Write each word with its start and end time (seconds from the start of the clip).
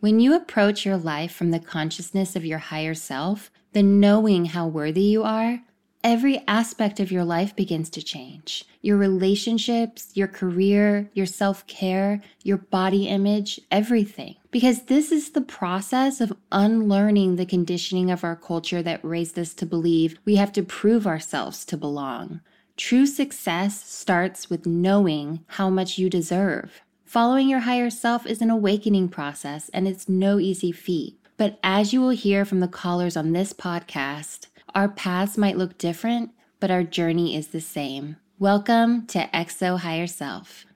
When 0.00 0.18
you 0.18 0.34
approach 0.34 0.86
your 0.86 0.96
life 0.96 1.30
from 1.30 1.50
the 1.50 1.60
consciousness 1.60 2.34
of 2.34 2.42
your 2.42 2.58
higher 2.58 2.94
self, 2.94 3.50
the 3.74 3.82
knowing 3.82 4.46
how 4.46 4.66
worthy 4.66 5.02
you 5.02 5.24
are, 5.24 5.60
every 6.02 6.42
aspect 6.48 7.00
of 7.00 7.12
your 7.12 7.22
life 7.22 7.54
begins 7.54 7.90
to 7.90 8.02
change. 8.02 8.64
Your 8.80 8.96
relationships, 8.96 10.12
your 10.14 10.26
career, 10.26 11.10
your 11.12 11.26
self 11.26 11.66
care, 11.66 12.22
your 12.42 12.56
body 12.56 13.08
image, 13.08 13.60
everything. 13.70 14.36
Because 14.50 14.84
this 14.84 15.12
is 15.12 15.32
the 15.32 15.42
process 15.42 16.22
of 16.22 16.32
unlearning 16.50 17.36
the 17.36 17.44
conditioning 17.44 18.10
of 18.10 18.24
our 18.24 18.36
culture 18.36 18.82
that 18.82 19.04
raised 19.04 19.38
us 19.38 19.52
to 19.52 19.66
believe 19.66 20.18
we 20.24 20.36
have 20.36 20.52
to 20.52 20.62
prove 20.62 21.06
ourselves 21.06 21.62
to 21.66 21.76
belong. 21.76 22.40
True 22.78 23.04
success 23.04 23.84
starts 23.84 24.48
with 24.48 24.64
knowing 24.64 25.44
how 25.46 25.68
much 25.68 25.98
you 25.98 26.08
deserve. 26.08 26.80
Following 27.10 27.48
your 27.48 27.58
higher 27.58 27.90
self 27.90 28.24
is 28.24 28.40
an 28.40 28.50
awakening 28.50 29.08
process 29.08 29.68
and 29.70 29.88
it's 29.88 30.08
no 30.08 30.38
easy 30.38 30.70
feat. 30.70 31.18
But 31.36 31.58
as 31.60 31.92
you 31.92 32.00
will 32.00 32.10
hear 32.10 32.44
from 32.44 32.60
the 32.60 32.68
callers 32.68 33.16
on 33.16 33.32
this 33.32 33.52
podcast, 33.52 34.46
our 34.76 34.88
paths 34.88 35.36
might 35.36 35.58
look 35.58 35.76
different, 35.76 36.30
but 36.60 36.70
our 36.70 36.84
journey 36.84 37.34
is 37.34 37.48
the 37.48 37.60
same. 37.60 38.14
Welcome 38.38 39.08
to 39.08 39.28
Ask 39.34 39.58
Higher 39.58 40.06
Self. 40.06 40.66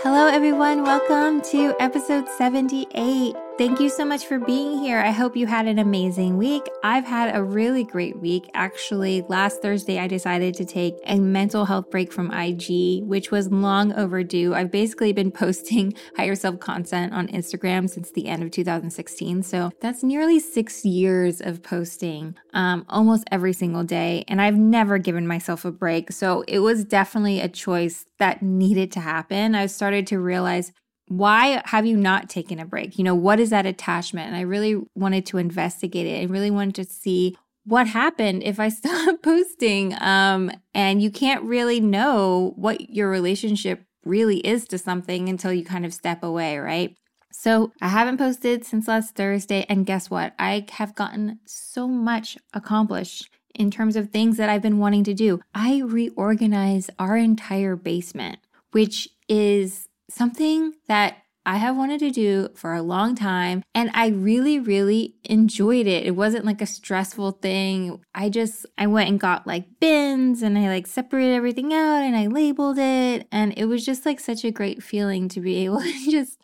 Hello, 0.00 0.28
everyone. 0.28 0.82
Welcome 0.82 1.42
to 1.50 1.76
episode 1.78 2.26
78. 2.38 3.36
Thank 3.56 3.78
you 3.78 3.88
so 3.88 4.04
much 4.04 4.26
for 4.26 4.40
being 4.40 4.80
here. 4.80 4.98
I 4.98 5.12
hope 5.12 5.36
you 5.36 5.46
had 5.46 5.68
an 5.68 5.78
amazing 5.78 6.36
week. 6.36 6.64
I've 6.82 7.04
had 7.04 7.36
a 7.36 7.44
really 7.44 7.84
great 7.84 8.18
week. 8.18 8.50
Actually, 8.52 9.22
last 9.28 9.62
Thursday, 9.62 10.00
I 10.00 10.08
decided 10.08 10.54
to 10.54 10.64
take 10.64 10.96
a 11.06 11.20
mental 11.20 11.64
health 11.64 11.88
break 11.88 12.12
from 12.12 12.32
IG, 12.32 13.04
which 13.04 13.30
was 13.30 13.52
long 13.52 13.92
overdue. 13.92 14.54
I've 14.54 14.72
basically 14.72 15.12
been 15.12 15.30
posting 15.44 15.94
higher 16.16 16.34
self 16.34 16.58
content 16.58 17.12
on 17.12 17.28
Instagram 17.28 17.88
since 17.88 18.10
the 18.10 18.26
end 18.26 18.42
of 18.42 18.50
2016. 18.50 19.44
So 19.44 19.70
that's 19.80 20.02
nearly 20.02 20.40
six 20.40 20.84
years 20.84 21.40
of 21.40 21.62
posting 21.62 22.34
um, 22.54 22.84
almost 22.88 23.22
every 23.30 23.52
single 23.52 23.84
day. 23.84 24.24
And 24.26 24.42
I've 24.42 24.56
never 24.56 24.98
given 24.98 25.28
myself 25.28 25.64
a 25.64 25.70
break. 25.70 26.10
So 26.10 26.42
it 26.48 26.58
was 26.58 26.84
definitely 26.84 27.40
a 27.40 27.48
choice 27.48 28.04
that 28.18 28.42
needed 28.42 28.90
to 28.92 29.00
happen. 29.00 29.54
I 29.54 29.66
started 29.66 30.08
to 30.08 30.18
realize 30.18 30.72
why 31.08 31.62
have 31.66 31.86
you 31.86 31.96
not 31.96 32.28
taken 32.28 32.58
a 32.58 32.64
break? 32.64 32.98
You 32.98 33.04
know, 33.04 33.14
what 33.14 33.40
is 33.40 33.50
that 33.50 33.66
attachment? 33.66 34.28
And 34.28 34.36
I 34.36 34.42
really 34.42 34.80
wanted 34.94 35.26
to 35.26 35.38
investigate 35.38 36.06
it. 36.06 36.22
I 36.22 36.32
really 36.32 36.50
wanted 36.50 36.74
to 36.76 36.84
see 36.84 37.36
what 37.64 37.86
happened 37.86 38.42
if 38.42 38.58
I 38.58 38.68
stopped 38.70 39.22
posting. 39.22 39.94
Um, 40.00 40.50
and 40.74 41.02
you 41.02 41.10
can't 41.10 41.42
really 41.44 41.80
know 41.80 42.52
what 42.56 42.90
your 42.90 43.10
relationship 43.10 43.84
really 44.04 44.38
is 44.38 44.66
to 44.68 44.78
something 44.78 45.28
until 45.28 45.52
you 45.52 45.64
kind 45.64 45.86
of 45.86 45.94
step 45.94 46.22
away, 46.22 46.58
right? 46.58 46.96
So 47.32 47.72
I 47.82 47.88
haven't 47.88 48.18
posted 48.18 48.64
since 48.64 48.86
last 48.86 49.16
Thursday. 49.16 49.66
And 49.68 49.86
guess 49.86 50.08
what? 50.08 50.34
I 50.38 50.66
have 50.72 50.94
gotten 50.94 51.40
so 51.44 51.88
much 51.88 52.38
accomplished 52.52 53.28
in 53.54 53.70
terms 53.70 53.96
of 53.96 54.10
things 54.10 54.36
that 54.36 54.48
I've 54.48 54.62
been 54.62 54.78
wanting 54.78 55.04
to 55.04 55.14
do. 55.14 55.40
I 55.54 55.82
reorganized 55.84 56.90
our 56.98 57.16
entire 57.16 57.76
basement, 57.76 58.38
which 58.72 59.08
is 59.28 59.88
something 60.14 60.74
that 60.88 61.18
I 61.46 61.56
have 61.56 61.76
wanted 61.76 62.00
to 62.00 62.10
do 62.10 62.48
for 62.54 62.72
a 62.72 62.80
long 62.80 63.14
time 63.14 63.62
and 63.74 63.90
I 63.92 64.08
really 64.08 64.58
really 64.58 65.16
enjoyed 65.24 65.86
it. 65.86 66.06
It 66.06 66.12
wasn't 66.12 66.46
like 66.46 66.62
a 66.62 66.66
stressful 66.66 67.32
thing. 67.32 68.00
I 68.14 68.30
just 68.30 68.64
I 68.78 68.86
went 68.86 69.10
and 69.10 69.20
got 69.20 69.46
like 69.46 69.66
bins 69.78 70.42
and 70.42 70.58
I 70.58 70.68
like 70.68 70.86
separated 70.86 71.34
everything 71.34 71.74
out 71.74 72.02
and 72.02 72.16
I 72.16 72.28
labeled 72.28 72.78
it 72.78 73.26
and 73.30 73.52
it 73.58 73.66
was 73.66 73.84
just 73.84 74.06
like 74.06 74.20
such 74.20 74.44
a 74.44 74.50
great 74.50 74.82
feeling 74.82 75.28
to 75.30 75.40
be 75.40 75.56
able 75.64 75.80
to 75.80 76.10
just 76.10 76.38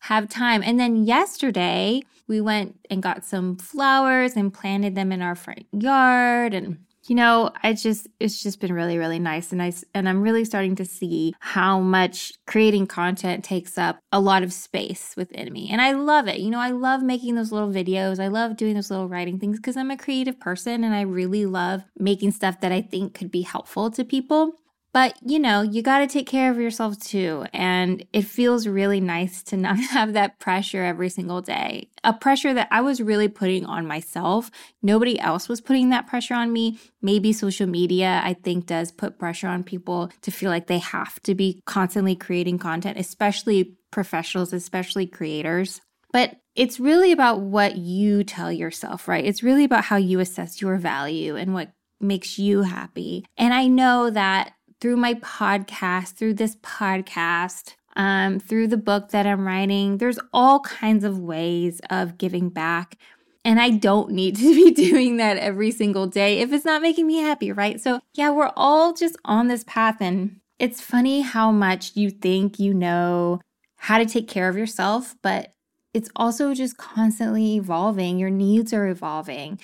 have 0.00 0.28
time. 0.28 0.62
And 0.62 0.78
then 0.78 1.04
yesterday 1.04 2.02
we 2.26 2.40
went 2.40 2.78
and 2.90 3.02
got 3.02 3.24
some 3.24 3.56
flowers 3.56 4.36
and 4.36 4.52
planted 4.52 4.94
them 4.94 5.10
in 5.10 5.22
our 5.22 5.34
front 5.34 5.66
yard 5.72 6.52
and 6.52 6.78
you 7.06 7.14
know, 7.14 7.50
I 7.62 7.72
just 7.74 8.08
it's 8.20 8.42
just 8.42 8.60
been 8.60 8.72
really 8.72 8.98
really 8.98 9.18
nice 9.18 9.52
and 9.52 9.62
I 9.62 9.72
and 9.94 10.08
I'm 10.08 10.22
really 10.22 10.44
starting 10.44 10.74
to 10.76 10.84
see 10.84 11.34
how 11.40 11.80
much 11.80 12.32
creating 12.46 12.86
content 12.86 13.44
takes 13.44 13.76
up 13.78 13.98
a 14.12 14.20
lot 14.20 14.42
of 14.42 14.52
space 14.52 15.14
within 15.16 15.52
me. 15.52 15.68
And 15.70 15.80
I 15.80 15.92
love 15.92 16.28
it. 16.28 16.40
You 16.40 16.50
know, 16.50 16.60
I 16.60 16.70
love 16.70 17.02
making 17.02 17.34
those 17.34 17.52
little 17.52 17.70
videos. 17.70 18.18
I 18.18 18.28
love 18.28 18.56
doing 18.56 18.74
those 18.74 18.90
little 18.90 19.08
writing 19.08 19.38
things 19.38 19.58
because 19.58 19.76
I'm 19.76 19.90
a 19.90 19.96
creative 19.96 20.40
person 20.40 20.84
and 20.84 20.94
I 20.94 21.02
really 21.02 21.46
love 21.46 21.82
making 21.98 22.32
stuff 22.32 22.60
that 22.60 22.72
I 22.72 22.80
think 22.80 23.14
could 23.14 23.30
be 23.30 23.42
helpful 23.42 23.90
to 23.92 24.04
people. 24.04 24.54
But 24.94 25.16
you 25.26 25.40
know, 25.40 25.60
you 25.60 25.82
got 25.82 25.98
to 25.98 26.06
take 26.06 26.28
care 26.28 26.52
of 26.52 26.56
yourself 26.56 26.98
too. 27.00 27.46
And 27.52 28.06
it 28.12 28.22
feels 28.22 28.68
really 28.68 29.00
nice 29.00 29.42
to 29.44 29.56
not 29.56 29.76
have 29.90 30.12
that 30.12 30.38
pressure 30.38 30.84
every 30.84 31.08
single 31.08 31.42
day. 31.42 31.90
A 32.04 32.12
pressure 32.12 32.54
that 32.54 32.68
I 32.70 32.80
was 32.80 33.02
really 33.02 33.26
putting 33.26 33.66
on 33.66 33.88
myself. 33.88 34.52
Nobody 34.82 35.18
else 35.18 35.48
was 35.48 35.60
putting 35.60 35.90
that 35.90 36.06
pressure 36.06 36.34
on 36.34 36.52
me. 36.52 36.78
Maybe 37.02 37.32
social 37.32 37.66
media, 37.66 38.22
I 38.24 38.34
think, 38.34 38.66
does 38.66 38.92
put 38.92 39.18
pressure 39.18 39.48
on 39.48 39.64
people 39.64 40.10
to 40.22 40.30
feel 40.30 40.50
like 40.50 40.68
they 40.68 40.78
have 40.78 41.20
to 41.22 41.34
be 41.34 41.60
constantly 41.66 42.14
creating 42.14 42.60
content, 42.60 42.96
especially 42.96 43.76
professionals, 43.90 44.52
especially 44.52 45.08
creators. 45.08 45.80
But 46.12 46.36
it's 46.54 46.78
really 46.78 47.10
about 47.10 47.40
what 47.40 47.76
you 47.76 48.22
tell 48.22 48.52
yourself, 48.52 49.08
right? 49.08 49.24
It's 49.24 49.42
really 49.42 49.64
about 49.64 49.82
how 49.82 49.96
you 49.96 50.20
assess 50.20 50.62
your 50.62 50.76
value 50.76 51.34
and 51.34 51.52
what 51.52 51.72
makes 52.00 52.38
you 52.38 52.62
happy. 52.62 53.24
And 53.36 53.52
I 53.52 53.66
know 53.66 54.10
that 54.10 54.52
through 54.84 54.96
my 54.98 55.14
podcast, 55.14 56.10
through 56.10 56.34
this 56.34 56.56
podcast, 56.56 57.74
um, 57.96 58.38
through 58.38 58.68
the 58.68 58.76
book 58.76 59.12
that 59.12 59.26
I'm 59.26 59.46
writing. 59.46 59.96
There's 59.96 60.18
all 60.30 60.60
kinds 60.60 61.04
of 61.04 61.18
ways 61.18 61.80
of 61.88 62.18
giving 62.18 62.50
back. 62.50 62.98
And 63.46 63.58
I 63.58 63.70
don't 63.70 64.10
need 64.10 64.36
to 64.36 64.54
be 64.54 64.72
doing 64.72 65.16
that 65.16 65.38
every 65.38 65.70
single 65.70 66.06
day 66.06 66.40
if 66.40 66.52
it's 66.52 66.66
not 66.66 66.82
making 66.82 67.06
me 67.06 67.16
happy, 67.16 67.50
right? 67.50 67.80
So, 67.80 68.00
yeah, 68.12 68.28
we're 68.28 68.52
all 68.58 68.92
just 68.92 69.16
on 69.24 69.48
this 69.48 69.64
path. 69.64 70.02
And 70.02 70.40
it's 70.58 70.82
funny 70.82 71.22
how 71.22 71.50
much 71.50 71.96
you 71.96 72.10
think 72.10 72.58
you 72.58 72.74
know 72.74 73.40
how 73.76 73.96
to 73.96 74.04
take 74.04 74.28
care 74.28 74.50
of 74.50 74.58
yourself, 74.58 75.16
but 75.22 75.54
it's 75.94 76.10
also 76.14 76.52
just 76.52 76.76
constantly 76.76 77.54
evolving. 77.54 78.18
Your 78.18 78.28
needs 78.28 78.74
are 78.74 78.88
evolving. 78.88 79.60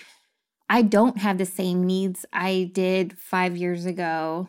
I 0.70 0.80
don't 0.80 1.18
have 1.18 1.36
the 1.36 1.44
same 1.44 1.84
needs 1.84 2.24
I 2.32 2.70
did 2.72 3.18
five 3.18 3.54
years 3.54 3.84
ago 3.84 4.48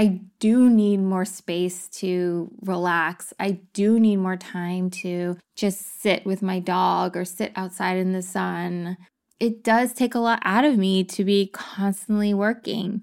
I 0.00 0.22
do 0.38 0.70
need 0.70 0.96
more 0.96 1.26
space 1.26 1.86
to 1.98 2.50
relax. 2.62 3.34
I 3.38 3.60
do 3.74 4.00
need 4.00 4.16
more 4.16 4.38
time 4.38 4.88
to 5.02 5.36
just 5.56 6.00
sit 6.00 6.24
with 6.24 6.40
my 6.40 6.58
dog 6.58 7.18
or 7.18 7.26
sit 7.26 7.52
outside 7.54 7.98
in 7.98 8.14
the 8.14 8.22
sun. 8.22 8.96
It 9.38 9.62
does 9.62 9.92
take 9.92 10.14
a 10.14 10.18
lot 10.18 10.40
out 10.42 10.64
of 10.64 10.78
me 10.78 11.04
to 11.04 11.22
be 11.22 11.48
constantly 11.52 12.32
working. 12.32 13.02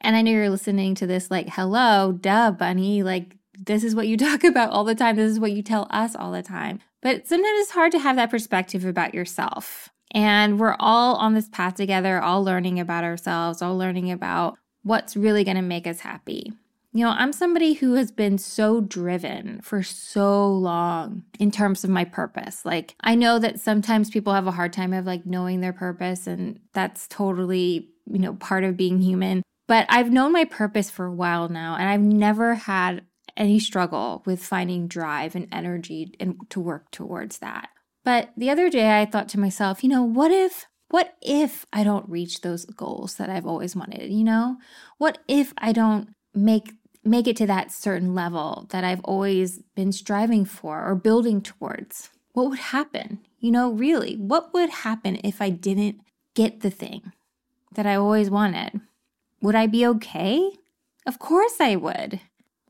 And 0.00 0.16
I 0.16 0.22
know 0.22 0.30
you're 0.30 0.48
listening 0.48 0.94
to 0.94 1.06
this 1.06 1.30
like, 1.30 1.50
hello, 1.50 2.12
duh, 2.12 2.52
bunny. 2.52 3.02
Like, 3.02 3.36
this 3.52 3.84
is 3.84 3.94
what 3.94 4.08
you 4.08 4.16
talk 4.16 4.42
about 4.42 4.70
all 4.70 4.84
the 4.84 4.94
time. 4.94 5.16
This 5.16 5.32
is 5.32 5.38
what 5.38 5.52
you 5.52 5.62
tell 5.62 5.86
us 5.90 6.16
all 6.16 6.32
the 6.32 6.42
time. 6.42 6.80
But 7.02 7.28
sometimes 7.28 7.60
it's 7.60 7.72
hard 7.72 7.92
to 7.92 7.98
have 7.98 8.16
that 8.16 8.30
perspective 8.30 8.86
about 8.86 9.12
yourself. 9.12 9.90
And 10.14 10.58
we're 10.58 10.76
all 10.80 11.16
on 11.16 11.34
this 11.34 11.50
path 11.50 11.74
together, 11.74 12.22
all 12.22 12.42
learning 12.42 12.80
about 12.80 13.04
ourselves, 13.04 13.60
all 13.60 13.76
learning 13.76 14.10
about 14.10 14.56
what's 14.82 15.16
really 15.16 15.44
going 15.44 15.56
to 15.56 15.62
make 15.62 15.86
us 15.86 16.00
happy. 16.00 16.52
You 16.94 17.04
know, 17.04 17.14
I'm 17.16 17.32
somebody 17.32 17.72
who 17.72 17.94
has 17.94 18.10
been 18.10 18.36
so 18.36 18.82
driven 18.82 19.60
for 19.62 19.82
so 19.82 20.46
long 20.46 21.24
in 21.38 21.50
terms 21.50 21.84
of 21.84 21.90
my 21.90 22.04
purpose. 22.04 22.66
Like, 22.66 22.94
I 23.00 23.14
know 23.14 23.38
that 23.38 23.60
sometimes 23.60 24.10
people 24.10 24.34
have 24.34 24.46
a 24.46 24.52
hard 24.52 24.74
time 24.74 24.92
of 24.92 25.06
like 25.06 25.24
knowing 25.24 25.60
their 25.60 25.72
purpose, 25.72 26.26
and 26.26 26.60
that's 26.74 27.08
totally, 27.08 27.88
you 28.06 28.18
know, 28.18 28.34
part 28.34 28.64
of 28.64 28.76
being 28.76 29.00
human. 29.00 29.42
But 29.68 29.86
I've 29.88 30.12
known 30.12 30.32
my 30.32 30.44
purpose 30.44 30.90
for 30.90 31.06
a 31.06 31.14
while 31.14 31.48
now, 31.48 31.76
and 31.76 31.88
I've 31.88 32.02
never 32.02 32.56
had 32.56 33.02
any 33.38 33.58
struggle 33.58 34.22
with 34.26 34.44
finding 34.44 34.86
drive 34.86 35.34
and 35.34 35.48
energy 35.50 36.14
and 36.20 36.38
to 36.50 36.60
work 36.60 36.90
towards 36.90 37.38
that. 37.38 37.70
But 38.04 38.32
the 38.36 38.50
other 38.50 38.68
day 38.68 39.00
I 39.00 39.06
thought 39.06 39.28
to 39.30 39.40
myself, 39.40 39.82
you 39.82 39.88
know, 39.88 40.02
what 40.02 40.30
if 40.30 40.66
what 40.92 41.14
if 41.22 41.64
I 41.72 41.84
don't 41.84 42.06
reach 42.06 42.42
those 42.42 42.66
goals 42.66 43.14
that 43.14 43.30
I've 43.30 43.46
always 43.46 43.74
wanted, 43.74 44.12
you 44.12 44.22
know? 44.22 44.58
What 44.98 45.18
if 45.26 45.54
I 45.56 45.72
don't 45.72 46.10
make 46.34 46.74
make 47.02 47.26
it 47.26 47.34
to 47.36 47.46
that 47.46 47.72
certain 47.72 48.14
level 48.14 48.66
that 48.70 48.84
I've 48.84 49.02
always 49.04 49.60
been 49.74 49.90
striving 49.90 50.44
for 50.44 50.86
or 50.86 50.94
building 50.94 51.40
towards? 51.40 52.10
What 52.34 52.50
would 52.50 52.58
happen? 52.58 53.20
You 53.40 53.52
know, 53.52 53.72
really, 53.72 54.16
what 54.16 54.52
would 54.52 54.68
happen 54.68 55.18
if 55.24 55.40
I 55.40 55.48
didn't 55.48 56.00
get 56.34 56.60
the 56.60 56.70
thing 56.70 57.12
that 57.74 57.86
I 57.86 57.94
always 57.94 58.28
wanted? 58.28 58.82
Would 59.40 59.54
I 59.54 59.66
be 59.68 59.86
okay? 59.86 60.50
Of 61.06 61.18
course 61.18 61.56
I 61.58 61.74
would. 61.74 62.20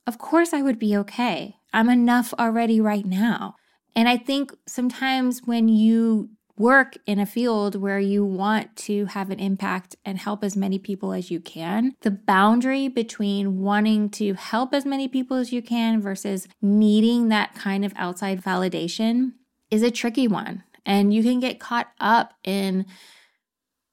Of 0.06 0.18
course 0.18 0.52
I 0.52 0.62
would 0.62 0.78
be 0.78 0.96
okay. 0.98 1.56
I'm 1.72 1.90
enough 1.90 2.32
already 2.38 2.80
right 2.80 3.04
now. 3.04 3.56
And 3.96 4.08
I 4.08 4.16
think 4.16 4.54
sometimes 4.68 5.42
when 5.44 5.66
you 5.66 6.30
work 6.56 6.96
in 7.06 7.18
a 7.18 7.26
field 7.26 7.76
where 7.76 7.98
you 7.98 8.24
want 8.24 8.74
to 8.76 9.06
have 9.06 9.30
an 9.30 9.40
impact 9.40 9.96
and 10.04 10.18
help 10.18 10.44
as 10.44 10.56
many 10.56 10.78
people 10.78 11.12
as 11.12 11.30
you 11.30 11.40
can, 11.40 11.94
the 12.02 12.10
boundary 12.10 12.88
between 12.88 13.60
wanting 13.60 14.08
to 14.10 14.34
help 14.34 14.74
as 14.74 14.84
many 14.84 15.08
people 15.08 15.36
as 15.36 15.52
you 15.52 15.62
can 15.62 16.00
versus 16.00 16.46
needing 16.60 17.28
that 17.28 17.54
kind 17.54 17.84
of 17.84 17.92
outside 17.96 18.42
validation 18.42 19.32
is 19.70 19.82
a 19.82 19.90
tricky 19.90 20.28
one. 20.28 20.62
And 20.84 21.14
you 21.14 21.22
can 21.22 21.40
get 21.40 21.60
caught 21.60 21.88
up 22.00 22.34
in 22.44 22.86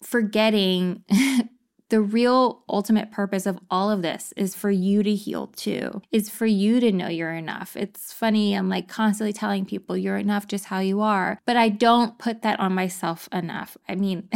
forgetting 0.01 1.03
The 1.89 2.01
real 2.01 2.63
ultimate 2.69 3.11
purpose 3.11 3.47
of 3.47 3.59
all 3.71 3.89
of 3.89 4.03
this 4.03 4.31
is 4.37 4.53
for 4.53 4.69
you 4.69 5.01
to 5.01 5.15
heal 5.15 5.47
too, 5.47 6.03
is 6.11 6.29
for 6.29 6.45
you 6.45 6.79
to 6.79 6.91
know 6.91 7.07
you're 7.07 7.33
enough. 7.33 7.75
It's 7.75 8.13
funny, 8.13 8.53
I'm 8.53 8.69
like 8.69 8.87
constantly 8.87 9.33
telling 9.33 9.65
people 9.65 9.97
you're 9.97 10.17
enough 10.17 10.47
just 10.47 10.65
how 10.65 10.79
you 10.79 11.01
are, 11.01 11.39
but 11.47 11.57
I 11.57 11.69
don't 11.69 12.19
put 12.19 12.43
that 12.43 12.59
on 12.59 12.73
myself 12.73 13.27
enough. 13.31 13.75
I 13.87 13.95
mean, 13.95 14.29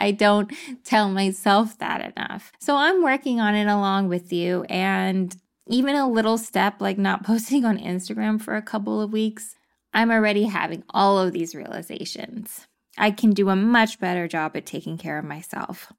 I 0.00 0.10
don't 0.10 0.52
tell 0.84 1.08
myself 1.10 1.78
that 1.78 2.14
enough. 2.14 2.52
So 2.60 2.76
I'm 2.76 3.02
working 3.02 3.40
on 3.40 3.54
it 3.54 3.68
along 3.68 4.08
with 4.08 4.30
you. 4.30 4.64
And 4.64 5.34
even 5.66 5.96
a 5.96 6.10
little 6.10 6.36
step 6.36 6.80
like 6.80 6.98
not 6.98 7.24
posting 7.24 7.64
on 7.64 7.78
Instagram 7.78 8.40
for 8.40 8.54
a 8.54 8.62
couple 8.62 9.00
of 9.00 9.12
weeks, 9.12 9.56
I'm 9.94 10.10
already 10.10 10.44
having 10.44 10.84
all 10.90 11.18
of 11.18 11.32
these 11.32 11.54
realizations. 11.54 12.66
I 12.98 13.10
can 13.10 13.30
do 13.30 13.48
a 13.48 13.56
much 13.56 13.98
better 13.98 14.28
job 14.28 14.56
at 14.56 14.66
taking 14.66 14.98
care 14.98 15.18
of 15.18 15.24
myself. 15.24 15.90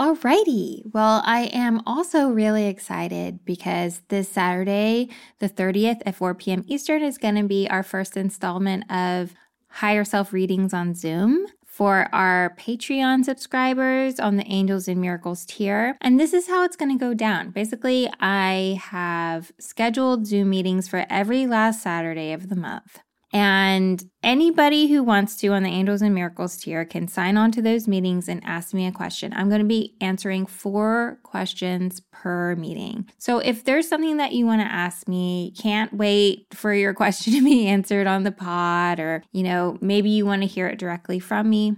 Alrighty. 0.00 0.82
Well, 0.94 1.22
I 1.24 1.50
am 1.52 1.82
also 1.84 2.28
really 2.28 2.66
excited 2.66 3.44
because 3.44 4.02
this 4.08 4.28
Saturday, 4.28 5.08
the 5.40 5.48
30th 5.48 6.02
at 6.06 6.14
4 6.14 6.34
p.m. 6.36 6.64
Eastern, 6.68 7.02
is 7.02 7.18
going 7.18 7.34
to 7.34 7.42
be 7.42 7.68
our 7.68 7.82
first 7.82 8.16
installment 8.16 8.88
of 8.92 9.34
Higher 9.68 10.04
Self 10.04 10.32
readings 10.32 10.72
on 10.72 10.94
Zoom 10.94 11.46
for 11.66 12.08
our 12.12 12.54
Patreon 12.58 13.24
subscribers 13.24 14.20
on 14.20 14.36
the 14.36 14.46
Angels 14.46 14.86
and 14.86 15.00
Miracles 15.00 15.44
tier. 15.44 15.96
And 16.00 16.18
this 16.18 16.32
is 16.32 16.46
how 16.46 16.62
it's 16.62 16.76
going 16.76 16.96
to 16.96 17.04
go 17.04 17.12
down. 17.12 17.50
Basically, 17.50 18.08
I 18.20 18.80
have 18.80 19.50
scheduled 19.58 20.28
Zoom 20.28 20.50
meetings 20.50 20.86
for 20.86 21.06
every 21.10 21.48
last 21.48 21.82
Saturday 21.82 22.32
of 22.32 22.48
the 22.48 22.56
month. 22.56 23.00
And 23.32 24.02
anybody 24.22 24.86
who 24.86 25.02
wants 25.02 25.36
to 25.36 25.48
on 25.48 25.62
the 25.62 25.70
Angels 25.70 26.00
and 26.00 26.14
Miracles 26.14 26.56
tier 26.56 26.84
can 26.86 27.08
sign 27.08 27.36
on 27.36 27.52
to 27.52 27.62
those 27.62 27.86
meetings 27.86 28.26
and 28.28 28.42
ask 28.44 28.72
me 28.72 28.86
a 28.86 28.92
question. 28.92 29.34
I'm 29.34 29.48
going 29.48 29.60
to 29.60 29.66
be 29.66 29.96
answering 30.00 30.46
four 30.46 31.18
questions 31.24 32.00
per 32.10 32.56
meeting. 32.56 33.06
So 33.18 33.38
if 33.38 33.64
there's 33.64 33.86
something 33.86 34.16
that 34.16 34.32
you 34.32 34.46
want 34.46 34.62
to 34.62 34.72
ask 34.72 35.06
me, 35.06 35.52
can't 35.58 35.92
wait 35.92 36.46
for 36.54 36.72
your 36.72 36.94
question 36.98 37.34
to 37.34 37.44
be 37.44 37.66
answered 37.66 38.06
on 38.06 38.22
the 38.22 38.32
pod, 38.32 38.98
or, 38.98 39.22
you 39.32 39.42
know, 39.42 39.76
maybe 39.82 40.08
you 40.08 40.24
want 40.24 40.42
to 40.42 40.48
hear 40.48 40.66
it 40.66 40.78
directly 40.78 41.18
from 41.18 41.50
me. 41.50 41.76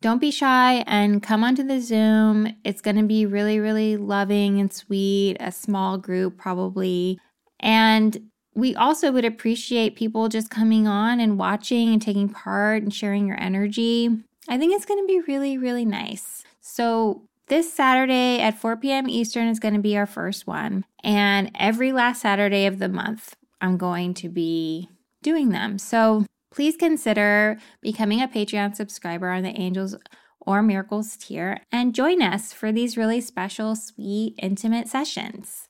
Don't 0.00 0.20
be 0.20 0.30
shy 0.30 0.84
and 0.86 1.22
come 1.22 1.42
onto 1.42 1.64
the 1.64 1.80
Zoom. 1.80 2.54
It's 2.62 2.82
going 2.82 2.96
to 2.96 3.04
be 3.04 3.24
really, 3.24 3.58
really 3.58 3.96
loving 3.96 4.60
and 4.60 4.70
sweet, 4.70 5.38
a 5.40 5.50
small 5.50 5.96
group 5.96 6.36
probably. 6.36 7.18
And 7.58 8.30
we 8.54 8.74
also 8.74 9.10
would 9.12 9.24
appreciate 9.24 9.96
people 9.96 10.28
just 10.28 10.50
coming 10.50 10.86
on 10.86 11.20
and 11.20 11.38
watching 11.38 11.92
and 11.92 12.00
taking 12.00 12.28
part 12.28 12.82
and 12.82 12.94
sharing 12.94 13.26
your 13.26 13.40
energy. 13.40 14.10
I 14.48 14.58
think 14.58 14.74
it's 14.74 14.86
going 14.86 15.02
to 15.02 15.06
be 15.06 15.20
really, 15.20 15.58
really 15.58 15.84
nice. 15.84 16.44
So, 16.60 17.22
this 17.48 17.70
Saturday 17.70 18.40
at 18.40 18.58
4 18.58 18.78
p.m. 18.78 19.08
Eastern 19.08 19.48
is 19.48 19.60
going 19.60 19.74
to 19.74 19.80
be 19.80 19.98
our 19.98 20.06
first 20.06 20.46
one. 20.46 20.86
And 21.02 21.50
every 21.54 21.92
last 21.92 22.22
Saturday 22.22 22.64
of 22.64 22.78
the 22.78 22.88
month, 22.88 23.36
I'm 23.60 23.76
going 23.76 24.14
to 24.14 24.30
be 24.30 24.88
doing 25.22 25.50
them. 25.50 25.78
So, 25.78 26.24
please 26.50 26.76
consider 26.76 27.58
becoming 27.82 28.22
a 28.22 28.28
Patreon 28.28 28.76
subscriber 28.76 29.30
on 29.30 29.42
the 29.42 29.60
Angels 29.60 29.96
or 30.40 30.62
Miracles 30.62 31.16
tier 31.16 31.60
and 31.72 31.94
join 31.94 32.22
us 32.22 32.52
for 32.52 32.70
these 32.70 32.96
really 32.96 33.20
special, 33.20 33.74
sweet, 33.76 34.34
intimate 34.38 34.88
sessions. 34.88 35.68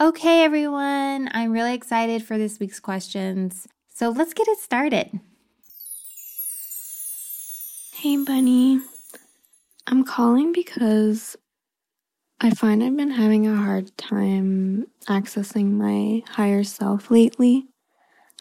Okay, 0.00 0.42
everyone, 0.42 1.28
I'm 1.30 1.52
really 1.52 1.72
excited 1.72 2.24
for 2.24 2.36
this 2.36 2.58
week's 2.58 2.80
questions. 2.80 3.68
So 3.90 4.08
let's 4.08 4.34
get 4.34 4.48
it 4.48 4.58
started. 4.58 5.20
Hey, 7.92 8.16
Bunny. 8.16 8.80
I'm 9.86 10.02
calling 10.02 10.52
because 10.52 11.36
I 12.40 12.50
find 12.50 12.82
I've 12.82 12.96
been 12.96 13.12
having 13.12 13.46
a 13.46 13.54
hard 13.54 13.96
time 13.96 14.88
accessing 15.06 15.74
my 15.74 16.24
higher 16.28 16.64
self 16.64 17.08
lately. 17.08 17.68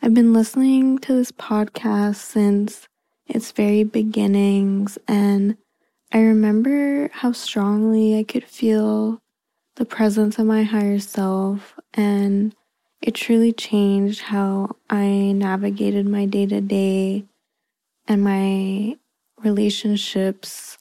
I've 0.02 0.16
been 0.16 0.34
listening 0.34 0.98
to 1.00 1.14
this 1.14 1.32
podcast 1.32 2.16
since 2.16 2.88
its 3.28 3.52
very 3.52 3.84
beginnings, 3.84 4.98
and 5.08 5.56
I 6.12 6.18
remember 6.18 7.10
how 7.14 7.32
strongly 7.32 8.18
I 8.18 8.24
could 8.24 8.46
feel 8.46 9.20
the 9.76 9.86
presence 9.86 10.38
of 10.40 10.46
my 10.46 10.64
higher 10.64 11.00
self, 11.00 11.74
and 11.94 12.56
it 13.02 13.16
truly 13.16 13.52
changed 13.52 14.22
how 14.22 14.76
I 14.90 15.34
navigated 15.34 16.08
my 16.08 16.26
day 16.26 16.46
to 16.46 16.62
day 16.62 17.26
and 18.08 18.24
my 18.24 18.98
relationships. 19.44 20.78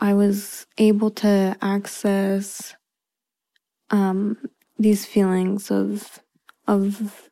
I 0.00 0.14
was 0.14 0.66
able 0.78 1.10
to 1.10 1.56
access 1.60 2.74
um, 3.90 4.38
these 4.78 5.06
feelings 5.06 5.70
of 5.70 6.20
of 6.66 7.30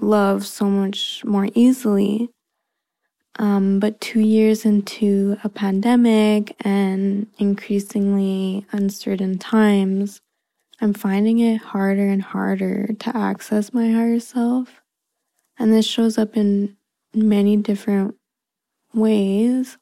love 0.00 0.46
so 0.46 0.66
much 0.66 1.24
more 1.24 1.48
easily. 1.54 2.30
Um, 3.38 3.78
but 3.78 4.00
two 4.00 4.20
years 4.20 4.64
into 4.64 5.38
a 5.44 5.48
pandemic 5.48 6.56
and 6.66 7.28
increasingly 7.38 8.66
uncertain 8.72 9.38
times, 9.38 10.20
I'm 10.80 10.92
finding 10.92 11.38
it 11.38 11.58
harder 11.58 12.08
and 12.08 12.22
harder 12.22 12.94
to 12.98 13.16
access 13.16 13.72
my 13.72 13.90
higher 13.92 14.18
self. 14.18 14.82
And 15.58 15.72
this 15.72 15.86
shows 15.86 16.18
up 16.18 16.36
in 16.36 16.76
many 17.14 17.56
different 17.56 18.16
ways. 18.92 19.78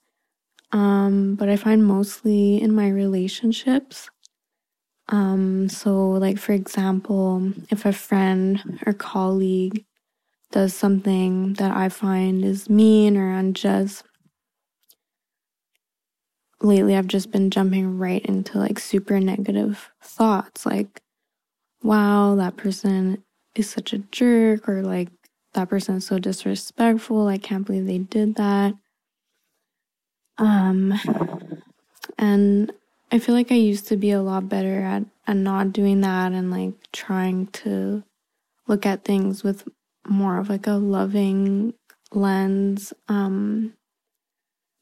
Um, 0.73 1.37
but 1.37 1.49
I 1.49 1.57
find 1.57 1.85
mostly 1.85 2.61
in 2.61 2.75
my 2.75 2.89
relationships. 2.89 4.11
Um, 5.09 5.69
so 5.71 6.11
like 6.11 6.39
for 6.39 6.53
example, 6.53 7.53
if 7.71 7.87
a 7.87 7.93
friend 7.93 8.81
or 8.85 8.93
colleague 8.93 9.86
does 10.53 10.75
something 10.75 11.55
that 11.55 11.77
I 11.77 11.89
find 11.89 12.45
is 12.45 12.71
mean 12.71 13.17
or 13.17 13.33
unjust, 13.33 14.05
lately 16.61 16.97
I've 16.97 17.07
just 17.07 17.31
been 17.31 17.51
jumping 17.51 17.99
right 17.99 18.25
into 18.25 18.59
like 18.59 18.79
super 18.79 19.21
negative 19.21 19.91
thoughts 20.03 20.65
like, 20.65 21.01
wow, 21.83 22.35
that 22.37 22.57
person 22.57 23.23
is 23.55 23.69
such 23.71 23.93
a 23.93 23.99
jerk, 23.99 24.69
or 24.69 24.83
like, 24.83 25.09
that 25.55 25.69
person 25.69 25.97
is 25.97 26.07
so 26.07 26.19
disrespectful. 26.19 27.29
I 27.29 27.39
can't 27.39 27.67
believe 27.67 27.87
they 27.87 27.99
did 27.99 28.35
that. 28.37 28.75
Um, 30.39 30.93
and 32.19 32.73
I 33.11 33.19
feel 33.19 33.35
like 33.35 33.51
I 33.51 33.57
used 33.57 33.89
to 33.89 33.97
be 33.97 34.11
a 34.11 34.21
lot 34.21 34.49
better 34.49 34.81
at, 34.81 35.05
at 35.27 35.37
not 35.37 35.73
doing 35.73 36.03
that 36.03 36.33
and 36.33 36.51
like 36.51 36.75
trying 36.93 37.47
to 37.49 38.03
look 38.67 38.85
at 38.85 39.05
things 39.05 39.43
with 39.43 39.67
more 40.09 40.39
of 40.39 40.49
like 40.49 40.67
a 40.67 40.73
loving 40.73 41.75
lens. 42.13 42.93
Um, 43.09 43.75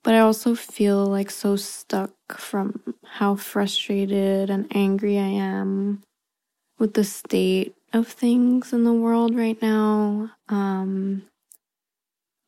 but 0.02 0.14
I 0.14 0.20
also 0.20 0.54
feel 0.54 1.06
like 1.06 1.30
so 1.30 1.56
stuck 1.56 2.12
from 2.36 2.94
how 3.04 3.36
frustrated 3.36 4.50
and 4.50 4.66
angry 4.74 5.18
I 5.18 5.28
am 5.28 6.02
with 6.78 6.94
the 6.94 7.04
state 7.04 7.74
of 7.92 8.06
things 8.08 8.72
in 8.72 8.84
the 8.84 8.92
world 8.92 9.34
right 9.34 9.60
now. 9.62 10.32
Um, 10.48 11.22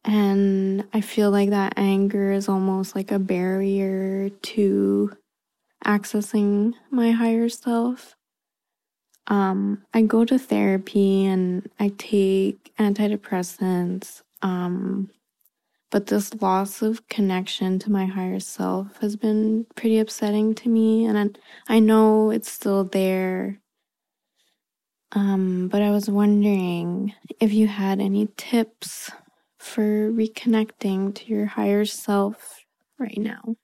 and 0.05 0.85
I 0.93 1.01
feel 1.01 1.31
like 1.31 1.51
that 1.51 1.75
anger 1.77 2.31
is 2.33 2.49
almost 2.49 2.95
like 2.95 3.11
a 3.11 3.19
barrier 3.19 4.29
to 4.29 5.17
accessing 5.85 6.75
my 6.91 7.13
higher 7.13 7.49
self. 7.49 8.17
Um, 9.29 9.83
I 9.93 10.03
go 10.03 10.25
to 10.25 10.39
therapy 10.39 11.27
and 11.27 11.69
I 11.81 11.93
take 11.99 12.73
antidepressants. 12.79 14.23
Um, 14.43 15.11
but 15.91 16.07
this 16.07 16.35
loss 16.43 16.83
of 16.83 17.09
connection 17.09 17.79
to 17.81 17.91
my 17.91 18.07
higher 18.07 18.41
self 18.41 18.99
has 19.01 19.17
been 19.17 19.67
pretty 19.77 19.99
upsetting 19.99 20.55
to 20.57 20.69
me. 20.69 21.07
And 21.07 21.19
I, 21.19 21.75
I 21.77 21.79
know 21.79 22.31
it's 22.31 22.51
still 22.51 22.85
there. 22.85 23.61
Um, 25.13 25.69
but 25.69 25.83
I 25.83 25.91
was 25.91 26.11
wondering 26.11 27.15
if 27.41 27.53
you 27.53 27.69
had 27.69 28.01
any 28.01 28.29
tips 28.37 29.11
for 29.59 30.11
reconnecting 30.11 31.15
to 31.15 31.27
your 31.27 31.47
higher 31.47 31.85
self 31.85 32.65
right 32.99 33.19
now. 33.19 33.57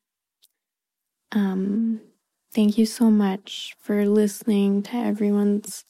Um, 1.32 2.00
thank 2.54 2.78
you 2.78 2.86
so 2.86 3.10
much 3.10 3.74
for 3.80 4.06
listening 4.06 4.82
to 4.84 4.96
everyone's 4.96 5.84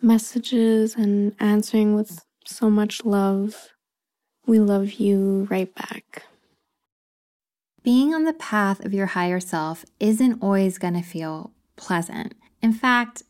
messages 0.00 0.94
and 0.94 1.34
answering 1.38 1.94
with 1.94 2.24
so 2.44 2.68
much 2.68 3.04
love. 3.04 3.70
We 4.46 4.58
love 4.58 4.94
you 4.94 5.46
right 5.50 5.74
back. 5.74 6.24
Being 7.82 8.14
on 8.14 8.24
the 8.24 8.32
path 8.32 8.84
of 8.84 8.94
your 8.94 9.06
higher 9.06 9.40
self 9.40 9.84
isn't 10.00 10.42
always 10.42 10.78
going 10.78 10.94
to 10.94 11.02
feel 11.02 11.52
pleasant. 11.76 12.34
In 12.62 12.72
fact, 12.72 13.22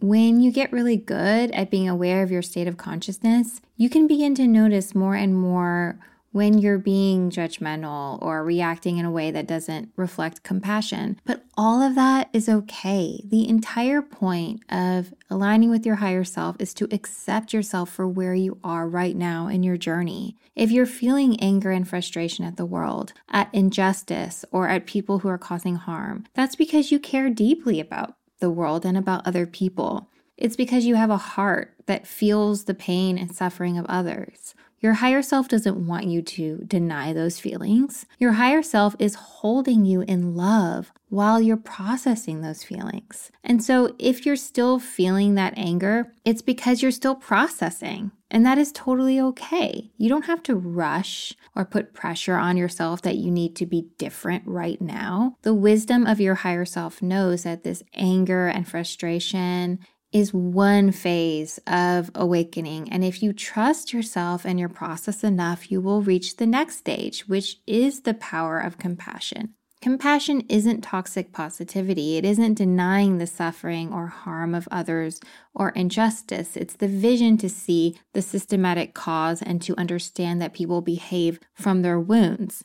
when 0.00 0.40
you 0.40 0.50
get 0.50 0.72
really 0.72 0.96
good 0.96 1.50
at 1.50 1.70
being 1.70 1.88
aware 1.88 2.22
of 2.22 2.30
your 2.30 2.42
state 2.42 2.68
of 2.68 2.76
consciousness, 2.76 3.60
you 3.76 3.90
can 3.90 4.06
begin 4.06 4.34
to 4.36 4.46
notice 4.46 4.94
more 4.94 5.14
and 5.14 5.34
more 5.34 5.98
when 6.32 6.58
you're 6.58 6.78
being 6.78 7.30
judgmental 7.30 8.20
or 8.22 8.44
reacting 8.44 8.98
in 8.98 9.04
a 9.04 9.10
way 9.10 9.30
that 9.30 9.46
doesn't 9.46 9.90
reflect 9.96 10.42
compassion. 10.42 11.20
But 11.24 11.44
all 11.56 11.82
of 11.82 11.94
that 11.96 12.30
is 12.32 12.48
okay. 12.48 13.22
The 13.24 13.48
entire 13.48 14.02
point 14.02 14.62
of 14.68 15.12
aligning 15.28 15.70
with 15.70 15.84
your 15.84 15.96
higher 15.96 16.24
self 16.24 16.56
is 16.58 16.72
to 16.74 16.88
accept 16.92 17.52
yourself 17.52 17.90
for 17.90 18.06
where 18.06 18.34
you 18.34 18.58
are 18.62 18.88
right 18.88 19.16
now 19.16 19.48
in 19.48 19.62
your 19.62 19.76
journey. 19.76 20.36
If 20.54 20.70
you're 20.70 20.86
feeling 20.86 21.40
anger 21.40 21.70
and 21.70 21.88
frustration 21.88 22.44
at 22.44 22.56
the 22.56 22.66
world, 22.66 23.12
at 23.28 23.48
injustice, 23.52 24.44
or 24.52 24.68
at 24.68 24.86
people 24.86 25.20
who 25.20 25.28
are 25.28 25.38
causing 25.38 25.76
harm, 25.76 26.26
that's 26.34 26.56
because 26.56 26.92
you 26.92 26.98
care 26.98 27.30
deeply 27.30 27.80
about 27.80 28.16
the 28.40 28.50
world 28.50 28.84
and 28.84 28.96
about 28.96 29.26
other 29.26 29.46
people. 29.46 30.10
It's 30.36 30.56
because 30.56 30.86
you 30.86 30.94
have 30.94 31.10
a 31.10 31.18
heart 31.18 31.74
that 31.86 32.06
feels 32.06 32.64
the 32.64 32.74
pain 32.74 33.18
and 33.18 33.34
suffering 33.34 33.76
of 33.76 33.84
others. 33.86 34.54
Your 34.80 34.94
higher 34.94 35.20
self 35.20 35.46
doesn't 35.46 35.86
want 35.86 36.06
you 36.06 36.22
to 36.22 36.64
deny 36.66 37.12
those 37.12 37.38
feelings. 37.38 38.06
Your 38.18 38.32
higher 38.32 38.62
self 38.62 38.96
is 38.98 39.14
holding 39.14 39.84
you 39.84 40.00
in 40.00 40.34
love 40.34 40.90
while 41.10 41.38
you're 41.38 41.58
processing 41.58 42.40
those 42.40 42.64
feelings. 42.64 43.30
And 43.44 43.62
so, 43.62 43.94
if 43.98 44.24
you're 44.24 44.36
still 44.36 44.78
feeling 44.78 45.34
that 45.34 45.52
anger, 45.56 46.14
it's 46.24 46.40
because 46.40 46.80
you're 46.80 46.92
still 46.92 47.14
processing. 47.14 48.10
And 48.30 48.46
that 48.46 48.58
is 48.58 48.72
totally 48.72 49.20
okay. 49.20 49.90
You 49.98 50.08
don't 50.08 50.26
have 50.26 50.42
to 50.44 50.54
rush 50.54 51.34
or 51.54 51.64
put 51.64 51.92
pressure 51.92 52.36
on 52.36 52.56
yourself 52.56 53.02
that 53.02 53.16
you 53.16 53.30
need 53.30 53.56
to 53.56 53.66
be 53.66 53.88
different 53.98 54.44
right 54.46 54.80
now. 54.80 55.36
The 55.42 55.52
wisdom 55.52 56.06
of 56.06 56.20
your 56.20 56.36
higher 56.36 56.64
self 56.64 57.02
knows 57.02 57.42
that 57.42 57.64
this 57.64 57.82
anger 57.92 58.46
and 58.46 58.66
frustration 58.66 59.80
is 60.12 60.34
one 60.34 60.92
phase 60.92 61.58
of 61.66 62.10
awakening. 62.14 62.90
And 62.90 63.04
if 63.04 63.22
you 63.22 63.32
trust 63.32 63.92
yourself 63.92 64.44
and 64.44 64.58
your 64.58 64.68
process 64.68 65.22
enough, 65.22 65.70
you 65.70 65.80
will 65.80 66.02
reach 66.02 66.36
the 66.36 66.46
next 66.46 66.76
stage, 66.78 67.28
which 67.28 67.58
is 67.66 68.02
the 68.02 68.14
power 68.14 68.58
of 68.58 68.78
compassion. 68.78 69.54
Compassion 69.80 70.42
isn't 70.50 70.82
toxic 70.82 71.32
positivity. 71.32 72.18
It 72.18 72.24
isn't 72.26 72.58
denying 72.58 73.16
the 73.16 73.26
suffering 73.26 73.94
or 73.94 74.08
harm 74.08 74.54
of 74.54 74.68
others 74.70 75.20
or 75.54 75.70
injustice. 75.70 76.54
It's 76.54 76.74
the 76.74 76.88
vision 76.88 77.38
to 77.38 77.48
see 77.48 77.98
the 78.12 78.20
systematic 78.20 78.92
cause 78.92 79.40
and 79.40 79.62
to 79.62 79.78
understand 79.78 80.42
that 80.42 80.52
people 80.52 80.82
behave 80.82 81.40
from 81.54 81.80
their 81.80 81.98
wounds. 81.98 82.62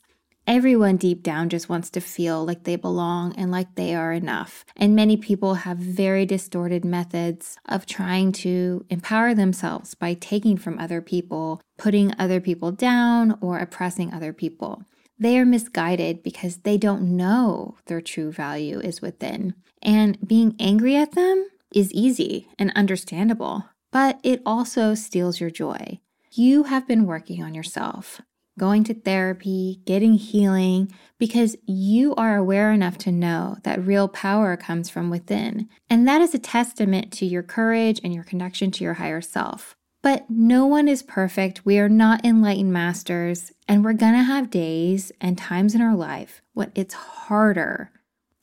Everyone 0.48 0.98
deep 0.98 1.24
down 1.24 1.50
just 1.50 1.70
wants 1.70 1.90
to 1.90 2.00
feel 2.00 2.46
like 2.46 2.66
they 2.66 2.76
belong 2.76 3.34
and 3.36 3.50
like 3.50 3.74
they 3.74 3.96
are 3.96 4.14
enough. 4.14 4.64
And 4.76 4.96
many 4.96 5.18
people 5.18 5.56
have 5.56 5.80
very 5.80 6.24
distorted 6.24 6.86
methods 6.86 7.58
of 7.68 7.88
trying 7.88 8.32
to 8.34 8.86
empower 8.92 9.34
themselves 9.34 9.96
by 9.96 10.14
taking 10.14 10.58
from 10.58 10.78
other 10.78 11.02
people, 11.02 11.62
putting 11.80 12.14
other 12.20 12.40
people 12.40 12.72
down, 12.72 13.40
or 13.42 13.58
oppressing 13.58 14.14
other 14.14 14.34
people. 14.34 14.84
They 15.18 15.40
are 15.40 15.46
misguided 15.46 16.22
because 16.22 16.58
they 16.58 16.78
don't 16.78 17.18
know 17.18 17.78
their 17.88 18.02
true 18.02 18.32
value 18.32 18.80
is 18.80 19.02
within. 19.02 19.56
And 19.82 20.16
being 20.28 20.56
angry 20.60 20.96
at 20.96 21.14
them 21.14 21.50
is 21.74 21.92
easy 21.92 22.50
and 22.60 22.72
understandable, 22.76 23.66
but 23.92 24.20
it 24.22 24.44
also 24.46 24.94
steals 24.94 25.40
your 25.40 25.50
joy. 25.50 26.02
You 26.32 26.64
have 26.64 26.88
been 26.88 27.08
working 27.08 27.42
on 27.42 27.56
yourself 27.56 28.22
going 28.58 28.84
to 28.86 28.94
therapy, 28.94 29.82
getting 29.86 30.14
healing, 30.14 30.92
because 31.18 31.56
you 31.66 32.16
are 32.16 32.38
aware 32.38 32.72
enough 32.72 32.98
to 33.00 33.12
know 33.12 33.58
that 33.64 33.86
real 33.86 34.08
power 34.08 34.56
comes 34.56 34.90
from 34.90 35.10
within. 35.10 35.70
And 35.90 36.08
that 36.08 36.22
is 36.22 36.34
a 36.34 36.40
testament 36.40 37.12
to 37.14 37.26
your 37.26 37.44
courage 37.44 38.00
and 38.04 38.14
your 38.14 38.24
connection 38.24 38.72
to 38.72 38.84
your 38.84 38.96
higher 38.96 39.22
self. 39.22 39.76
But 40.02 40.30
no 40.30 40.66
one 40.66 40.88
is 40.88 41.02
perfect. 41.02 41.66
We 41.66 41.80
are 41.80 41.90
not 41.90 42.24
enlightened 42.24 42.72
masters, 42.72 43.52
and 43.68 43.84
we're 43.84 43.94
gonna 43.94 44.24
have 44.24 44.52
days 44.52 45.12
and 45.20 45.38
times 45.38 45.74
in 45.74 45.82
our 45.82 45.96
life 45.96 46.42
when 46.54 46.72
it's 46.76 46.94
harder. 46.94 47.92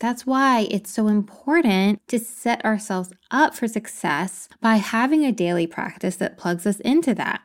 That's 0.00 0.26
why 0.26 0.66
it's 0.69 0.90
so 0.90 1.07
important 1.07 2.00
to 2.09 2.19
set 2.19 2.64
ourselves 2.64 3.12
up 3.31 3.54
for 3.54 3.69
success 3.69 4.49
by 4.61 4.76
having 4.76 5.25
a 5.25 5.31
daily 5.31 5.69
practice 5.69 6.16
that 6.16 6.37
plugs 6.37 6.66
us 6.66 6.81
into 6.81 7.14
that 7.14 7.42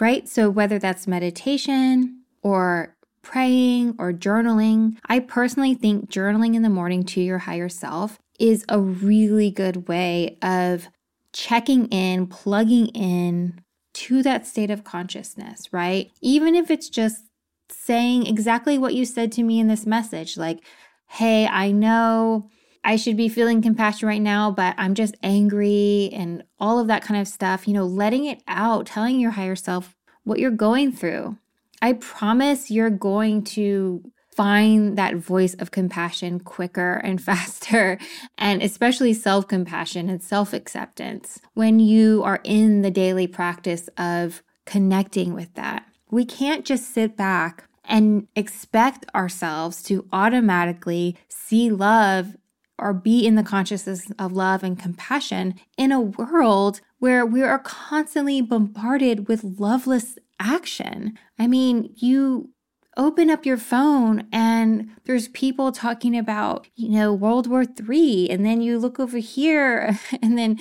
right? 0.00 0.28
So, 0.28 0.50
whether 0.50 0.78
that's 0.78 1.06
meditation 1.06 2.22
or 2.42 2.96
praying 3.22 3.94
or 3.98 4.12
journaling, 4.12 4.96
I 5.06 5.20
personally 5.20 5.74
think 5.74 6.10
journaling 6.10 6.54
in 6.54 6.62
the 6.62 6.68
morning 6.68 7.04
to 7.04 7.20
your 7.20 7.38
higher 7.38 7.68
self 7.68 8.18
is 8.38 8.64
a 8.68 8.80
really 8.80 9.50
good 9.50 9.88
way 9.88 10.38
of 10.42 10.88
checking 11.32 11.86
in, 11.88 12.26
plugging 12.26 12.86
in 12.88 13.60
to 13.94 14.22
that 14.22 14.46
state 14.46 14.70
of 14.70 14.84
consciousness, 14.84 15.72
right? 15.72 16.10
Even 16.20 16.54
if 16.54 16.70
it's 16.70 16.88
just 16.88 17.24
saying 17.70 18.26
exactly 18.26 18.78
what 18.78 18.94
you 18.94 19.04
said 19.04 19.32
to 19.32 19.42
me 19.42 19.58
in 19.58 19.68
this 19.68 19.84
message, 19.86 20.36
like, 20.36 20.60
hey, 21.08 21.46
I 21.46 21.72
know 21.72 22.48
I 22.88 22.96
should 22.96 23.18
be 23.18 23.28
feeling 23.28 23.60
compassion 23.60 24.08
right 24.08 24.22
now, 24.22 24.50
but 24.50 24.74
I'm 24.78 24.94
just 24.94 25.14
angry 25.22 26.08
and 26.10 26.42
all 26.58 26.78
of 26.78 26.86
that 26.86 27.02
kind 27.02 27.20
of 27.20 27.28
stuff. 27.28 27.68
You 27.68 27.74
know, 27.74 27.84
letting 27.84 28.24
it 28.24 28.42
out, 28.48 28.86
telling 28.86 29.20
your 29.20 29.32
higher 29.32 29.56
self 29.56 29.94
what 30.24 30.38
you're 30.38 30.50
going 30.50 30.92
through. 30.92 31.36
I 31.82 31.92
promise 31.92 32.70
you're 32.70 32.88
going 32.88 33.44
to 33.44 34.10
find 34.34 34.96
that 34.96 35.16
voice 35.16 35.52
of 35.52 35.70
compassion 35.70 36.40
quicker 36.40 36.94
and 36.94 37.22
faster, 37.30 37.98
and 38.38 38.62
especially 38.62 39.12
self 39.12 39.46
compassion 39.46 40.08
and 40.08 40.22
self 40.22 40.54
acceptance 40.54 41.42
when 41.52 41.80
you 41.80 42.22
are 42.24 42.40
in 42.42 42.80
the 42.80 42.90
daily 42.90 43.26
practice 43.26 43.90
of 43.98 44.42
connecting 44.64 45.34
with 45.34 45.52
that. 45.56 45.84
We 46.10 46.24
can't 46.24 46.64
just 46.64 46.94
sit 46.94 47.18
back 47.18 47.68
and 47.84 48.28
expect 48.34 49.04
ourselves 49.14 49.82
to 49.82 50.08
automatically 50.10 51.18
see 51.28 51.68
love 51.68 52.34
or 52.78 52.92
be 52.92 53.26
in 53.26 53.34
the 53.34 53.42
consciousness 53.42 54.10
of 54.18 54.32
love 54.32 54.62
and 54.62 54.78
compassion 54.78 55.54
in 55.76 55.92
a 55.92 56.00
world 56.00 56.80
where 56.98 57.24
we 57.24 57.42
are 57.42 57.58
constantly 57.58 58.40
bombarded 58.40 59.28
with 59.28 59.44
loveless 59.44 60.18
action. 60.40 61.18
I 61.38 61.46
mean, 61.46 61.92
you 61.96 62.50
open 62.96 63.30
up 63.30 63.46
your 63.46 63.56
phone 63.56 64.26
and 64.32 64.90
there's 65.04 65.28
people 65.28 65.70
talking 65.70 66.18
about, 66.18 66.66
you 66.74 66.90
know, 66.90 67.12
World 67.12 67.46
War 67.46 67.64
III. 67.64 68.30
And 68.30 68.44
then 68.44 68.60
you 68.60 68.78
look 68.78 68.98
over 68.98 69.18
here 69.18 69.96
and 70.22 70.36
then 70.36 70.58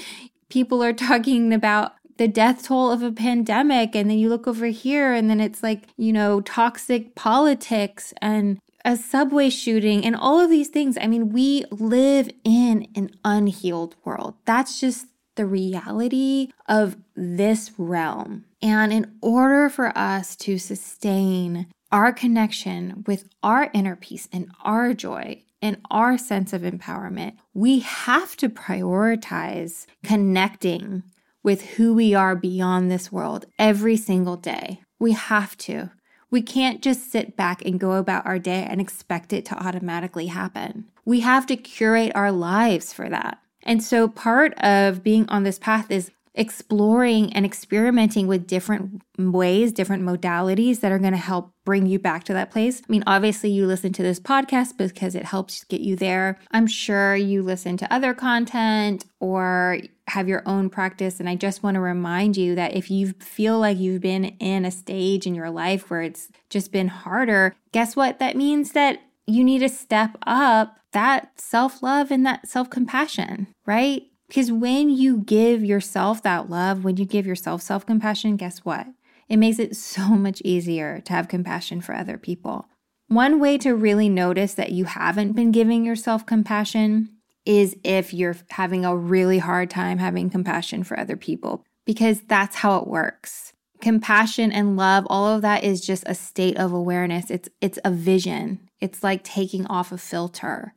people 0.49 0.83
are 0.83 0.93
talking 0.93 1.51
about 1.51 1.93
the 2.17 2.27
death 2.27 2.63
toll 2.63 2.91
of 2.91 3.03
a 3.03 3.11
pandemic. 3.11 3.95
And 3.95 4.09
then 4.09 4.17
you 4.17 4.29
look 4.29 4.47
over 4.47 4.67
here 4.67 5.13
and 5.13 5.29
then 5.29 5.39
it's 5.39 5.61
like, 5.61 5.87
you 5.97 6.13
know, 6.13 6.41
toxic 6.41 7.15
politics 7.15 8.13
and 8.21 8.59
a 8.87 8.95
subway 8.95 9.49
shooting 9.49 10.05
and 10.05 10.15
all 10.15 10.39
of 10.39 10.49
these 10.49 10.69
things. 10.69 10.97
I 10.99 11.07
mean, 11.07 11.29
we 11.29 11.65
live 11.69 12.29
in 12.45 12.87
an 12.95 13.11
unhealed 13.25 13.95
world. 14.05 14.35
That's 14.45 14.79
just 14.79 15.07
the 15.35 15.45
reality 15.45 16.47
of 16.67 16.95
this 17.13 17.71
realm. 17.77 18.45
And 18.61 18.91
in 18.93 19.17
order 19.21 19.69
for 19.69 19.95
us 19.95 20.35
to 20.37 20.57
sustain 20.57 21.67
our 21.91 22.13
connection 22.13 23.03
with 23.05 23.25
our 23.43 23.69
inner 23.73 23.97
peace 23.97 24.27
and 24.31 24.49
our 24.63 24.93
joy, 24.93 25.43
and 25.61 25.77
our 25.89 26.17
sense 26.17 26.53
of 26.53 26.61
empowerment, 26.61 27.33
we 27.53 27.79
have 27.79 28.37
to 28.37 28.47
prioritize 28.47 29.87
connecting 30.03 31.03
with 31.43 31.63
who 31.71 31.93
we 31.93 32.13
are 32.13 32.35
beyond 32.35 32.91
this 32.91 33.11
world 33.11 33.45
every 33.57 33.97
single 33.97 34.37
day. 34.37 34.79
We 34.99 35.13
have 35.13 35.57
to. 35.59 35.91
We 36.29 36.41
can't 36.41 36.81
just 36.81 37.11
sit 37.11 37.37
back 37.37 37.63
and 37.63 37.79
go 37.79 37.93
about 37.93 38.25
our 38.25 38.39
day 38.39 38.65
and 38.69 38.81
expect 38.81 39.33
it 39.33 39.45
to 39.45 39.55
automatically 39.55 40.27
happen. 40.27 40.85
We 41.05 41.21
have 41.21 41.45
to 41.47 41.55
curate 41.55 42.11
our 42.15 42.31
lives 42.31 42.91
for 42.91 43.09
that. 43.09 43.39
And 43.63 43.83
so 43.83 44.07
part 44.07 44.53
of 44.59 45.03
being 45.03 45.27
on 45.29 45.43
this 45.43 45.59
path 45.59 45.89
is 45.91 46.11
exploring 46.37 47.33
and 47.33 47.45
experimenting 47.45 48.27
with 48.27 48.47
different 48.47 49.01
ways, 49.17 49.71
different 49.71 50.03
modalities 50.03 50.81
that 50.81 50.91
are 50.91 50.99
going 50.99 51.11
to 51.11 51.17
help 51.17 51.51
bring 51.65 51.87
you 51.87 51.97
back 51.99 52.23
to 52.25 52.33
that 52.33 52.51
place. 52.51 52.81
I 52.81 52.85
mean, 52.89 53.03
obviously, 53.07 53.49
you 53.49 53.65
listen 53.65 53.91
to 53.93 54.03
this 54.03 54.19
podcast 54.19 54.77
because 54.77 55.15
it 55.15 55.25
helps 55.25 55.63
get 55.65 55.81
you 55.81 55.95
there. 55.95 56.37
I'm 56.51 56.67
sure 56.67 57.15
you 57.15 57.41
listen 57.41 57.75
to 57.77 57.93
other 57.93 58.13
content 58.13 59.05
or 59.19 59.79
have 60.07 60.27
your 60.27 60.43
own 60.45 60.69
practice. 60.69 61.19
And 61.19 61.27
I 61.27 61.35
just 61.35 61.63
want 61.63 61.75
to 61.75 61.81
remind 61.81 62.37
you 62.37 62.55
that 62.55 62.75
if 62.75 62.89
you 62.89 63.13
feel 63.19 63.59
like 63.59 63.77
you've 63.77 64.01
been 64.01 64.25
in 64.39 64.65
a 64.65 64.71
stage 64.71 65.27
in 65.27 65.35
your 65.35 65.49
life 65.49 65.89
where 65.89 66.01
it's 66.01 66.29
just 66.49 66.71
been 66.71 66.87
harder, 66.87 67.55
guess 67.71 67.95
what? 67.95 68.19
That 68.19 68.37
means 68.37 68.71
that 68.71 69.01
you 69.25 69.43
need 69.43 69.59
to 69.59 69.69
step 69.69 70.17
up 70.25 70.77
that 70.93 71.39
self 71.39 71.83
love 71.83 72.11
and 72.11 72.25
that 72.25 72.47
self 72.47 72.69
compassion, 72.69 73.47
right? 73.65 74.03
Because 74.27 74.51
when 74.51 74.89
you 74.89 75.19
give 75.19 75.63
yourself 75.63 76.23
that 76.23 76.49
love, 76.49 76.83
when 76.83 76.97
you 76.97 77.05
give 77.05 77.25
yourself 77.27 77.61
self 77.61 77.85
compassion, 77.85 78.37
guess 78.37 78.59
what? 78.59 78.87
It 79.27 79.37
makes 79.37 79.59
it 79.59 79.75
so 79.75 80.07
much 80.09 80.41
easier 80.45 81.01
to 81.01 81.13
have 81.13 81.27
compassion 81.27 81.81
for 81.81 81.93
other 81.93 82.17
people. 82.17 82.67
One 83.09 83.39
way 83.39 83.57
to 83.59 83.75
really 83.75 84.09
notice 84.09 84.53
that 84.55 84.71
you 84.71 84.85
haven't 84.85 85.33
been 85.33 85.51
giving 85.51 85.85
yourself 85.85 86.25
compassion 86.25 87.16
is 87.47 87.75
if 87.83 88.13
you're 88.13 88.35
having 88.49 88.85
a 88.85 88.95
really 88.95 89.39
hard 89.39 89.69
time 89.69 89.97
having 89.97 90.29
compassion 90.29 90.83
for 90.83 90.99
other 90.99 91.15
people, 91.15 91.63
because 91.85 92.21
that's 92.21 92.57
how 92.57 92.77
it 92.77 92.87
works. 92.87 93.53
Compassion 93.79 94.51
and 94.51 94.75
love, 94.75 95.05
all 95.09 95.27
of 95.27 95.41
that 95.43 95.63
is 95.63 95.81
just 95.81 96.03
a 96.07 96.15
state 96.15 96.57
of 96.57 96.73
awareness. 96.73 97.31
It's 97.31 97.47
it's 97.61 97.79
a 97.85 97.91
vision. 97.91 98.69
It's 98.81 99.03
like 99.03 99.23
taking 99.23 99.65
off 99.67 99.91
a 99.91 99.97
filter. 99.97 100.73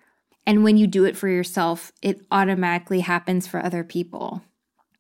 And 0.47 0.65
when 0.65 0.77
you 0.77 0.87
do 0.87 1.05
it 1.05 1.17
for 1.17 1.29
yourself, 1.29 1.93
it 2.03 2.21
automatically 2.31 3.01
happens 3.01 3.47
for 3.47 3.63
other 3.63 3.85
people. 3.85 4.43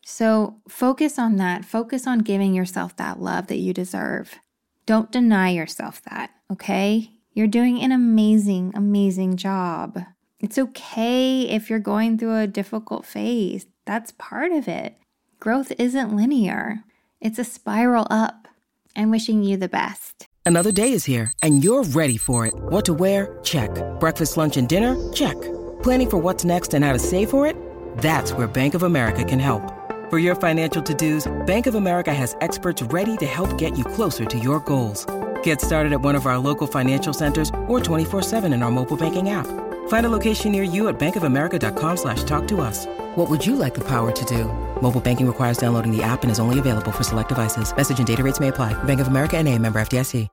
So 0.04 0.56
focus 0.68 1.18
on 1.18 1.36
that. 1.36 1.64
Focus 1.64 2.06
on 2.06 2.20
giving 2.20 2.54
yourself 2.54 2.96
that 2.96 3.20
love 3.20 3.46
that 3.46 3.58
you 3.58 3.72
deserve. 3.72 4.38
Don't 4.86 5.12
deny 5.12 5.50
yourself 5.50 6.02
that, 6.02 6.30
okay? 6.50 7.10
You're 7.32 7.46
doing 7.46 7.80
an 7.80 7.92
amazing, 7.92 8.72
amazing 8.74 9.36
job. 9.36 10.00
It's 10.40 10.58
okay 10.58 11.42
if 11.42 11.68
you're 11.68 11.78
going 11.78 12.16
through 12.16 12.38
a 12.38 12.46
difficult 12.46 13.04
phase. 13.04 13.66
That's 13.84 14.12
part 14.12 14.52
of 14.52 14.68
it. 14.68 14.96
Growth 15.38 15.70
isn't 15.78 16.16
linear, 16.16 16.84
it's 17.20 17.38
a 17.38 17.44
spiral 17.44 18.06
up. 18.10 18.48
I'm 18.96 19.10
wishing 19.10 19.44
you 19.44 19.58
the 19.58 19.68
best. 19.68 20.26
Another 20.46 20.72
day 20.72 20.92
is 20.92 21.04
here, 21.04 21.32
and 21.42 21.62
you're 21.62 21.84
ready 21.84 22.16
for 22.16 22.46
it. 22.46 22.54
What 22.54 22.84
to 22.86 22.94
wear? 22.94 23.38
Check. 23.42 23.70
Breakfast, 24.00 24.36
lunch, 24.36 24.56
and 24.56 24.68
dinner? 24.68 24.96
Check. 25.12 25.40
Planning 25.82 26.10
for 26.10 26.18
what's 26.18 26.44
next 26.44 26.74
and 26.74 26.84
how 26.84 26.92
to 26.94 26.98
save 26.98 27.30
for 27.30 27.46
it? 27.46 27.56
That's 27.98 28.32
where 28.32 28.48
Bank 28.48 28.74
of 28.74 28.82
America 28.82 29.24
can 29.24 29.38
help. 29.38 29.62
For 30.08 30.18
your 30.18 30.34
financial 30.34 30.82
to 30.82 30.94
dos, 30.94 31.30
Bank 31.46 31.66
of 31.66 31.74
America 31.74 32.12
has 32.12 32.34
experts 32.40 32.82
ready 32.82 33.16
to 33.18 33.26
help 33.26 33.58
get 33.58 33.76
you 33.76 33.84
closer 33.84 34.24
to 34.24 34.38
your 34.38 34.60
goals. 34.60 35.06
Get 35.42 35.60
started 35.60 35.92
at 35.92 36.00
one 36.00 36.16
of 36.16 36.26
our 36.26 36.38
local 36.38 36.66
financial 36.66 37.12
centers 37.12 37.50
or 37.68 37.78
24 37.80 38.22
7 38.22 38.52
in 38.52 38.62
our 38.62 38.70
mobile 38.70 38.96
banking 38.96 39.28
app. 39.28 39.46
Find 39.90 40.06
a 40.06 40.08
location 40.08 40.52
near 40.52 40.62
you 40.62 40.86
at 40.86 41.00
bankofamerica.com 41.00 41.96
slash 41.96 42.22
talk 42.22 42.46
to 42.48 42.60
us. 42.60 42.86
What 43.16 43.28
would 43.28 43.44
you 43.44 43.56
like 43.56 43.74
the 43.74 43.86
power 43.94 44.12
to 44.12 44.24
do? 44.24 44.44
Mobile 44.80 45.00
banking 45.00 45.26
requires 45.26 45.58
downloading 45.58 45.90
the 45.90 46.02
app 46.02 46.22
and 46.22 46.30
is 46.30 46.38
only 46.38 46.60
available 46.60 46.92
for 46.92 47.02
select 47.02 47.28
devices. 47.28 47.76
Message 47.76 47.98
and 47.98 48.06
data 48.06 48.22
rates 48.22 48.38
may 48.40 48.48
apply. 48.48 48.72
Bank 48.84 49.00
of 49.00 49.08
America 49.08 49.36
and 49.36 49.48
a 49.48 49.58
member 49.58 49.80
FDIC. 49.80 50.28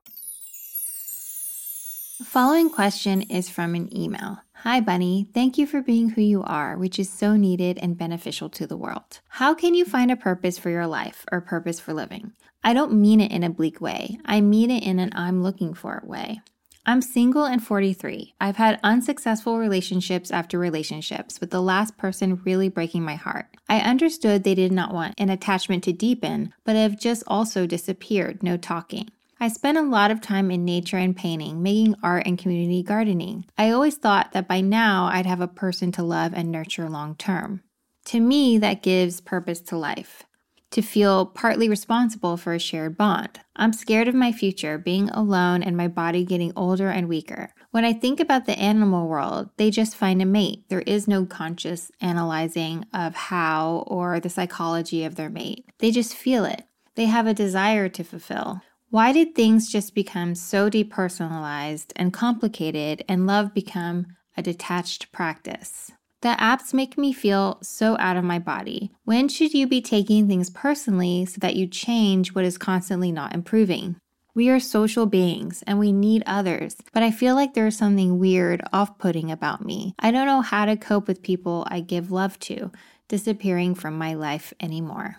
The 2.20 2.24
following 2.24 2.70
question 2.70 3.22
is 3.22 3.48
from 3.48 3.74
an 3.74 3.96
email. 3.96 4.38
Hi, 4.62 4.80
Bunny. 4.80 5.28
Thank 5.34 5.58
you 5.58 5.66
for 5.66 5.82
being 5.82 6.10
who 6.10 6.22
you 6.22 6.42
are, 6.42 6.76
which 6.76 6.98
is 6.98 7.08
so 7.08 7.36
needed 7.36 7.78
and 7.78 7.98
beneficial 7.98 8.48
to 8.50 8.66
the 8.66 8.76
world. 8.76 9.20
How 9.28 9.54
can 9.54 9.74
you 9.74 9.84
find 9.84 10.10
a 10.10 10.16
purpose 10.16 10.58
for 10.58 10.70
your 10.70 10.86
life 10.86 11.24
or 11.32 11.40
purpose 11.40 11.78
for 11.80 11.92
living? 11.92 12.32
I 12.62 12.74
don't 12.74 13.00
mean 13.00 13.20
it 13.20 13.32
in 13.32 13.44
a 13.44 13.50
bleak 13.50 13.80
way. 13.80 14.18
I 14.24 14.40
mean 14.40 14.70
it 14.70 14.84
in 14.84 14.98
an 14.98 15.10
I'm 15.14 15.42
looking 15.42 15.74
for 15.74 15.96
it 15.96 16.08
way. 16.08 16.42
I'm 16.88 17.02
single 17.02 17.44
and 17.44 17.62
43. 17.62 18.32
I've 18.40 18.56
had 18.56 18.80
unsuccessful 18.82 19.58
relationships 19.58 20.30
after 20.30 20.58
relationships, 20.58 21.38
with 21.38 21.50
the 21.50 21.60
last 21.60 21.98
person 21.98 22.40
really 22.46 22.70
breaking 22.70 23.02
my 23.02 23.14
heart. 23.14 23.44
I 23.68 23.80
understood 23.80 24.42
they 24.42 24.54
did 24.54 24.72
not 24.72 24.94
want 24.94 25.12
an 25.18 25.28
attachment 25.28 25.84
to 25.84 25.92
deepen, 25.92 26.54
but 26.64 26.76
have 26.76 26.98
just 26.98 27.24
also 27.26 27.66
disappeared, 27.66 28.42
no 28.42 28.56
talking. 28.56 29.10
I 29.38 29.48
spent 29.48 29.76
a 29.76 29.82
lot 29.82 30.10
of 30.10 30.22
time 30.22 30.50
in 30.50 30.64
nature 30.64 30.96
and 30.96 31.14
painting, 31.14 31.62
making 31.62 31.96
art 32.02 32.22
and 32.24 32.38
community 32.38 32.82
gardening. 32.82 33.44
I 33.58 33.68
always 33.68 33.96
thought 33.96 34.32
that 34.32 34.48
by 34.48 34.62
now 34.62 35.10
I'd 35.12 35.26
have 35.26 35.42
a 35.42 35.46
person 35.46 35.92
to 35.92 36.02
love 36.02 36.32
and 36.32 36.50
nurture 36.50 36.88
long 36.88 37.16
term. 37.16 37.62
To 38.06 38.18
me, 38.18 38.56
that 38.56 38.82
gives 38.82 39.20
purpose 39.20 39.60
to 39.60 39.76
life 39.76 40.24
to 40.70 40.82
feel 40.82 41.26
partly 41.26 41.68
responsible 41.68 42.36
for 42.36 42.52
a 42.54 42.58
shared 42.58 42.96
bond. 42.96 43.40
I'm 43.56 43.72
scared 43.72 44.08
of 44.08 44.14
my 44.14 44.32
future, 44.32 44.78
being 44.78 45.08
alone 45.10 45.62
and 45.62 45.76
my 45.76 45.88
body 45.88 46.24
getting 46.24 46.52
older 46.54 46.88
and 46.88 47.08
weaker. 47.08 47.52
When 47.70 47.84
I 47.84 47.92
think 47.92 48.20
about 48.20 48.46
the 48.46 48.58
animal 48.58 49.08
world, 49.08 49.50
they 49.56 49.70
just 49.70 49.96
find 49.96 50.22
a 50.22 50.26
mate. 50.26 50.68
There 50.68 50.82
is 50.82 51.08
no 51.08 51.26
conscious 51.26 51.90
analyzing 52.00 52.86
of 52.92 53.14
how 53.14 53.84
or 53.86 54.20
the 54.20 54.30
psychology 54.30 55.04
of 55.04 55.16
their 55.16 55.30
mate. 55.30 55.64
They 55.78 55.90
just 55.90 56.14
feel 56.14 56.44
it. 56.44 56.64
They 56.94 57.06
have 57.06 57.26
a 57.26 57.34
desire 57.34 57.88
to 57.90 58.04
fulfill. 58.04 58.62
Why 58.90 59.12
did 59.12 59.34
things 59.34 59.70
just 59.70 59.94
become 59.94 60.34
so 60.34 60.70
depersonalized 60.70 61.92
and 61.94 62.12
complicated 62.12 63.04
and 63.08 63.26
love 63.26 63.52
become 63.52 64.06
a 64.36 64.42
detached 64.42 65.12
practice? 65.12 65.92
The 66.20 66.30
apps 66.30 66.74
make 66.74 66.98
me 66.98 67.12
feel 67.12 67.58
so 67.62 67.96
out 67.98 68.16
of 68.16 68.24
my 68.24 68.40
body. 68.40 68.90
When 69.04 69.28
should 69.28 69.54
you 69.54 69.68
be 69.68 69.80
taking 69.80 70.26
things 70.26 70.50
personally 70.50 71.24
so 71.26 71.38
that 71.40 71.54
you 71.54 71.68
change 71.68 72.34
what 72.34 72.44
is 72.44 72.58
constantly 72.58 73.12
not 73.12 73.34
improving? 73.34 73.96
We 74.34 74.48
are 74.50 74.58
social 74.58 75.06
beings 75.06 75.62
and 75.66 75.78
we 75.78 75.92
need 75.92 76.24
others, 76.26 76.76
but 76.92 77.04
I 77.04 77.12
feel 77.12 77.36
like 77.36 77.54
there's 77.54 77.78
something 77.78 78.18
weird, 78.18 78.62
off 78.72 78.98
putting 78.98 79.30
about 79.30 79.64
me. 79.64 79.94
I 79.98 80.10
don't 80.10 80.26
know 80.26 80.40
how 80.40 80.64
to 80.64 80.76
cope 80.76 81.06
with 81.06 81.22
people 81.22 81.64
I 81.68 81.80
give 81.80 82.10
love 82.10 82.38
to 82.40 82.72
disappearing 83.06 83.76
from 83.76 83.96
my 83.96 84.14
life 84.14 84.52
anymore. 84.60 85.16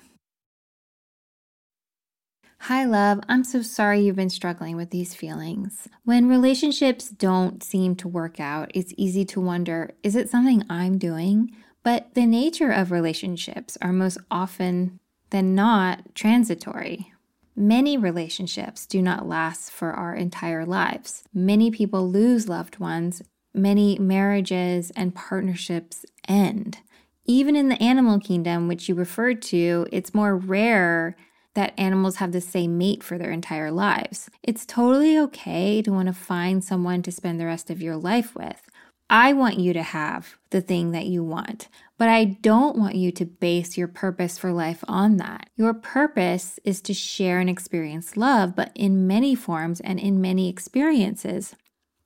Hi, 2.63 2.84
love. 2.84 3.22
I'm 3.30 3.45
so 3.45 3.62
sorry 3.62 4.02
you've 4.02 4.17
been 4.17 4.30
struggling 4.30 4.76
with 4.76 4.91
these 4.91 5.15
feelings. 5.15 5.88
When 6.04 6.28
relationships 6.28 7.10
don't 7.10 7.63
seem 7.63 7.95
to 7.95 8.08
work 8.08 8.39
out, 8.39 8.69
it's 8.76 8.93
easy 8.98 9.24
to 9.26 9.41
wonder 9.41 9.91
is 10.04 10.15
it 10.15 10.30
something 10.30 10.63
I'm 10.69 10.98
doing? 10.98 11.56
But 11.84 12.13
the 12.13 12.26
nature 12.26 12.69
of 12.69 12.91
relationships 12.91 13.78
are 13.82 13.93
most 13.93 14.17
often 14.30 15.00
than 15.30 15.56
not 15.56 16.13
transitory. 16.13 17.13
Many 17.56 17.98
relationships 17.98 18.86
do 18.86 19.02
not 19.02 19.28
last 19.28 19.72
for 19.72 19.93
our 19.93 20.13
entire 20.13 20.65
lives. 20.65 21.24
Many 21.34 21.72
people 21.72 22.10
lose 22.10 22.50
loved 22.50 22.78
ones. 22.78 23.22
Many 23.54 23.98
marriages 23.98 24.91
and 24.98 25.15
partnerships 25.15 26.06
end. 26.28 26.80
Even 27.26 27.56
in 27.56 27.69
the 27.69 27.82
animal 27.82 28.19
kingdom, 28.19 28.67
which 28.67 28.89
you 28.89 28.95
referred 28.95 29.41
to, 29.43 29.88
it's 29.91 30.13
more 30.13 30.36
rare 30.36 31.15
that 31.56 31.74
animals 31.78 32.18
have 32.18 32.32
the 32.32 32.42
same 32.42 32.78
mate 32.78 33.04
for 33.04 33.18
their 33.18 33.32
entire 33.32 33.72
lives. 33.72 34.30
It's 34.44 34.66
totally 34.66 35.18
okay 35.18 35.82
to 35.82 35.92
want 35.92 36.08
to 36.08 36.14
find 36.14 36.64
someone 36.64 37.02
to 37.04 37.12
spend 37.12 37.40
the 37.40 37.46
rest 37.46 37.70
of 37.70 37.82
your 37.82 37.98
life 37.98 38.36
with. 38.36 38.62
I 39.10 39.34
want 39.34 39.58
you 39.58 39.74
to 39.74 39.82
have 39.82 40.38
the 40.52 40.62
thing 40.62 40.92
that 40.92 41.08
you 41.08 41.24
want, 41.24 41.68
but 41.98 42.10
I 42.10 42.26
don't 42.26 42.78
want 42.78 42.94
you 42.94 43.12
to 43.14 43.26
base 43.26 43.76
your 43.76 43.88
purpose 43.88 44.38
for 44.38 44.54
life 44.54 44.84
on 44.88 45.18
that. 45.18 45.50
Your 45.56 45.74
purpose 45.74 46.60
is 46.64 46.80
to 46.82 46.94
share 46.94 47.40
and 47.40 47.50
experience 47.50 48.16
love, 48.16 48.56
but 48.56 48.72
in 48.76 49.08
many 49.08 49.34
forms 49.34 49.80
and 49.80 50.00
in 50.00 50.22
many 50.22 50.48
experiences 50.48 51.56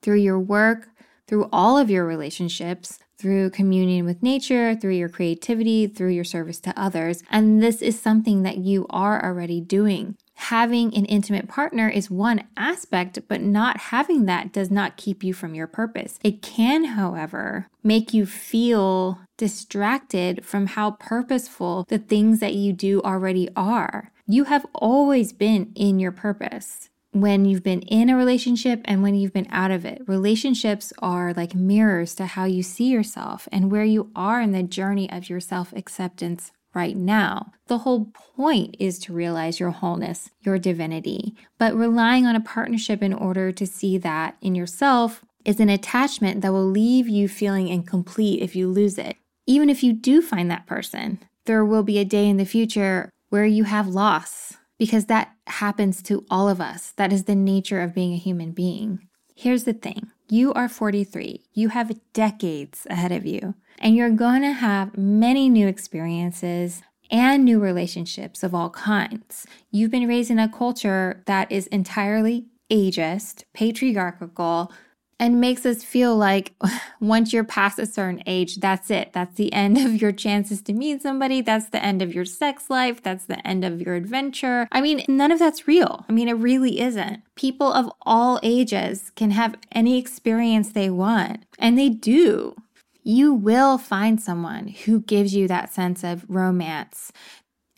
through 0.00 0.20
your 0.20 0.40
work, 0.40 0.88
through 1.26 1.48
all 1.52 1.76
of 1.76 1.90
your 1.90 2.06
relationships, 2.06 2.98
through 3.24 3.48
communion 3.48 4.04
with 4.04 4.22
nature, 4.22 4.74
through 4.74 4.92
your 4.92 5.08
creativity, 5.08 5.86
through 5.86 6.10
your 6.10 6.24
service 6.24 6.60
to 6.60 6.78
others. 6.78 7.22
And 7.30 7.62
this 7.62 7.80
is 7.80 7.98
something 7.98 8.42
that 8.42 8.58
you 8.58 8.84
are 8.90 9.24
already 9.24 9.62
doing. 9.62 10.16
Having 10.34 10.94
an 10.94 11.06
intimate 11.06 11.48
partner 11.48 11.88
is 11.88 12.10
one 12.10 12.44
aspect, 12.54 13.20
but 13.26 13.40
not 13.40 13.78
having 13.78 14.26
that 14.26 14.52
does 14.52 14.70
not 14.70 14.98
keep 14.98 15.24
you 15.24 15.32
from 15.32 15.54
your 15.54 15.66
purpose. 15.66 16.18
It 16.22 16.42
can, 16.42 16.84
however, 16.84 17.68
make 17.82 18.12
you 18.12 18.26
feel 18.26 19.20
distracted 19.38 20.44
from 20.44 20.66
how 20.66 20.90
purposeful 20.90 21.86
the 21.88 21.98
things 21.98 22.40
that 22.40 22.52
you 22.52 22.74
do 22.74 23.00
already 23.00 23.48
are. 23.56 24.12
You 24.26 24.44
have 24.44 24.66
always 24.74 25.32
been 25.32 25.72
in 25.74 25.98
your 25.98 26.12
purpose. 26.12 26.90
When 27.14 27.44
you've 27.44 27.62
been 27.62 27.82
in 27.82 28.10
a 28.10 28.16
relationship 28.16 28.80
and 28.84 29.02
when 29.02 29.14
you've 29.14 29.32
been 29.32 29.46
out 29.50 29.70
of 29.70 29.84
it. 29.84 30.02
Relationships 30.06 30.92
are 30.98 31.32
like 31.32 31.54
mirrors 31.54 32.14
to 32.16 32.26
how 32.26 32.44
you 32.44 32.62
see 32.62 32.88
yourself 32.88 33.48
and 33.52 33.70
where 33.70 33.84
you 33.84 34.10
are 34.16 34.40
in 34.40 34.50
the 34.50 34.64
journey 34.64 35.10
of 35.10 35.30
your 35.30 35.40
self 35.40 35.72
acceptance 35.74 36.50
right 36.74 36.96
now. 36.96 37.52
The 37.68 37.78
whole 37.78 38.06
point 38.36 38.76
is 38.80 38.98
to 39.00 39.12
realize 39.12 39.60
your 39.60 39.70
wholeness, 39.70 40.30
your 40.40 40.58
divinity. 40.58 41.36
But 41.56 41.76
relying 41.76 42.26
on 42.26 42.34
a 42.34 42.40
partnership 42.40 43.00
in 43.00 43.14
order 43.14 43.52
to 43.52 43.66
see 43.66 43.96
that 43.98 44.36
in 44.40 44.56
yourself 44.56 45.24
is 45.44 45.60
an 45.60 45.68
attachment 45.68 46.40
that 46.40 46.52
will 46.52 46.68
leave 46.68 47.08
you 47.08 47.28
feeling 47.28 47.68
incomplete 47.68 48.42
if 48.42 48.56
you 48.56 48.68
lose 48.68 48.98
it. 48.98 49.16
Even 49.46 49.70
if 49.70 49.84
you 49.84 49.92
do 49.92 50.20
find 50.20 50.50
that 50.50 50.66
person, 50.66 51.20
there 51.44 51.64
will 51.64 51.84
be 51.84 51.98
a 51.98 52.04
day 52.04 52.26
in 52.28 52.38
the 52.38 52.44
future 52.44 53.10
where 53.28 53.44
you 53.44 53.64
have 53.64 53.86
loss 53.86 54.56
because 54.78 55.06
that 55.06 55.32
happens 55.46 56.02
to 56.02 56.24
all 56.30 56.48
of 56.48 56.60
us. 56.60 56.92
That 56.96 57.12
is 57.12 57.24
the 57.24 57.34
nature 57.34 57.80
of 57.80 57.94
being 57.94 58.12
a 58.12 58.18
human 58.18 58.52
being. 58.52 59.08
Here's 59.36 59.64
the 59.64 59.72
thing 59.72 60.10
you 60.28 60.52
are 60.54 60.68
43, 60.68 61.44
you 61.52 61.68
have 61.70 61.98
decades 62.12 62.86
ahead 62.88 63.12
of 63.12 63.26
you, 63.26 63.54
and 63.78 63.94
you're 63.94 64.10
going 64.10 64.42
to 64.42 64.52
have 64.52 64.96
many 64.96 65.48
new 65.48 65.66
experiences 65.66 66.82
and 67.10 67.44
new 67.44 67.60
relationships 67.60 68.42
of 68.42 68.54
all 68.54 68.70
kinds. 68.70 69.46
You've 69.70 69.90
been 69.90 70.08
raised 70.08 70.30
in 70.30 70.38
a 70.38 70.48
culture 70.48 71.22
that 71.26 71.52
is 71.52 71.66
entirely 71.68 72.46
ageist, 72.70 73.44
patriarchal, 73.52 74.72
and 75.24 75.40
makes 75.40 75.64
us 75.64 75.82
feel 75.82 76.14
like 76.14 76.54
once 77.00 77.32
you're 77.32 77.44
past 77.44 77.78
a 77.78 77.86
certain 77.86 78.22
age, 78.26 78.56
that's 78.56 78.90
it. 78.90 79.14
That's 79.14 79.36
the 79.36 79.50
end 79.54 79.78
of 79.78 80.02
your 80.02 80.12
chances 80.12 80.60
to 80.62 80.74
meet 80.74 81.00
somebody. 81.00 81.40
That's 81.40 81.70
the 81.70 81.82
end 81.82 82.02
of 82.02 82.14
your 82.14 82.26
sex 82.26 82.68
life. 82.68 83.02
That's 83.02 83.24
the 83.24 83.44
end 83.46 83.64
of 83.64 83.80
your 83.80 83.94
adventure. 83.94 84.68
I 84.70 84.82
mean, 84.82 85.02
none 85.08 85.32
of 85.32 85.38
that's 85.38 85.66
real. 85.66 86.04
I 86.10 86.12
mean, 86.12 86.28
it 86.28 86.34
really 86.34 86.78
isn't. 86.78 87.22
People 87.36 87.72
of 87.72 87.90
all 88.02 88.38
ages 88.42 89.12
can 89.16 89.30
have 89.30 89.56
any 89.72 89.98
experience 89.98 90.72
they 90.72 90.90
want, 90.90 91.46
and 91.58 91.78
they 91.78 91.88
do. 91.88 92.54
You 93.02 93.32
will 93.32 93.78
find 93.78 94.20
someone 94.20 94.68
who 94.68 95.00
gives 95.00 95.34
you 95.34 95.48
that 95.48 95.72
sense 95.72 96.04
of 96.04 96.26
romance 96.28 97.12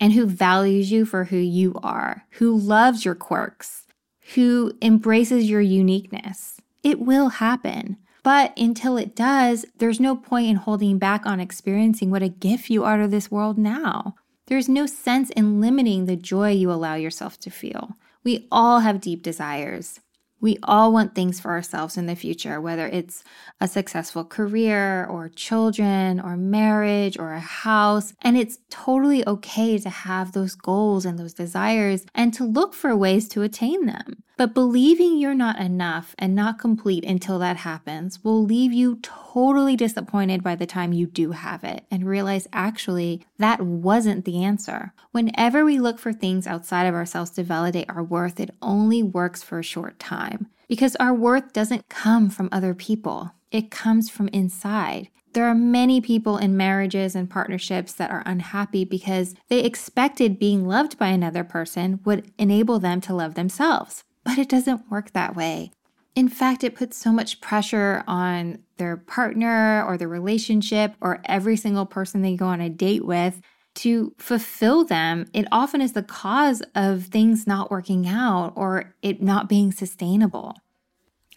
and 0.01 0.13
who 0.13 0.27
values 0.27 0.91
you 0.91 1.07
for 1.07 1.25
who 1.25 1.37
you 1.37 1.79
are, 1.81 2.25
who 2.33 2.59
loves 2.59 3.05
your 3.05 3.15
quirks, 3.15 3.87
who 4.35 4.73
embraces 4.83 5.49
your 5.49 5.61
uniqueness 5.61 6.56
it 6.87 7.01
will 7.01 7.31
happen. 7.31 7.97
But 8.23 8.57
until 8.57 8.97
it 8.97 9.17
does, 9.17 9.67
there's 9.79 9.99
no 9.99 10.15
point 10.15 10.47
in 10.47 10.55
holding 10.55 10.99
back 10.99 11.27
on 11.27 11.41
experiencing 11.41 12.13
what 12.13 12.23
a 12.23 12.29
gift 12.29 12.71
you 12.71 12.85
are 12.85 12.97
to 12.97 13.09
this 13.09 13.29
world 13.29 13.59
now. 13.59 14.15
There's 14.47 14.69
no 14.69 14.87
sense 14.87 15.31
in 15.31 15.61
limiting 15.61 16.07
the 16.07 16.15
joy 16.15 16.53
you 16.53 16.71
allow 16.71 16.95
yourself 16.95 17.41
to 17.41 17.51
feel. 17.51 17.97
We 18.23 18.47
all 18.53 18.81
have 18.81 19.01
deep 19.01 19.25
desires. 19.25 19.99
We 20.41 20.59
all 20.63 20.93
want 20.93 21.17
things 21.17 21.41
for 21.41 21.51
ourselves 21.51 21.97
in 21.97 22.07
the 22.07 22.15
future, 22.15 22.61
whether 22.61 22.87
it's 22.87 23.25
a 23.61 23.67
successful 23.67 24.25
career 24.25 25.07
or 25.07 25.29
children 25.29 26.21
or 26.21 26.37
marriage 26.37 27.19
or 27.19 27.33
a 27.33 27.41
house. 27.41 28.13
And 28.23 28.37
it's 28.37 28.59
totally 28.71 29.27
okay 29.27 29.77
to 29.79 29.89
have 29.89 30.33
those 30.33 30.55
goals 30.55 31.05
and 31.05 31.19
those 31.19 31.35
desires 31.35 32.07
and 32.15 32.33
to 32.35 32.45
look 32.45 32.75
for 32.75 32.95
ways 32.97 33.29
to 33.31 33.43
attain 33.43 33.87
them. 33.87 34.23
But 34.37 34.53
believing 34.53 35.17
you're 35.17 35.35
not 35.35 35.59
enough 35.59 36.15
and 36.19 36.35
not 36.35 36.59
complete 36.59 37.05
until 37.05 37.39
that 37.39 37.57
happens 37.59 38.23
will 38.23 38.45
leave 38.45 38.73
you 38.73 38.99
totally 39.03 39.77
disappointed 39.77 40.43
by 40.43 40.55
the 40.57 40.67
time 40.67 40.93
you 40.93 41.07
do 41.07 41.33
have 41.33 41.65
it 41.65 41.85
and 41.91 42.07
realize 42.07 42.47
actually 42.53 43.25
that 43.39 43.63
wasn't 43.63 44.27
the 44.27 44.45
answer. 44.45 44.93
Whenever 45.13 45.65
we 45.65 45.79
look 45.79 45.99
for 45.99 46.13
things 46.13 46.47
outside 46.47 46.85
of 46.85 46.95
ourselves 46.95 47.31
to 47.31 47.43
validate 47.43 47.89
our 47.89 48.03
worth, 48.03 48.39
it 48.39 48.51
only 48.61 49.03
works 49.03 49.43
for 49.43 49.59
a 49.59 49.65
short 49.65 49.99
time 49.99 50.49
because 50.69 50.97
our 50.97 51.15
worth 51.15 51.55
doesn't 51.55 51.89
come 51.89 52.29
from 52.29 52.51
other 52.53 52.75
people, 52.75 53.33
it 53.51 53.71
comes 53.71 54.11
from 54.11 54.29
inside. 54.29 55.09
There 55.33 55.47
are 55.47 55.55
many 55.55 56.01
people 56.01 56.39
in 56.39 56.57
marriages 56.57 57.15
and 57.15 57.29
partnerships 57.29 57.93
that 57.95 58.11
are 58.11 58.23
unhappy 58.25 58.85
because 58.85 59.35
they 59.49 59.61
expected 59.61 60.39
being 60.39 60.67
loved 60.67 60.99
by 60.99 61.09
another 61.09 61.45
person 61.45 62.01
would 62.05 62.33
enable 62.39 62.79
them 62.79 63.01
to 63.03 63.15
love 63.15 63.35
themselves. 63.35 64.03
But 64.27 64.39
it 64.39 64.49
doesn't 64.49 64.91
work 64.91 65.13
that 65.13 65.37
way. 65.37 65.71
In 66.17 66.29
fact, 66.29 66.65
it 66.65 66.75
puts 66.75 66.97
so 66.97 67.13
much 67.13 67.41
pressure 67.41 68.03
on 68.09 68.59
their 68.77 68.97
partner 68.97 69.85
or 69.87 69.97
the 69.97 70.09
relationship 70.09 70.95
or 71.01 71.23
every 71.27 71.57
single 71.57 71.87
person 71.87 72.23
they 72.23 72.35
go 72.35 72.47
on 72.47 72.61
a 72.61 72.69
date 72.69 73.05
with 73.05 73.41
to 73.77 74.15
fulfill 74.19 74.85
them. 74.85 75.27
It 75.33 75.47
often 75.53 75.81
is 75.81 75.93
the 75.93 76.03
cause 76.03 76.63
of 76.75 77.05
things 77.05 77.47
not 77.47 77.71
working 77.71 78.09
out 78.09 78.53
or 78.57 78.95
it 79.03 79.23
not 79.23 79.49
being 79.49 79.71
sustainable. 79.71 80.57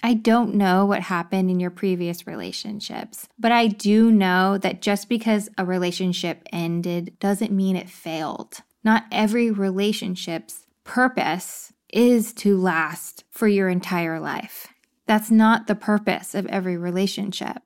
I 0.01 0.13
don't 0.13 0.55
know 0.55 0.85
what 0.85 1.01
happened 1.01 1.51
in 1.51 1.59
your 1.59 1.71
previous 1.71 2.25
relationships, 2.25 3.27
but 3.37 3.51
I 3.51 3.67
do 3.67 4.11
know 4.11 4.57
that 4.57 4.81
just 4.81 5.09
because 5.09 5.49
a 5.57 5.65
relationship 5.65 6.41
ended 6.53 7.17
doesn't 7.19 7.51
mean 7.51 7.75
it 7.75 7.89
failed. 7.89 8.61
Not 8.81 9.03
every 9.11 9.51
relationship's 9.51 10.65
purpose 10.85 11.73
is 11.93 12.33
to 12.33 12.57
last 12.57 13.23
for 13.31 13.47
your 13.47 13.69
entire 13.69 14.19
life. 14.19 14.67
That's 15.05 15.31
not 15.31 15.67
the 15.67 15.75
purpose 15.75 16.35
of 16.35 16.45
every 16.47 16.77
relationship. 16.77 17.63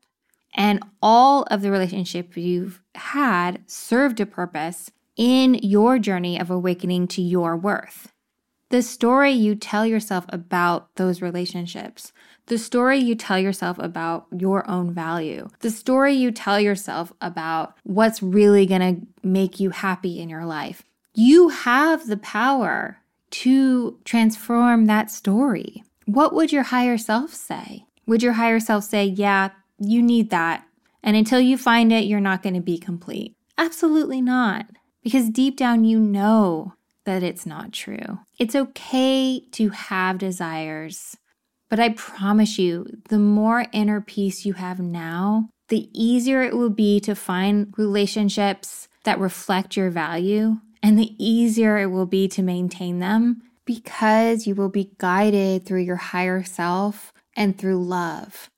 And 0.56 0.84
all 1.02 1.44
of 1.44 1.62
the 1.62 1.72
relationships 1.72 2.38
you've 2.38 2.82
had 2.96 3.64
served 3.68 4.20
a 4.20 4.26
purpose 4.26 4.92
in 5.18 5.56
your 5.56 6.00
journey 6.00 6.40
of 6.40 6.50
awakening 6.50 7.08
to 7.10 7.22
your 7.22 7.58
worth. 7.58 8.12
The 8.70 8.82
story 8.82 9.32
you 9.32 9.56
tell 9.56 9.86
yourself 9.86 10.26
about 10.30 10.96
those 10.96 11.22
relationships, 11.22 12.12
the 12.48 12.58
story 12.58 12.98
you 12.98 13.14
tell 13.14 13.38
yourself 13.38 13.78
about 13.78 14.26
your 14.36 14.68
own 14.70 14.92
value, 14.92 15.50
the 15.60 15.70
story 15.70 16.14
you 16.14 16.32
tell 16.32 16.60
yourself 16.60 17.14
about 17.22 17.76
what's 17.84 18.24
really 18.24 18.66
gonna 18.66 18.98
make 19.22 19.60
you 19.60 19.70
happy 19.70 20.20
in 20.20 20.28
your 20.28 20.46
life. 20.46 20.84
You 21.14 21.50
have 21.50 22.08
the 22.08 22.18
power 22.18 22.98
to 23.34 24.00
transform 24.06 24.86
that 24.86 25.10
story. 25.10 25.84
What 26.06 26.34
would 26.34 26.52
your 26.52 26.64
higher 26.64 26.98
self 26.98 27.34
say? 27.34 27.86
Would 28.06 28.22
your 28.22 28.34
higher 28.34 28.60
self 28.60 28.84
say, 28.84 29.06
Yeah, 29.06 29.50
you 29.80 30.02
need 30.02 30.30
that. 30.30 30.66
And 31.02 31.18
until 31.18 31.40
you 31.40 31.58
find 31.58 31.92
it, 31.92 32.06
you're 32.06 32.20
not 32.20 32.44
going 32.44 32.56
to 32.56 32.62
be 32.62 32.78
complete? 32.78 33.36
Absolutely 33.58 34.22
not. 34.22 34.68
Because 35.04 35.30
deep 35.30 35.58
down, 35.58 35.84
you 35.84 36.00
know 36.00 36.74
that 37.06 37.24
it's 37.24 37.46
not 37.46 37.74
true. 37.74 38.20
It's 38.40 38.56
okay 38.56 39.42
to 39.52 39.70
have 39.70 40.18
desires, 40.18 41.18
but 41.70 41.80
I 41.80 41.90
promise 41.90 42.58
you, 42.58 42.86
the 43.10 43.20
more 43.20 43.66
inner 43.74 44.00
peace 44.00 44.46
you 44.46 44.54
have 44.54 44.80
now, 44.80 45.50
the 45.68 45.90
easier 45.92 46.42
it 46.42 46.56
will 46.56 46.70
be 46.70 47.00
to 47.02 47.16
find 47.16 47.74
relationships 47.78 48.88
that 49.04 49.20
reflect 49.20 49.76
your 49.76 49.90
value 49.90 50.58
and 50.84 51.00
the 51.00 51.16
easier 51.18 51.78
it 51.78 51.88
will 51.88 52.06
be 52.06 52.28
to 52.28 52.44
maintain 52.44 53.00
them 53.00 53.42
because 53.66 54.46
you 54.46 54.54
will 54.54 54.70
be 54.70 54.92
guided 54.98 55.66
through 55.66 55.82
your 55.82 55.96
higher 55.96 56.44
self 56.44 57.14
and 57.36 57.58
through 57.58 57.84
love, 57.84 58.50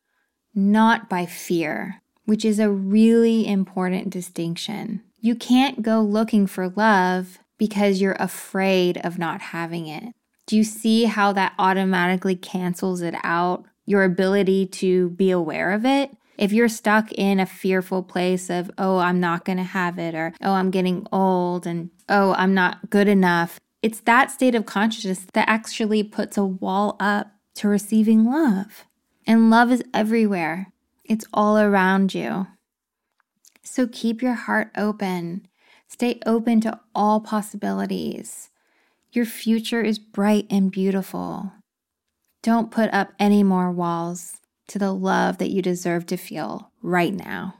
not 0.55 1.07
by 1.07 1.27
fear, 1.27 2.01
which 2.25 2.43
is 2.43 2.59
a 2.59 2.69
really 2.69 3.47
important 3.47 4.09
distinction. 4.09 5.03
You 5.21 5.35
can't 5.35 5.83
go 5.83 6.01
looking 6.01 6.47
for 6.47 6.69
love 6.69 7.37
because 7.59 8.01
you're 8.01 8.17
afraid 8.19 8.97
of 8.97 9.19
not 9.19 9.39
having 9.39 9.87
it. 9.87 10.13
Do 10.47 10.57
you 10.57 10.63
see 10.63 11.05
how 11.05 11.31
that 11.33 11.53
automatically 11.57 12.35
cancels 12.35 13.01
it 13.01 13.15
out? 13.23 13.65
Your 13.85 14.03
ability 14.03 14.65
to 14.67 15.11
be 15.11 15.29
aware 15.29 15.71
of 15.71 15.85
it? 15.85 16.11
If 16.37 16.51
you're 16.51 16.69
stuck 16.69 17.11
in 17.13 17.39
a 17.39 17.45
fearful 17.45 18.03
place 18.03 18.49
of, 18.49 18.69
oh, 18.77 18.97
I'm 18.97 19.19
not 19.19 19.45
going 19.45 19.57
to 19.57 19.63
have 19.63 19.97
it, 19.97 20.15
or 20.15 20.33
oh, 20.41 20.53
I'm 20.53 20.71
getting 20.71 21.07
old, 21.11 21.65
and 21.65 21.89
oh, 22.09 22.33
I'm 22.33 22.53
not 22.53 22.89
good 22.89 23.07
enough, 23.07 23.59
it's 23.81 24.01
that 24.01 24.31
state 24.31 24.55
of 24.55 24.65
consciousness 24.65 25.27
that 25.33 25.47
actually 25.47 26.03
puts 26.03 26.37
a 26.37 26.45
wall 26.45 26.95
up 26.99 27.31
to 27.55 27.67
receiving 27.67 28.25
love. 28.25 28.85
And 29.27 29.49
love 29.49 29.71
is 29.71 29.83
everywhere, 29.93 30.73
it's 31.03 31.25
all 31.33 31.57
around 31.57 32.13
you. 32.13 32.47
So 33.63 33.87
keep 33.87 34.21
your 34.21 34.33
heart 34.33 34.71
open, 34.77 35.47
stay 35.87 36.19
open 36.25 36.61
to 36.61 36.79
all 36.93 37.19
possibilities. 37.19 38.49
Your 39.11 39.25
future 39.25 39.81
is 39.81 39.97
bright 39.97 40.45
and 40.49 40.71
beautiful. 40.71 41.53
Don't 42.43 42.69
put 42.69 42.93
up 42.93 43.13
any 43.17 43.43
more 43.43 43.71
walls 43.71 44.41
to 44.67 44.79
the 44.79 44.91
love 44.91 45.37
that 45.37 45.51
you 45.51 45.61
deserve 45.61 46.05
to 46.07 46.17
feel 46.17 46.71
right 46.81 47.13
now. 47.13 47.55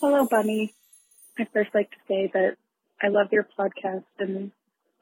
Hello, 0.00 0.26
Bunny. 0.30 0.74
I'd 1.38 1.48
first 1.52 1.70
like 1.74 1.90
to 1.90 1.96
say 2.06 2.30
that 2.34 2.56
I 3.02 3.08
love 3.08 3.28
your 3.32 3.46
podcast 3.58 4.04
and 4.18 4.52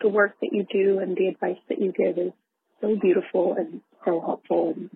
the 0.00 0.08
work 0.08 0.36
that 0.40 0.52
you 0.52 0.66
do 0.72 0.98
and 0.98 1.16
the 1.16 1.28
advice 1.28 1.58
that 1.68 1.80
you 1.80 1.92
give 1.92 2.18
is 2.18 2.32
so 2.80 2.96
beautiful 3.00 3.54
and 3.58 3.80
so 4.04 4.20
helpful. 4.20 4.74
And 4.76 4.90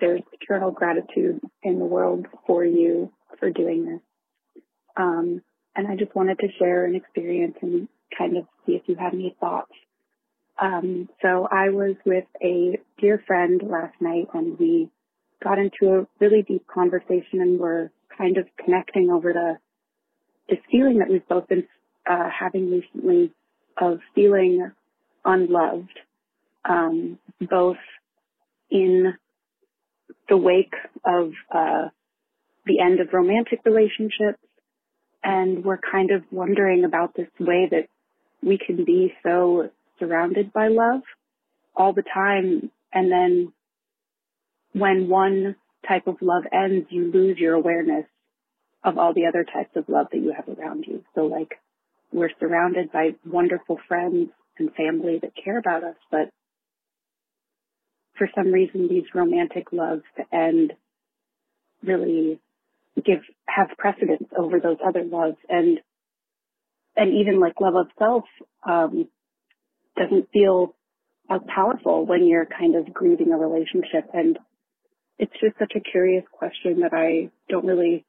there's 0.00 0.22
eternal 0.32 0.70
gratitude 0.70 1.40
in 1.62 1.78
the 1.78 1.84
world 1.84 2.26
for 2.46 2.64
you 2.64 3.12
for 3.38 3.50
doing 3.50 3.86
this. 3.86 4.62
Um, 4.96 5.42
and 5.74 5.86
I 5.86 5.96
just 5.96 6.14
wanted 6.14 6.38
to 6.40 6.48
share 6.58 6.84
an 6.84 6.94
experience 6.94 7.56
and 7.62 7.88
kind 8.16 8.36
of 8.36 8.44
see 8.66 8.72
if 8.72 8.82
you 8.86 8.96
had 8.96 9.14
any 9.14 9.34
thoughts. 9.40 9.72
Um, 10.60 11.08
so 11.20 11.48
I 11.50 11.70
was 11.70 11.96
with 12.04 12.24
a 12.42 12.78
dear 13.00 13.22
friend 13.26 13.60
last 13.64 13.94
night 14.00 14.28
and 14.34 14.58
we 14.58 14.90
got 15.42 15.58
into 15.58 15.94
a 15.94 16.06
really 16.20 16.42
deep 16.42 16.66
conversation 16.66 17.40
and 17.40 17.58
we're 17.58 17.90
kind 18.16 18.36
of 18.36 18.46
connecting 18.62 19.10
over 19.10 19.32
the 19.32 19.56
this 20.48 20.58
feeling 20.70 20.98
that 20.98 21.08
we've 21.08 21.26
both 21.28 21.48
been 21.48 21.66
uh, 22.08 22.28
having 22.28 22.70
recently 22.70 23.32
of 23.80 24.00
feeling 24.14 24.70
unloved, 25.24 25.98
um, 26.68 27.18
both 27.40 27.76
in 28.70 29.14
the 30.28 30.36
wake 30.36 30.74
of 31.04 31.32
uh, 31.54 31.88
the 32.66 32.80
end 32.80 33.00
of 33.00 33.12
romantic 33.12 33.60
relationships, 33.64 34.38
and 35.22 35.64
we're 35.64 35.78
kind 35.78 36.10
of 36.10 36.22
wondering 36.30 36.84
about 36.84 37.14
this 37.14 37.28
way 37.38 37.68
that 37.70 37.88
we 38.42 38.58
can 38.58 38.84
be 38.84 39.14
so 39.22 39.70
surrounded 40.02 40.52
by 40.52 40.68
love 40.68 41.02
all 41.76 41.92
the 41.92 42.02
time, 42.02 42.70
and 42.92 43.10
then 43.10 43.52
when 44.72 45.08
one 45.08 45.56
type 45.86 46.06
of 46.06 46.16
love 46.20 46.44
ends, 46.52 46.86
you 46.90 47.10
lose 47.12 47.38
your 47.38 47.54
awareness 47.54 48.06
of 48.84 48.98
all 48.98 49.14
the 49.14 49.26
other 49.26 49.44
types 49.44 49.70
of 49.76 49.88
love 49.88 50.06
that 50.12 50.18
you 50.18 50.34
have 50.34 50.58
around 50.58 50.84
you. 50.86 51.04
So 51.14 51.26
like 51.26 51.60
we're 52.12 52.30
surrounded 52.40 52.90
by 52.92 53.10
wonderful 53.24 53.78
friends 53.86 54.30
and 54.58 54.74
family 54.74 55.18
that 55.22 55.32
care 55.42 55.58
about 55.58 55.84
us, 55.84 55.96
but 56.10 56.30
for 58.16 58.28
some 58.34 58.52
reason 58.52 58.88
these 58.88 59.04
romantic 59.14 59.72
loves 59.72 60.02
to 60.16 60.36
end 60.36 60.72
really 61.82 62.40
give 63.04 63.20
have 63.46 63.68
precedence 63.78 64.28
over 64.36 64.60
those 64.60 64.76
other 64.84 65.04
loves 65.04 65.36
and 65.48 65.78
and 66.96 67.14
even 67.14 67.40
like 67.40 67.60
love 67.60 67.74
of 67.74 67.86
self 67.98 68.24
um, 68.64 69.08
doesn't 69.96 70.28
feel 70.32 70.74
as 71.30 71.40
powerful 71.54 72.04
when 72.06 72.26
you're 72.26 72.46
kind 72.46 72.76
of 72.76 72.92
grieving 72.92 73.32
a 73.32 73.36
relationship 73.36 74.08
and 74.12 74.38
it's 75.18 75.32
just 75.40 75.58
such 75.58 75.72
a 75.76 75.80
curious 75.80 76.24
question 76.32 76.80
that 76.80 76.92
I 76.92 77.30
don't 77.48 77.66
really 77.66 78.04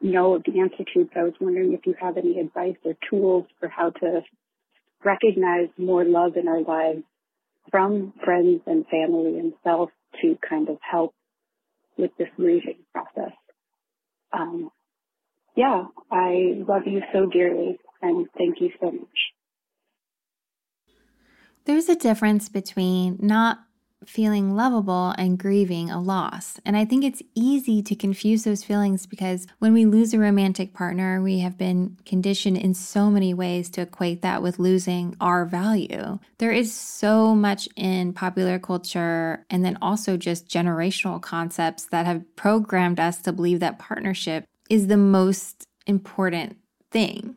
know 0.00 0.38
the 0.38 0.60
answer 0.60 0.84
to, 0.94 1.08
but 1.12 1.20
I 1.20 1.24
was 1.24 1.32
wondering 1.40 1.72
if 1.72 1.86
you 1.86 1.94
have 2.00 2.16
any 2.16 2.38
advice 2.38 2.76
or 2.84 2.94
tools 3.10 3.46
for 3.58 3.68
how 3.68 3.90
to 3.90 4.20
recognize 5.04 5.68
more 5.78 6.04
love 6.04 6.36
in 6.36 6.48
our 6.48 6.62
lives 6.62 7.02
from 7.70 8.12
friends 8.24 8.60
and 8.66 8.86
family 8.86 9.38
and 9.38 9.52
self 9.64 9.90
to 10.22 10.38
kind 10.48 10.68
of 10.68 10.78
help 10.80 11.14
with 11.98 12.10
this 12.18 12.28
grieving 12.36 12.78
process. 12.92 13.32
Um, 14.32 14.70
yeah, 15.56 15.84
I 16.10 16.62
love 16.68 16.82
you 16.86 17.00
so 17.12 17.26
dearly 17.26 17.78
and 18.02 18.26
thank 18.36 18.60
you 18.60 18.70
so 18.80 18.90
much. 18.92 19.35
There's 21.66 21.88
a 21.88 21.96
difference 21.96 22.48
between 22.48 23.18
not 23.20 23.58
feeling 24.04 24.54
lovable 24.54 25.12
and 25.18 25.36
grieving 25.36 25.90
a 25.90 26.00
loss. 26.00 26.60
And 26.64 26.76
I 26.76 26.84
think 26.84 27.02
it's 27.02 27.22
easy 27.34 27.82
to 27.82 27.96
confuse 27.96 28.44
those 28.44 28.62
feelings 28.62 29.04
because 29.04 29.48
when 29.58 29.72
we 29.72 29.84
lose 29.84 30.14
a 30.14 30.18
romantic 30.20 30.74
partner, 30.74 31.20
we 31.20 31.40
have 31.40 31.58
been 31.58 31.96
conditioned 32.06 32.56
in 32.56 32.74
so 32.74 33.10
many 33.10 33.34
ways 33.34 33.68
to 33.70 33.80
equate 33.80 34.22
that 34.22 34.42
with 34.42 34.60
losing 34.60 35.16
our 35.20 35.44
value. 35.44 36.20
There 36.38 36.52
is 36.52 36.72
so 36.72 37.34
much 37.34 37.68
in 37.74 38.12
popular 38.12 38.60
culture 38.60 39.44
and 39.50 39.64
then 39.64 39.76
also 39.82 40.16
just 40.16 40.48
generational 40.48 41.20
concepts 41.20 41.86
that 41.86 42.06
have 42.06 42.36
programmed 42.36 43.00
us 43.00 43.18
to 43.22 43.32
believe 43.32 43.58
that 43.58 43.80
partnership 43.80 44.46
is 44.70 44.86
the 44.86 44.96
most 44.96 45.66
important 45.86 46.58
thing. 46.92 47.36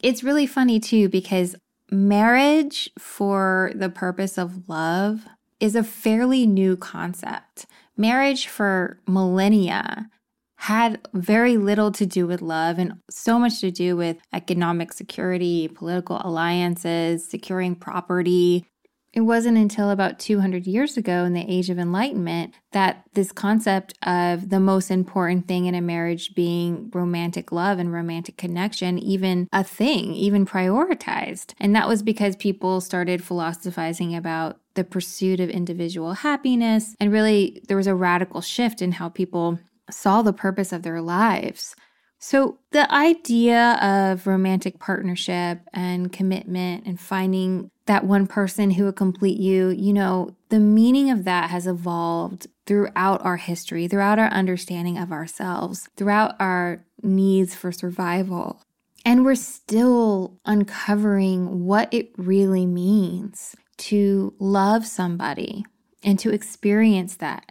It's 0.00 0.24
really 0.24 0.46
funny 0.46 0.80
too 0.80 1.08
because 1.08 1.54
marriage 1.90 2.90
for 2.98 3.72
the 3.74 3.88
purpose 3.88 4.38
of 4.38 4.68
love 4.68 5.26
is 5.60 5.74
a 5.74 5.82
fairly 5.82 6.46
new 6.46 6.76
concept. 6.76 7.66
Marriage 7.96 8.46
for 8.46 8.98
millennia 9.06 10.08
had 10.56 11.00
very 11.14 11.56
little 11.56 11.90
to 11.90 12.04
do 12.04 12.26
with 12.26 12.42
love 12.42 12.78
and 12.78 12.98
so 13.08 13.38
much 13.38 13.60
to 13.60 13.70
do 13.70 13.96
with 13.96 14.18
economic 14.32 14.92
security, 14.92 15.68
political 15.68 16.20
alliances, 16.22 17.26
securing 17.26 17.74
property, 17.74 18.66
it 19.12 19.22
wasn't 19.22 19.58
until 19.58 19.90
about 19.90 20.20
200 20.20 20.66
years 20.66 20.96
ago 20.96 21.24
in 21.24 21.32
the 21.32 21.44
Age 21.48 21.68
of 21.68 21.78
Enlightenment 21.78 22.54
that 22.72 23.02
this 23.14 23.32
concept 23.32 23.94
of 24.02 24.50
the 24.50 24.60
most 24.60 24.90
important 24.90 25.48
thing 25.48 25.66
in 25.66 25.74
a 25.74 25.80
marriage 25.80 26.34
being 26.34 26.90
romantic 26.94 27.50
love 27.50 27.78
and 27.80 27.92
romantic 27.92 28.36
connection, 28.36 28.98
even 28.98 29.48
a 29.52 29.64
thing, 29.64 30.12
even 30.12 30.46
prioritized. 30.46 31.54
And 31.58 31.74
that 31.74 31.88
was 31.88 32.02
because 32.02 32.36
people 32.36 32.80
started 32.80 33.24
philosophizing 33.24 34.14
about 34.14 34.60
the 34.74 34.84
pursuit 34.84 35.40
of 35.40 35.50
individual 35.50 36.12
happiness. 36.12 36.94
And 37.00 37.12
really, 37.12 37.60
there 37.66 37.76
was 37.76 37.88
a 37.88 37.94
radical 37.96 38.40
shift 38.40 38.80
in 38.80 38.92
how 38.92 39.08
people 39.08 39.58
saw 39.90 40.22
the 40.22 40.32
purpose 40.32 40.72
of 40.72 40.84
their 40.84 41.02
lives. 41.02 41.74
So, 42.22 42.58
the 42.70 42.92
idea 42.92 43.78
of 43.80 44.26
romantic 44.26 44.78
partnership 44.78 45.62
and 45.72 46.12
commitment 46.12 46.86
and 46.86 47.00
finding 47.00 47.70
that 47.90 48.04
one 48.04 48.24
person 48.24 48.70
who 48.70 48.84
would 48.84 48.94
complete 48.94 49.40
you, 49.40 49.70
you 49.70 49.92
know, 49.92 50.36
the 50.48 50.60
meaning 50.60 51.10
of 51.10 51.24
that 51.24 51.50
has 51.50 51.66
evolved 51.66 52.46
throughout 52.64 53.20
our 53.24 53.36
history, 53.36 53.88
throughout 53.88 54.16
our 54.16 54.28
understanding 54.28 54.96
of 54.96 55.10
ourselves, 55.10 55.88
throughout 55.96 56.36
our 56.38 56.84
needs 57.02 57.52
for 57.52 57.72
survival. 57.72 58.62
And 59.04 59.24
we're 59.24 59.34
still 59.34 60.38
uncovering 60.44 61.64
what 61.64 61.92
it 61.92 62.12
really 62.16 62.64
means 62.64 63.56
to 63.78 64.34
love 64.38 64.86
somebody 64.86 65.66
and 66.04 66.16
to 66.20 66.30
experience 66.30 67.16
that. 67.16 67.50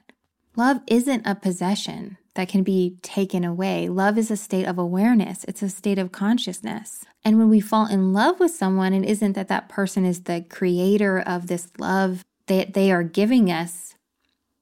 Love 0.55 0.79
isn't 0.87 1.27
a 1.27 1.35
possession 1.35 2.17
that 2.35 2.49
can 2.49 2.63
be 2.63 2.97
taken 3.01 3.43
away. 3.43 3.89
Love 3.89 4.17
is 4.17 4.31
a 4.31 4.37
state 4.37 4.65
of 4.65 4.77
awareness, 4.77 5.43
it's 5.45 5.61
a 5.61 5.69
state 5.69 5.97
of 5.97 6.11
consciousness. 6.11 7.05
And 7.23 7.37
when 7.37 7.49
we 7.49 7.59
fall 7.59 7.87
in 7.87 8.13
love 8.13 8.39
with 8.39 8.51
someone, 8.51 8.93
it 8.93 9.05
isn't 9.05 9.33
that 9.33 9.49
that 9.49 9.69
person 9.69 10.05
is 10.05 10.23
the 10.23 10.45
creator 10.49 11.19
of 11.19 11.47
this 11.47 11.67
love 11.77 12.23
that 12.47 12.73
they 12.73 12.91
are 12.91 13.03
giving 13.03 13.51
us. 13.51 13.95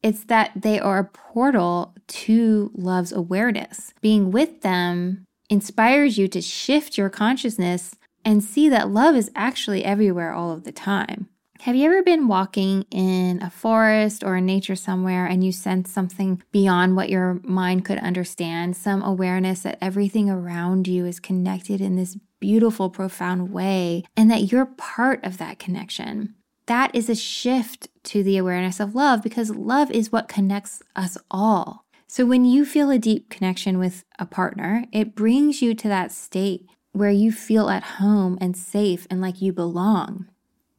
It's 0.04 0.24
that 0.26 0.52
they 0.56 0.80
are 0.80 1.00
a 1.00 1.04
portal 1.04 1.96
to 2.08 2.72
love's 2.74 3.12
awareness. 3.12 3.94
Being 4.02 4.32
with 4.32 4.62
them 4.62 5.26
inspires 5.50 6.18
you 6.18 6.28
to 6.30 6.42
shift 6.42 6.98
your 6.98 7.10
consciousness 7.10 7.96
and 8.24 8.44
see 8.44 8.70
that 8.70 8.90
love 8.90 9.16
is 9.16 9.32
actually 9.36 9.86
everywhere 9.86 10.34
all 10.34 10.52
of 10.52 10.64
the 10.64 10.72
time. 10.72 11.30
Have 11.62 11.76
you 11.76 11.86
ever 11.88 12.04
been 12.04 12.28
walking 12.28 12.86
in 12.92 13.42
a 13.42 13.50
forest 13.50 14.24
or 14.24 14.38
in 14.38 14.46
nature 14.46 14.76
somewhere 14.76 15.26
and 15.26 15.44
you 15.44 15.52
sense 15.52 15.92
something 15.92 16.42
beyond 16.52 16.96
what 16.96 17.10
your 17.10 17.42
mind 17.44 17.84
could 17.84 17.98
understand? 17.98 18.78
Some 18.78 19.02
awareness 19.02 19.64
that 19.64 19.78
everything 19.82 20.30
around 20.30 20.88
you 20.88 21.06
is 21.06 21.20
connected 21.20 21.82
in 21.82 21.96
this 21.96 22.16
beautiful, 22.40 22.90
profound 22.90 23.52
way, 23.52 24.04
and 24.16 24.30
that 24.30 24.52
you're 24.52 24.66
part 24.66 25.24
of 25.26 25.40
that 25.40 25.58
connection. 25.60 26.36
That 26.68 26.94
is 26.94 27.10
a 27.10 27.16
shift 27.16 27.88
to 28.06 28.24
the 28.24 28.38
awareness 28.38 28.80
of 28.80 28.96
love 28.96 29.24
because 29.24 29.50
love 29.50 29.90
is 29.92 30.12
what 30.12 30.28
connects 30.28 30.84
us 30.96 31.18
all. 31.32 31.84
So 32.08 32.26
when 32.26 32.46
you 32.46 32.66
feel 32.66 32.92
a 32.92 33.00
deep 33.00 33.30
connection 33.30 33.80
with 33.80 34.06
a 34.20 34.26
partner, 34.26 34.86
it 34.94 35.16
brings 35.16 35.62
you 35.62 35.74
to 35.74 35.88
that 35.88 36.12
state 36.12 36.68
where 36.94 37.12
you 37.12 37.32
feel 37.32 37.70
at 37.70 37.84
home 37.84 38.38
and 38.40 38.56
safe 38.56 39.08
and 39.10 39.22
like 39.22 39.42
you 39.42 39.52
belong. 39.52 40.28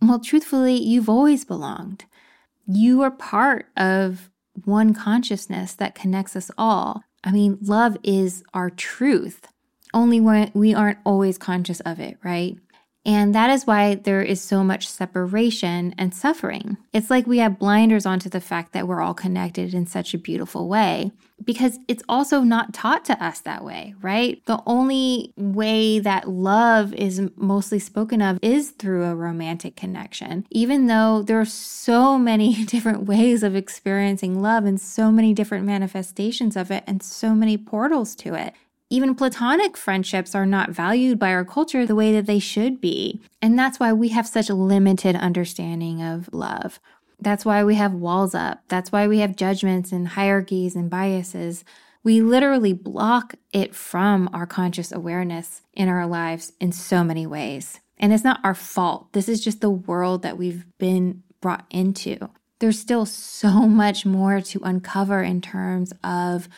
Well, 0.00 0.20
truthfully, 0.20 0.74
you've 0.74 1.08
always 1.08 1.44
belonged. 1.44 2.04
You 2.66 3.02
are 3.02 3.11
part 3.11 3.66
of 3.76 4.30
one 4.64 4.94
consciousness 4.94 5.74
that 5.74 5.94
connects 5.94 6.37
us 6.37 6.50
all. 6.56 7.02
I 7.24 7.32
mean, 7.32 7.58
love 7.61 7.96
is 8.02 8.44
our 8.54 8.70
truth, 8.70 9.48
only 9.92 10.20
when 10.20 10.50
we 10.54 10.74
aren't 10.74 10.98
always 11.04 11.38
conscious 11.38 11.80
of 11.80 11.98
it, 11.98 12.18
right? 12.22 12.56
And 13.09 13.35
that 13.35 13.49
is 13.49 13.66
why 13.66 13.94
there 13.94 14.21
is 14.21 14.38
so 14.38 14.62
much 14.62 14.87
separation 14.87 15.94
and 15.97 16.14
suffering. 16.14 16.77
It's 16.92 17.09
like 17.09 17.27
we 17.27 17.38
have 17.38 17.59
blinders 17.59 18.05
onto 18.05 18.29
the 18.29 18.38
fact 18.38 18.75
that 18.75 18.87
we're 18.87 19.01
all 19.01 19.14
connected 19.14 19.73
in 19.73 19.87
such 19.87 20.12
a 20.12 20.18
beautiful 20.18 20.68
way 20.68 21.11
because 21.42 21.79
it's 21.88 22.03
also 22.07 22.40
not 22.42 22.75
taught 22.75 23.07
to 23.07 23.25
us 23.25 23.40
that 23.40 23.64
way, 23.64 23.94
right? 24.03 24.44
The 24.44 24.62
only 24.66 25.33
way 25.38 26.01
that 26.01 26.29
love 26.29 26.92
is 26.92 27.23
mostly 27.37 27.79
spoken 27.79 28.21
of 28.21 28.38
is 28.42 28.73
through 28.73 29.05
a 29.05 29.14
romantic 29.14 29.75
connection, 29.75 30.47
even 30.51 30.87
though 30.87 31.23
there 31.23 31.40
are 31.40 31.47
so 31.47 32.18
many 32.29 32.62
different 32.66 33.05
ways 33.05 33.42
of 33.42 33.57
experiencing 33.57 34.42
love 34.42 34.66
and 34.66 34.79
so 34.79 35.11
many 35.11 35.33
different 35.33 35.64
manifestations 35.64 36.57
of 36.57 36.71
it 36.71 36.85
and 36.87 37.03
so 37.03 37.35
many 37.35 37.57
portals 37.57 38.14
to 38.16 38.35
it. 38.35 38.53
Even 38.90 39.14
platonic 39.14 39.77
friendships 39.77 40.35
are 40.35 40.46
not 40.46 40.70
valued 40.70 41.18
by 41.18 41.31
our 41.31 41.44
culture 41.44 41.85
the 41.85 41.94
way 41.94 42.12
that 42.12 42.27
they 42.27 42.38
should 42.38 42.81
be. 42.81 43.20
And 43.42 43.59
that's 43.59 43.79
why 43.79 43.92
we 43.92 44.09
have 44.09 44.27
such 44.27 44.48
a 44.48 44.55
limited 44.55 45.14
understanding 45.14 46.03
of 46.03 46.31
love. 46.33 46.81
That's 47.20 47.44
why 47.44 47.64
we 47.64 47.74
have 47.74 47.92
walls 47.92 48.35
up. 48.35 48.62
That's 48.68 48.90
why 48.90 49.07
we 49.07 49.18
have 49.18 49.37
judgments 49.37 49.92
and 49.92 50.09
hierarchies 50.09 50.74
and 50.74 50.88
biases. 50.88 51.64
We 52.03 52.22
literally 52.22 52.72
block 52.72 53.35
it 53.53 53.74
from 53.74 54.31
our 54.33 54.46
conscious 54.46 54.90
awareness 54.90 55.61
in 55.74 55.88
our 55.88 56.07
lives 56.07 56.53
in 56.59 56.72
so 56.72 57.05
many 57.05 57.27
ways. 57.27 57.81
And 57.98 58.12
it's 58.12 58.24
not 58.24 58.40
our 58.42 58.55
fault. 58.55 59.12
This 59.12 59.29
is 59.29 59.44
just 59.44 59.61
the 59.61 59.68
world 59.68 60.22
that 60.22 60.38
we've 60.38 60.64
been 60.79 61.22
brought 61.40 61.66
into. 61.68 62.31
There's 62.61 62.79
still 62.79 63.05
so 63.05 63.68
much 63.68 64.07
more 64.07 64.40
to 64.40 64.61
uncover 64.62 65.22
in 65.22 65.40
terms 65.40 65.92
of 66.03 66.48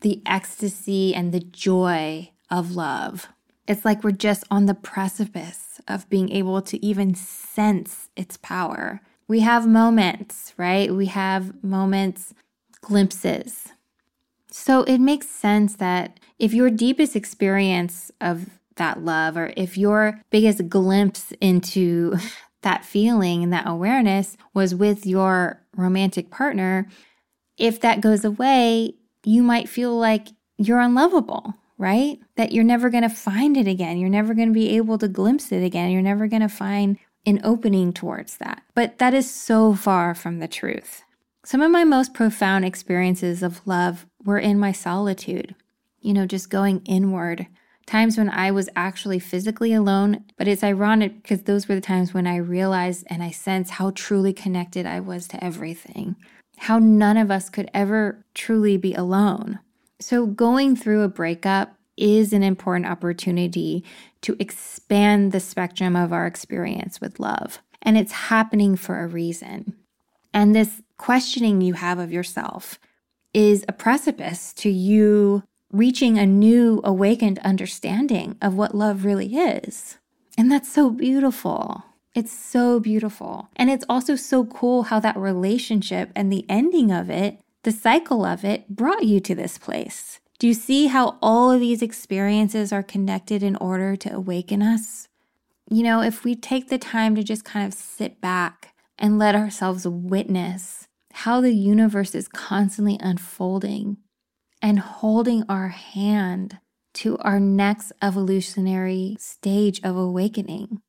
the 0.00 0.22
ecstasy 0.26 1.14
and 1.14 1.32
the 1.32 1.40
joy 1.40 2.30
of 2.50 2.74
love. 2.74 3.28
It's 3.66 3.84
like 3.84 4.02
we're 4.02 4.12
just 4.12 4.44
on 4.50 4.66
the 4.66 4.74
precipice 4.74 5.80
of 5.86 6.08
being 6.08 6.30
able 6.32 6.62
to 6.62 6.84
even 6.84 7.14
sense 7.14 8.08
its 8.16 8.36
power. 8.38 9.00
We 9.26 9.40
have 9.40 9.66
moments, 9.66 10.54
right? 10.56 10.92
We 10.94 11.06
have 11.06 11.62
moments, 11.62 12.32
glimpses. 12.80 13.72
So 14.50 14.84
it 14.84 14.98
makes 14.98 15.28
sense 15.28 15.76
that 15.76 16.18
if 16.38 16.54
your 16.54 16.70
deepest 16.70 17.14
experience 17.14 18.10
of 18.20 18.58
that 18.76 19.04
love, 19.04 19.36
or 19.36 19.52
if 19.56 19.76
your 19.76 20.22
biggest 20.30 20.68
glimpse 20.68 21.32
into 21.40 22.16
that 22.62 22.84
feeling 22.84 23.42
and 23.42 23.52
that 23.52 23.68
awareness 23.68 24.36
was 24.54 24.74
with 24.74 25.06
your 25.06 25.62
romantic 25.76 26.30
partner, 26.30 26.88
if 27.58 27.80
that 27.80 28.00
goes 28.00 28.24
away, 28.24 28.94
you 29.24 29.42
might 29.42 29.68
feel 29.68 29.96
like 29.96 30.28
you're 30.56 30.80
unlovable, 30.80 31.54
right? 31.76 32.18
That 32.36 32.52
you're 32.52 32.64
never 32.64 32.90
going 32.90 33.02
to 33.02 33.08
find 33.08 33.56
it 33.56 33.66
again. 33.66 33.98
You're 33.98 34.08
never 34.08 34.34
going 34.34 34.48
to 34.48 34.54
be 34.54 34.76
able 34.76 34.98
to 34.98 35.08
glimpse 35.08 35.52
it 35.52 35.62
again. 35.62 35.90
You're 35.90 36.02
never 36.02 36.26
going 36.26 36.42
to 36.42 36.48
find 36.48 36.98
an 37.26 37.40
opening 37.44 37.92
towards 37.92 38.38
that. 38.38 38.62
But 38.74 38.98
that 38.98 39.14
is 39.14 39.30
so 39.30 39.74
far 39.74 40.14
from 40.14 40.38
the 40.38 40.48
truth. 40.48 41.02
Some 41.44 41.62
of 41.62 41.70
my 41.70 41.84
most 41.84 42.14
profound 42.14 42.64
experiences 42.64 43.42
of 43.42 43.66
love 43.66 44.06
were 44.24 44.38
in 44.38 44.58
my 44.58 44.72
solitude, 44.72 45.54
you 46.00 46.12
know, 46.12 46.26
just 46.26 46.50
going 46.50 46.82
inward. 46.84 47.46
Times 47.86 48.18
when 48.18 48.28
I 48.28 48.50
was 48.50 48.68
actually 48.76 49.18
physically 49.18 49.72
alone, 49.72 50.24
but 50.36 50.46
it's 50.46 50.62
ironic 50.62 51.22
because 51.22 51.44
those 51.44 51.66
were 51.66 51.74
the 51.74 51.80
times 51.80 52.12
when 52.12 52.26
I 52.26 52.36
realized 52.36 53.06
and 53.08 53.22
I 53.22 53.30
sensed 53.30 53.72
how 53.72 53.92
truly 53.94 54.34
connected 54.34 54.84
I 54.84 55.00
was 55.00 55.26
to 55.28 55.42
everything, 55.42 56.16
how 56.58 56.78
none 56.78 57.16
of 57.16 57.30
us 57.30 57.48
could 57.48 57.70
ever 57.72 58.24
truly 58.34 58.76
be 58.76 58.94
alone. 58.94 59.58
So, 60.00 60.26
going 60.26 60.76
through 60.76 61.02
a 61.02 61.08
breakup 61.08 61.74
is 61.96 62.32
an 62.32 62.42
important 62.42 62.86
opportunity 62.86 63.84
to 64.22 64.36
expand 64.38 65.32
the 65.32 65.40
spectrum 65.40 65.96
of 65.96 66.12
our 66.12 66.26
experience 66.26 67.00
with 67.00 67.18
love. 67.18 67.58
And 67.82 67.96
it's 67.98 68.12
happening 68.12 68.76
for 68.76 69.00
a 69.00 69.06
reason. 69.08 69.74
And 70.32 70.54
this 70.54 70.82
questioning 70.96 71.60
you 71.60 71.74
have 71.74 71.98
of 71.98 72.12
yourself 72.12 72.78
is 73.34 73.64
a 73.68 73.72
precipice 73.72 74.52
to 74.54 74.70
you 74.70 75.42
reaching 75.72 76.18
a 76.18 76.26
new 76.26 76.80
awakened 76.84 77.38
understanding 77.40 78.36
of 78.40 78.54
what 78.54 78.74
love 78.74 79.04
really 79.04 79.34
is. 79.34 79.98
And 80.36 80.50
that's 80.50 80.72
so 80.72 80.90
beautiful. 80.90 81.84
It's 82.14 82.32
so 82.32 82.80
beautiful. 82.80 83.48
And 83.56 83.70
it's 83.70 83.84
also 83.88 84.16
so 84.16 84.44
cool 84.44 84.84
how 84.84 85.00
that 85.00 85.16
relationship 85.16 86.10
and 86.16 86.32
the 86.32 86.44
ending 86.48 86.90
of 86.90 87.10
it 87.10 87.40
the 87.64 87.72
cycle 87.72 88.24
of 88.24 88.44
it 88.44 88.68
brought 88.68 89.04
you 89.04 89.20
to 89.20 89.34
this 89.34 89.58
place. 89.58 90.20
Do 90.38 90.46
you 90.46 90.54
see 90.54 90.86
how 90.86 91.18
all 91.20 91.50
of 91.50 91.60
these 91.60 91.82
experiences 91.82 92.72
are 92.72 92.82
connected 92.82 93.42
in 93.42 93.56
order 93.56 93.96
to 93.96 94.14
awaken 94.14 94.62
us? 94.62 95.08
You 95.70 95.82
know, 95.82 96.00
if 96.00 96.24
we 96.24 96.34
take 96.34 96.68
the 96.68 96.78
time 96.78 97.14
to 97.16 97.22
just 97.22 97.44
kind 97.44 97.66
of 97.66 97.74
sit 97.74 98.20
back 98.20 98.74
and 98.98 99.18
let 99.18 99.34
ourselves 99.34 99.86
witness 99.86 100.86
how 101.12 101.40
the 101.40 101.52
universe 101.52 102.14
is 102.14 102.28
constantly 102.28 102.96
unfolding 103.00 103.98
and 104.62 104.78
holding 104.78 105.42
our 105.48 105.68
hand 105.68 106.58
to 106.94 107.18
our 107.18 107.40
next 107.40 107.92
evolutionary 108.00 109.16
stage 109.18 109.80
of 109.82 109.96
awakening. 109.96 110.80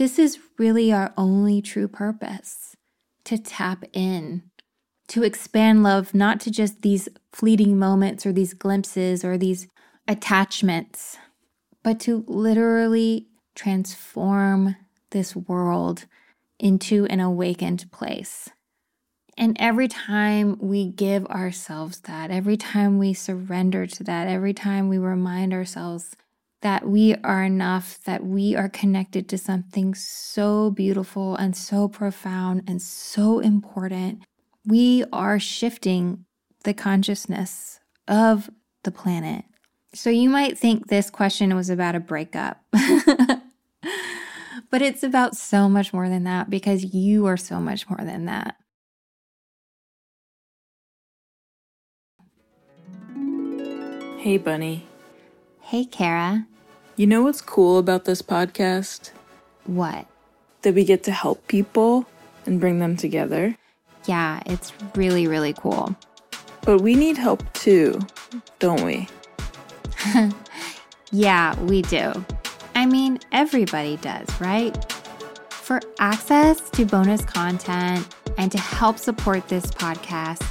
This 0.00 0.18
is 0.18 0.38
really 0.56 0.90
our 0.94 1.12
only 1.18 1.60
true 1.60 1.86
purpose 1.86 2.74
to 3.24 3.36
tap 3.36 3.84
in 3.92 4.44
to 5.08 5.22
expand 5.22 5.82
love, 5.82 6.14
not 6.14 6.40
to 6.40 6.50
just 6.50 6.80
these 6.80 7.06
fleeting 7.34 7.78
moments 7.78 8.24
or 8.24 8.32
these 8.32 8.54
glimpses 8.54 9.26
or 9.26 9.36
these 9.36 9.68
attachments, 10.08 11.18
but 11.82 12.00
to 12.00 12.24
literally 12.26 13.26
transform 13.54 14.74
this 15.10 15.36
world 15.36 16.06
into 16.58 17.04
an 17.08 17.20
awakened 17.20 17.92
place. 17.92 18.48
And 19.36 19.54
every 19.60 19.86
time 19.88 20.56
we 20.62 20.86
give 20.86 21.26
ourselves 21.26 22.00
that, 22.04 22.30
every 22.30 22.56
time 22.56 22.96
we 22.96 23.12
surrender 23.12 23.86
to 23.88 24.04
that, 24.04 24.28
every 24.28 24.54
time 24.54 24.88
we 24.88 24.96
remind 24.96 25.52
ourselves 25.52 26.16
that 26.62 26.86
we 26.86 27.14
are 27.24 27.42
enough, 27.42 27.98
that 28.04 28.24
we 28.24 28.54
are 28.54 28.68
connected 28.68 29.28
to 29.28 29.38
something 29.38 29.94
so 29.94 30.70
beautiful 30.70 31.34
and 31.36 31.56
so 31.56 31.88
profound 31.88 32.62
and 32.66 32.82
so 32.82 33.38
important, 33.38 34.22
we 34.66 35.04
are 35.12 35.38
shifting 35.38 36.24
the 36.64 36.74
consciousness 36.74 37.80
of 38.06 38.50
the 38.84 38.90
planet. 38.90 39.44
So 39.94 40.10
you 40.10 40.28
might 40.28 40.58
think 40.58 40.88
this 40.88 41.10
question 41.10 41.54
was 41.56 41.70
about 41.70 41.94
a 41.94 42.00
breakup. 42.00 42.62
but 44.70 44.82
it's 44.82 45.02
about 45.02 45.36
so 45.36 45.68
much 45.68 45.92
more 45.92 46.08
than 46.08 46.24
that 46.24 46.50
because 46.50 46.94
you 46.94 47.26
are 47.26 47.36
so 47.36 47.60
much 47.60 47.88
more 47.88 48.04
than 48.04 48.26
that. 48.26 48.56
Hey, 54.18 54.36
Bunny. 54.36 54.89
Hey, 55.70 55.84
Kara. 55.84 56.48
You 56.96 57.06
know 57.06 57.22
what's 57.22 57.40
cool 57.40 57.78
about 57.78 58.04
this 58.04 58.22
podcast? 58.22 59.12
What? 59.66 60.04
That 60.62 60.74
we 60.74 60.84
get 60.84 61.04
to 61.04 61.12
help 61.12 61.46
people 61.46 62.06
and 62.44 62.58
bring 62.58 62.80
them 62.80 62.96
together. 62.96 63.56
Yeah, 64.04 64.40
it's 64.46 64.72
really, 64.96 65.28
really 65.28 65.52
cool. 65.52 65.94
But 66.62 66.80
we 66.80 66.96
need 66.96 67.16
help 67.16 67.44
too, 67.52 68.00
don't 68.58 68.82
we? 68.82 69.08
yeah, 71.12 71.56
we 71.60 71.82
do. 71.82 72.14
I 72.74 72.84
mean, 72.84 73.20
everybody 73.30 73.96
does, 73.98 74.28
right? 74.40 74.74
For 75.50 75.80
access 76.00 76.68
to 76.70 76.84
bonus 76.84 77.24
content 77.24 78.12
and 78.38 78.50
to 78.50 78.58
help 78.58 78.98
support 78.98 79.46
this 79.46 79.66
podcast, 79.66 80.49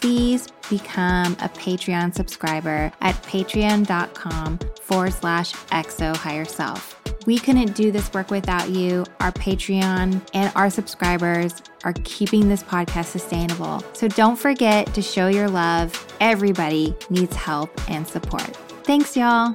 please 0.00 0.48
become 0.70 1.34
a 1.34 1.48
Patreon 1.48 2.14
subscriber 2.14 2.90
at 3.02 3.14
patreon.com 3.24 4.58
forward 4.80 5.12
slash 5.12 5.52
ask 5.70 5.98
higher 6.00 6.44
self. 6.44 7.00
We 7.26 7.38
couldn't 7.38 7.74
do 7.74 7.92
this 7.92 8.10
work 8.14 8.30
without 8.30 8.70
you. 8.70 9.04
Our 9.20 9.32
Patreon 9.32 10.26
and 10.32 10.52
our 10.56 10.70
subscribers 10.70 11.62
are 11.84 11.92
keeping 12.04 12.48
this 12.48 12.62
podcast 12.62 13.06
sustainable. 13.06 13.84
So 13.92 14.08
don't 14.08 14.36
forget 14.36 14.92
to 14.94 15.02
show 15.02 15.28
your 15.28 15.48
love. 15.48 15.92
Everybody 16.20 16.94
needs 17.10 17.36
help 17.36 17.70
and 17.90 18.08
support. 18.08 18.56
Thanks, 18.84 19.16
y'all. 19.16 19.54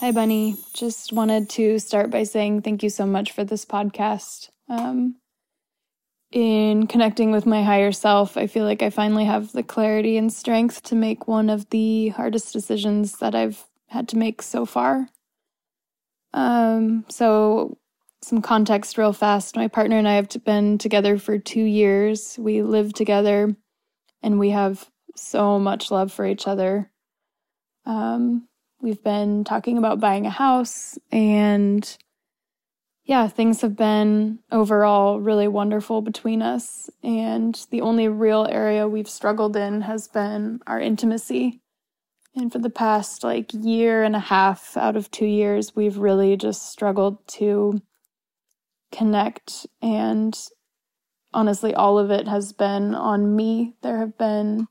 Hi, 0.00 0.12
Bunny. 0.12 0.56
Just 0.72 1.12
wanted 1.12 1.50
to 1.50 1.80
start 1.80 2.10
by 2.10 2.22
saying 2.22 2.62
thank 2.62 2.84
you 2.84 2.90
so 2.90 3.04
much 3.04 3.32
for 3.32 3.42
this 3.42 3.64
podcast. 3.64 4.50
Um, 4.68 5.16
in 6.30 6.86
connecting 6.86 7.30
with 7.30 7.46
my 7.46 7.62
higher 7.62 7.92
self, 7.92 8.36
I 8.36 8.46
feel 8.46 8.64
like 8.64 8.82
I 8.82 8.90
finally 8.90 9.24
have 9.24 9.52
the 9.52 9.62
clarity 9.62 10.18
and 10.18 10.32
strength 10.32 10.82
to 10.84 10.94
make 10.94 11.26
one 11.26 11.48
of 11.48 11.70
the 11.70 12.08
hardest 12.08 12.52
decisions 12.52 13.18
that 13.18 13.34
I've 13.34 13.64
had 13.86 14.08
to 14.08 14.18
make 14.18 14.42
so 14.42 14.66
far. 14.66 15.08
Um, 16.34 17.06
so, 17.08 17.78
some 18.20 18.42
context 18.42 18.98
real 18.98 19.12
fast. 19.12 19.56
My 19.56 19.68
partner 19.68 19.96
and 19.96 20.08
I 20.08 20.14
have 20.14 20.28
been 20.44 20.76
together 20.76 21.18
for 21.18 21.38
two 21.38 21.62
years. 21.62 22.36
We 22.38 22.62
live 22.62 22.92
together 22.92 23.56
and 24.22 24.38
we 24.38 24.50
have 24.50 24.90
so 25.16 25.58
much 25.58 25.90
love 25.90 26.12
for 26.12 26.26
each 26.26 26.46
other. 26.46 26.90
Um, 27.86 28.48
we've 28.80 29.02
been 29.02 29.44
talking 29.44 29.78
about 29.78 30.00
buying 30.00 30.26
a 30.26 30.30
house 30.30 30.98
and 31.10 31.96
yeah, 33.08 33.26
things 33.26 33.62
have 33.62 33.74
been 33.74 34.38
overall 34.52 35.18
really 35.18 35.48
wonderful 35.48 36.02
between 36.02 36.42
us. 36.42 36.90
And 37.02 37.58
the 37.70 37.80
only 37.80 38.06
real 38.06 38.46
area 38.50 38.86
we've 38.86 39.08
struggled 39.08 39.56
in 39.56 39.80
has 39.80 40.08
been 40.08 40.60
our 40.66 40.78
intimacy. 40.78 41.62
And 42.36 42.52
for 42.52 42.58
the 42.58 42.68
past 42.68 43.24
like 43.24 43.50
year 43.54 44.02
and 44.04 44.14
a 44.14 44.20
half 44.20 44.76
out 44.76 44.94
of 44.94 45.10
two 45.10 45.24
years, 45.24 45.74
we've 45.74 45.96
really 45.96 46.36
just 46.36 46.70
struggled 46.70 47.26
to 47.28 47.80
connect. 48.92 49.66
And 49.80 50.38
honestly, 51.32 51.74
all 51.74 51.98
of 51.98 52.10
it 52.10 52.28
has 52.28 52.52
been 52.52 52.94
on 52.94 53.34
me. 53.34 53.74
There 53.82 54.00
have 54.00 54.18
been 54.18 54.66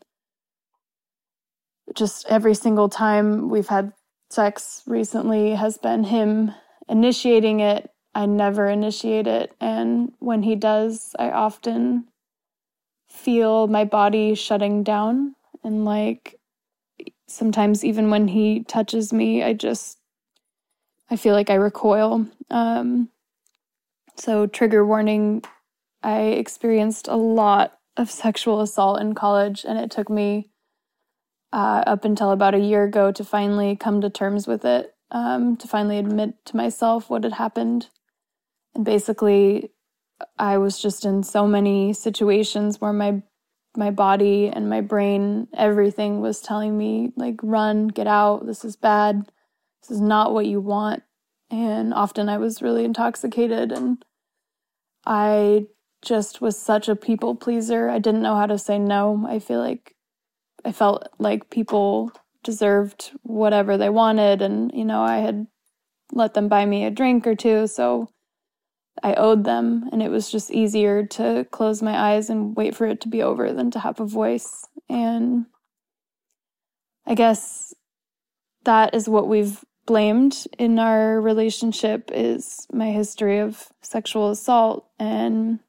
just 1.96 2.28
every 2.30 2.54
single 2.54 2.88
time 2.88 3.50
we've 3.50 3.70
had 3.70 3.94
sex 4.30 4.84
recently 4.86 5.56
has 5.56 5.80
been 5.80 6.04
him 6.04 6.52
initiating 6.88 7.62
it 7.62 7.90
I 8.18 8.26
never 8.26 8.68
initiate 8.68 9.28
it. 9.28 9.56
And 9.62 10.12
when 10.18 10.42
he 10.42 10.56
does, 10.56 11.16
I 11.20 11.30
often 11.30 12.06
feel 13.08 13.68
my 13.68 13.86
body 13.86 14.34
shutting 14.34 14.82
down 14.82 15.36
and 15.64 15.86
like 15.86 16.40
sometimes 17.28 17.86
even 17.86 18.10
when 18.10 18.28
he 18.28 18.64
touches 18.64 19.14
me, 19.14 19.44
I 19.44 19.54
just 19.54 20.00
I 21.12 21.16
feel 21.16 21.36
like 21.36 21.52
I 21.52 21.56
recoil. 21.56 22.26
Um, 22.50 23.10
so 24.16 24.48
trigger 24.48 24.84
warning, 24.84 25.44
I 26.02 26.22
experienced 26.22 27.08
a 27.08 27.16
lot 27.16 27.78
of 27.98 28.10
sexual 28.10 28.62
assault 28.62 29.00
in 29.00 29.14
college, 29.14 29.64
and 29.64 29.78
it 29.78 29.92
took 29.92 30.10
me 30.10 30.50
uh, 31.54 31.84
up 31.86 32.04
until 32.04 32.32
about 32.32 32.56
a 32.56 32.60
year 32.60 32.84
ago 32.84 33.12
to 33.12 33.24
finally 33.24 33.76
come 33.76 34.02
to 34.02 34.10
terms 34.10 34.48
with 34.48 34.66
it, 34.66 34.96
um, 35.12 35.56
to 35.58 35.68
finally 35.68 36.00
admit 36.00 36.44
to 36.46 36.58
myself 36.58 37.12
what 37.12 37.24
had 37.24 37.34
happened. 37.34 37.90
And 38.78 38.86
basically, 38.86 39.72
I 40.38 40.60
was 40.60 40.80
just 40.80 41.04
in 41.04 41.24
so 41.24 41.48
many 41.48 41.94
situations 41.94 42.80
where 42.80 42.94
my 42.94 43.24
my 43.76 43.92
body 43.92 44.48
and 44.48 44.70
my 44.70 44.82
brain, 44.82 45.48
everything 45.56 46.22
was 46.22 46.42
telling 46.42 46.78
me 46.78 47.12
like 47.16 47.40
run, 47.44 47.88
get 47.88 48.08
out, 48.08 48.46
this 48.46 48.64
is 48.64 48.76
bad. 48.76 49.32
This 49.82 49.92
is 49.92 50.02
not 50.02 50.34
what 50.34 50.46
you 50.46 50.60
want. 50.62 51.04
And 51.52 51.94
often 51.94 52.30
I 52.30 52.38
was 52.38 52.62
really 52.62 52.86
intoxicated 52.86 53.72
and 53.72 54.04
I 55.06 55.68
just 56.02 56.42
was 56.42 56.60
such 56.60 56.88
a 56.88 56.96
people 56.96 57.36
pleaser. 57.36 57.90
I 57.90 58.00
didn't 58.00 58.24
know 58.24 58.36
how 58.36 58.48
to 58.48 58.58
say 58.58 58.80
no. 58.80 59.26
I 59.28 59.40
feel 59.40 59.60
like 59.60 59.96
I 60.66 60.72
felt 60.72 61.08
like 61.20 61.50
people 61.50 62.12
deserved 62.44 63.12
whatever 63.24 63.78
they 63.78 63.90
wanted 63.90 64.42
and 64.42 64.72
you 64.74 64.86
know, 64.86 65.02
I 65.02 65.18
had 65.18 65.48
let 66.12 66.36
them 66.36 66.48
buy 66.48 66.66
me 66.66 66.86
a 66.86 66.92
drink 66.92 67.28
or 67.28 67.36
two, 67.36 67.68
so 67.68 68.10
I 69.04 69.14
owed 69.14 69.44
them, 69.44 69.90
and 69.92 70.02
it 70.02 70.10
was 70.10 70.32
just 70.32 70.52
easier 70.52 71.06
to 71.06 71.46
close 71.52 71.82
my 71.82 71.98
eyes 71.98 72.30
and 72.30 72.56
wait 72.56 72.76
for 72.76 72.86
it 72.88 73.02
to 73.02 73.08
be 73.08 73.22
over 73.22 73.52
than 73.54 73.72
to 73.72 73.80
have 73.80 74.00
a 74.00 74.06
voice. 74.06 74.66
And 74.90 75.46
I 77.06 77.16
guess 77.16 77.74
that 78.66 78.94
is 78.94 79.08
what 79.08 79.28
we've 79.28 79.64
blamed 79.88 80.46
in 80.60 80.78
our 80.78 81.20
relationship 81.20 82.12
is 82.14 82.68
my 82.72 82.92
history 82.92 83.40
of 83.40 83.70
sexual 83.82 84.30
assault 84.30 84.86
and 85.00 85.60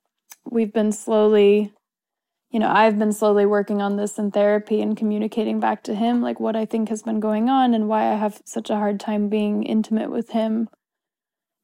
we've 0.50 0.72
been 0.72 0.90
slowly 0.90 1.72
you 2.50 2.58
know 2.58 2.68
I've 2.68 2.98
been 2.98 3.12
slowly 3.12 3.46
working 3.46 3.80
on 3.80 3.96
this 3.96 4.18
in 4.18 4.32
therapy 4.32 4.82
and 4.82 4.96
communicating 4.96 5.60
back 5.60 5.84
to 5.84 5.94
him 5.94 6.20
like 6.20 6.40
what 6.40 6.56
I 6.56 6.66
think 6.66 6.88
has 6.88 7.04
been 7.04 7.20
going 7.20 7.48
on 7.48 7.74
and 7.74 7.88
why 7.88 8.12
I 8.12 8.16
have 8.16 8.42
such 8.44 8.70
a 8.70 8.76
hard 8.76 8.98
time 8.98 9.28
being 9.28 9.62
intimate 9.62 10.10
with 10.10 10.30
him 10.30 10.68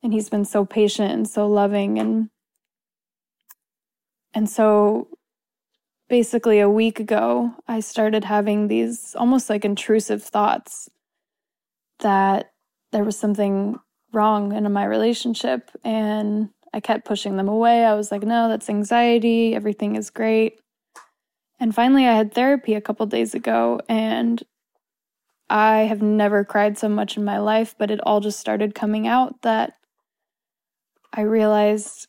and 0.04 0.12
he's 0.12 0.28
been 0.28 0.44
so 0.44 0.64
patient 0.66 1.10
and 1.10 1.26
so 1.28 1.48
loving 1.48 1.98
and 1.98 2.28
and 4.34 4.48
so 4.48 5.08
basically 6.08 6.60
a 6.60 6.68
week 6.68 7.00
ago 7.00 7.52
I 7.66 7.80
started 7.80 8.24
having 8.24 8.68
these 8.68 9.16
almost 9.18 9.48
like 9.48 9.64
intrusive 9.64 10.22
thoughts 10.22 10.90
that 12.00 12.52
there 12.92 13.02
was 13.02 13.18
something 13.18 13.76
wrong 14.12 14.52
in 14.52 14.70
my 14.70 14.84
relationship 14.84 15.70
and 15.82 16.50
I 16.72 16.80
kept 16.80 17.04
pushing 17.06 17.36
them 17.36 17.48
away. 17.48 17.84
I 17.84 17.94
was 17.94 18.10
like, 18.10 18.24
"No, 18.24 18.48
that's 18.48 18.68
anxiety. 18.68 19.54
Everything 19.54 19.96
is 19.96 20.10
great." 20.10 20.60
And 21.60 21.74
finally 21.74 22.06
I 22.06 22.12
had 22.12 22.34
therapy 22.34 22.74
a 22.74 22.80
couple 22.80 23.06
days 23.06 23.34
ago 23.34 23.80
and 23.88 24.42
I 25.48 25.80
have 25.82 26.02
never 26.02 26.44
cried 26.44 26.76
so 26.78 26.88
much 26.88 27.16
in 27.16 27.24
my 27.24 27.38
life, 27.38 27.74
but 27.78 27.90
it 27.90 28.00
all 28.02 28.20
just 28.20 28.40
started 28.40 28.74
coming 28.74 29.06
out 29.06 29.42
that 29.42 29.74
I 31.14 31.22
realized, 31.22 32.08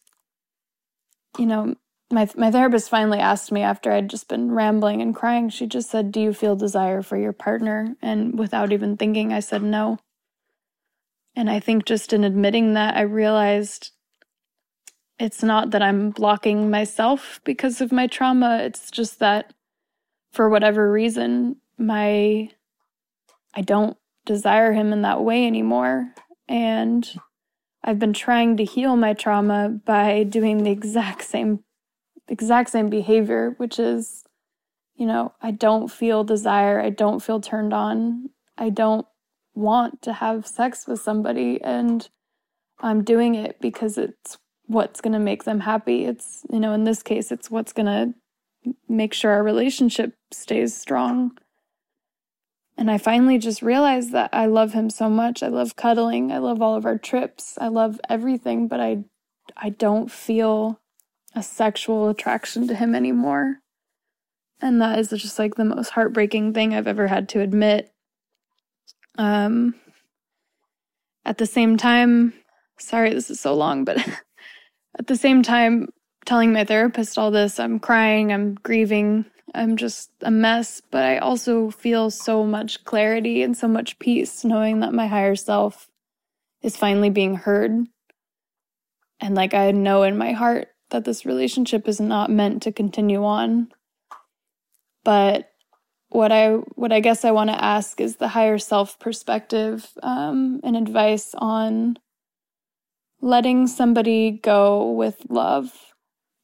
you 1.38 1.46
know, 1.46 1.76
my 2.12 2.28
my 2.36 2.52
therapist 2.52 2.90
finally 2.90 3.20
asked 3.20 3.52
me 3.52 3.62
after 3.62 3.92
I'd 3.92 4.10
just 4.10 4.28
been 4.28 4.52
rambling 4.52 5.02
and 5.02 5.16
crying. 5.16 5.50
She 5.50 5.68
just 5.68 5.90
said, 5.90 6.12
"Do 6.12 6.20
you 6.20 6.34
feel 6.34 6.56
desire 6.56 7.02
for 7.02 7.18
your 7.18 7.34
partner?" 7.34 7.96
And 8.02 8.38
without 8.38 8.72
even 8.72 8.98
thinking, 8.98 9.32
I 9.32 9.40
said 9.40 9.64
no. 9.64 10.00
And 11.36 11.50
I 11.50 11.60
think 11.60 11.86
just 11.86 12.14
in 12.14 12.24
admitting 12.24 12.74
that, 12.74 12.96
I 12.96 13.02
realized 13.02 13.92
it's 15.20 15.44
not 15.44 15.72
that 15.72 15.82
I'm 15.82 16.10
blocking 16.12 16.70
myself 16.70 17.40
because 17.44 17.82
of 17.82 17.92
my 17.92 18.08
trauma. 18.08 18.60
It's 18.64 18.92
just 18.92 19.20
that 19.20 19.54
for 20.32 20.50
whatever 20.50 20.92
reason, 20.92 21.58
my 21.78 22.50
I 23.54 23.62
don't 23.62 23.98
desire 24.26 24.74
him 24.74 24.92
in 24.92 25.04
that 25.04 25.24
way 25.24 25.46
anymore. 25.46 26.14
And 26.48 27.10
I've 27.88 28.00
been 28.00 28.14
trying 28.14 28.58
to 28.58 28.66
heal 28.66 28.96
my 28.96 29.14
trauma 29.14 29.70
by 29.86 30.24
doing 30.24 30.64
the 30.64 30.72
exact 30.72 31.24
same 31.24 31.64
exact 32.28 32.72
same 32.72 32.90
behavior, 32.90 33.54
which 33.58 33.80
is 33.80 34.26
you 34.96 35.06
know, 35.06 35.34
I 35.42 35.52
don't 35.52 35.90
feel 35.90 36.24
desire, 36.24 36.80
I 36.80 36.90
don't 36.90 37.22
feel 37.22 37.42
turned 37.42 37.74
on, 37.74 38.30
I 38.58 38.70
don't 38.70 39.06
want 39.54 40.02
to 40.04 40.14
have 40.14 40.48
sex 40.48 40.88
with 40.88 41.02
somebody 41.02 41.62
and 41.62 42.08
I'm 42.80 43.04
doing 43.04 43.36
it 43.36 43.60
because 43.62 43.98
it's 43.98 44.38
what's 44.68 45.02
going 45.02 45.14
to 45.14 45.20
make 45.20 45.44
them 45.44 45.62
happy. 45.62 46.06
It's, 46.06 46.46
you 46.52 46.60
know, 46.60 46.74
in 46.74 46.84
this 46.84 47.04
case 47.04 47.32
it's 47.32 47.52
what's 47.52 47.74
going 47.74 47.86
to 47.86 48.74
make 48.88 49.14
sure 49.14 49.32
our 49.32 49.44
relationship 49.44 50.16
stays 50.32 50.76
strong. 50.76 51.38
And 52.78 52.92
I 52.92 52.98
finally 52.98 53.38
just 53.38 53.62
realized 53.62 54.12
that 54.12 54.30
I 54.34 54.48
love 54.48 54.74
him 54.74 54.90
so 54.90 55.10
much. 55.10 55.42
I 55.42 55.48
love 55.48 55.76
cuddling. 55.76 56.32
I 56.32 56.40
love 56.40 56.62
all 56.62 56.76
of 56.76 56.86
our 56.86 56.98
trips. 56.98 57.58
I 57.60 57.70
love 57.70 58.00
everything, 58.10 58.68
but 58.68 58.80
I 58.80 59.04
I 59.56 59.70
don't 59.70 60.12
feel 60.12 60.82
a 61.34 61.44
sexual 61.44 62.10
attraction 62.10 62.68
to 62.68 62.76
him 62.76 62.96
anymore. 62.96 63.60
And 64.62 64.82
that 64.82 65.00
is 65.00 65.10
just 65.10 65.40
like 65.40 65.56
the 65.56 65.66
most 65.66 65.90
heartbreaking 65.90 66.54
thing 66.54 66.74
I've 66.74 66.88
ever 66.88 67.08
had 67.08 67.30
to 67.30 67.42
admit. 67.42 67.92
Um 69.18 69.76
at 71.24 71.38
the 71.38 71.46
same 71.46 71.78
time, 71.78 72.34
sorry 72.78 73.14
this 73.14 73.30
is 73.30 73.40
so 73.40 73.56
long, 73.56 73.86
but 73.86 73.98
at 75.00 75.08
the 75.08 75.16
same 75.16 75.44
time 75.44 75.88
telling 76.26 76.52
my 76.52 76.66
therapist 76.66 77.18
all 77.18 77.32
this, 77.32 77.60
I'm 77.60 77.80
crying, 77.80 78.34
I'm 78.34 78.56
grieving, 78.56 79.26
I'm 79.56 79.78
just 79.78 80.12
a 80.22 80.32
mess, 80.32 80.82
but 80.92 81.04
I 81.04 81.18
also 81.18 81.70
feel 81.70 82.10
so 82.12 82.44
much 82.44 82.84
clarity 82.84 83.42
and 83.42 83.56
so 83.56 83.68
much 83.68 83.98
peace 84.00 84.44
knowing 84.44 84.82
that 84.82 84.94
my 84.94 85.08
higher 85.08 85.36
self 85.36 85.90
is 86.62 86.76
finally 86.76 87.10
being 87.10 87.36
heard. 87.36 87.86
And 89.20 89.36
like 89.36 89.54
I 89.54 89.72
know 89.72 90.04
in 90.04 90.18
my 90.18 90.34
heart 90.34 90.68
that 90.90 91.06
this 91.06 91.26
relationship 91.26 91.88
is 91.88 92.00
not 92.00 92.30
meant 92.30 92.64
to 92.64 92.72
continue 92.72 93.24
on. 93.24 93.70
But 95.04 95.50
what 96.10 96.32
I 96.32 96.54
what 96.76 96.92
I 96.92 97.00
guess 97.00 97.26
I 97.26 97.32
want 97.32 97.50
to 97.50 97.64
ask 97.64 98.00
is 98.00 98.18
the 98.18 98.30
higher 98.30 98.58
self 98.58 99.00
perspective 99.00 99.92
um, 100.04 100.60
and 100.64 100.76
advice 100.76 101.34
on 101.38 101.98
letting 103.22 103.68
somebody 103.68 104.32
go 104.32 104.92
with 104.92 105.26
love 105.30 105.72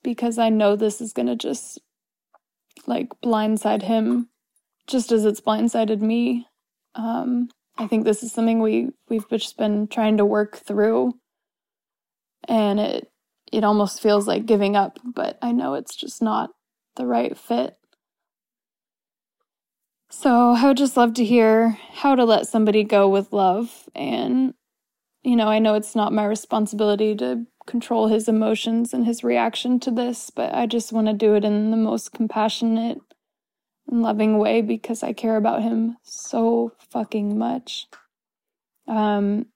because 0.03 0.37
I 0.37 0.49
know 0.49 0.75
this 0.75 1.01
is 1.01 1.13
going 1.13 1.27
to 1.27 1.35
just 1.35 1.79
like 2.87 3.09
blindside 3.23 3.83
him 3.83 4.29
just 4.87 5.11
as 5.11 5.25
it's 5.25 5.41
blindsided 5.41 6.01
me. 6.01 6.47
Um, 6.95 7.49
I 7.77 7.87
think 7.87 8.03
this 8.03 8.23
is 8.23 8.31
something 8.31 8.59
we 8.59 8.89
we've 9.09 9.27
just 9.29 9.57
been 9.57 9.87
trying 9.87 10.17
to 10.17 10.25
work 10.25 10.57
through, 10.57 11.13
and 12.47 12.79
it 12.79 13.11
it 13.51 13.63
almost 13.63 14.01
feels 14.01 14.27
like 14.27 14.45
giving 14.45 14.75
up, 14.75 14.99
but 15.03 15.37
I 15.41 15.51
know 15.51 15.73
it's 15.73 15.95
just 15.95 16.21
not 16.21 16.51
the 16.95 17.05
right 17.05 17.37
fit. 17.37 17.75
So 20.09 20.51
I 20.51 20.67
would 20.67 20.77
just 20.77 20.97
love 20.97 21.13
to 21.15 21.25
hear 21.25 21.77
how 21.93 22.15
to 22.15 22.25
let 22.25 22.47
somebody 22.47 22.83
go 22.83 23.07
with 23.07 23.31
love, 23.31 23.89
and 23.95 24.53
you 25.23 25.35
know 25.35 25.47
I 25.47 25.59
know 25.59 25.75
it's 25.75 25.95
not 25.95 26.13
my 26.13 26.25
responsibility 26.25 27.15
to 27.17 27.45
control 27.67 28.07
his 28.07 28.27
emotions 28.27 28.93
and 28.93 29.05
his 29.05 29.23
reaction 29.23 29.79
to 29.81 29.91
this, 29.91 30.29
but 30.29 30.53
I 30.53 30.65
just 30.65 30.91
want 30.91 31.07
to 31.07 31.13
do 31.13 31.35
it 31.35 31.45
in 31.45 31.71
the 31.71 31.77
most 31.77 32.11
compassionate 32.11 32.99
and 33.87 34.01
loving 34.01 34.37
way 34.37 34.61
because 34.61 35.03
I 35.03 35.13
care 35.13 35.37
about 35.37 35.61
him 35.61 35.97
so 36.03 36.73
fucking 36.89 37.37
much. 37.37 37.87
Um, 38.87 39.47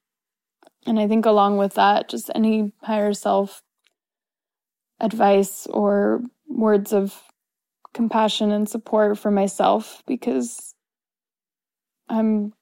and 0.85 0.99
I 0.99 1.07
think 1.07 1.25
along 1.25 1.57
with 1.57 1.73
that, 1.75 2.09
just 2.09 2.29
any 2.35 2.71
higher 2.83 3.13
self 3.13 3.63
advice 4.99 5.67
or 5.67 6.21
words 6.47 6.93
of 6.93 7.21
compassion 7.93 8.51
and 8.51 8.69
support 8.69 9.17
for 9.17 9.31
myself 9.31 10.03
because 10.05 10.75
I'm 12.07 12.53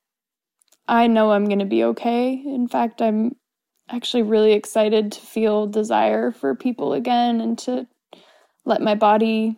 I 0.88 1.08
know 1.08 1.32
I'm 1.32 1.46
going 1.46 1.60
to 1.60 1.66
be 1.66 1.84
okay. 1.86 2.34
In 2.34 2.68
fact, 2.68 3.02
I'm 3.02 3.36
actually 3.90 4.24
really 4.24 4.54
excited 4.54 5.12
to 5.12 5.22
feel 5.22 5.68
desire 5.68 6.32
for 6.32 6.56
people 6.56 6.94
again 6.94 7.42
and 7.42 7.58
to 7.60 7.88
let 8.66 8.82
my 8.82 8.96
body 8.96 9.58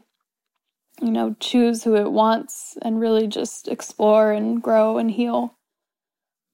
you 1.01 1.11
know 1.11 1.35
choose 1.39 1.83
who 1.83 1.95
it 1.95 2.11
wants 2.11 2.77
and 2.81 2.99
really 2.99 3.27
just 3.27 3.67
explore 3.67 4.31
and 4.31 4.61
grow 4.61 4.97
and 4.97 5.11
heal 5.11 5.55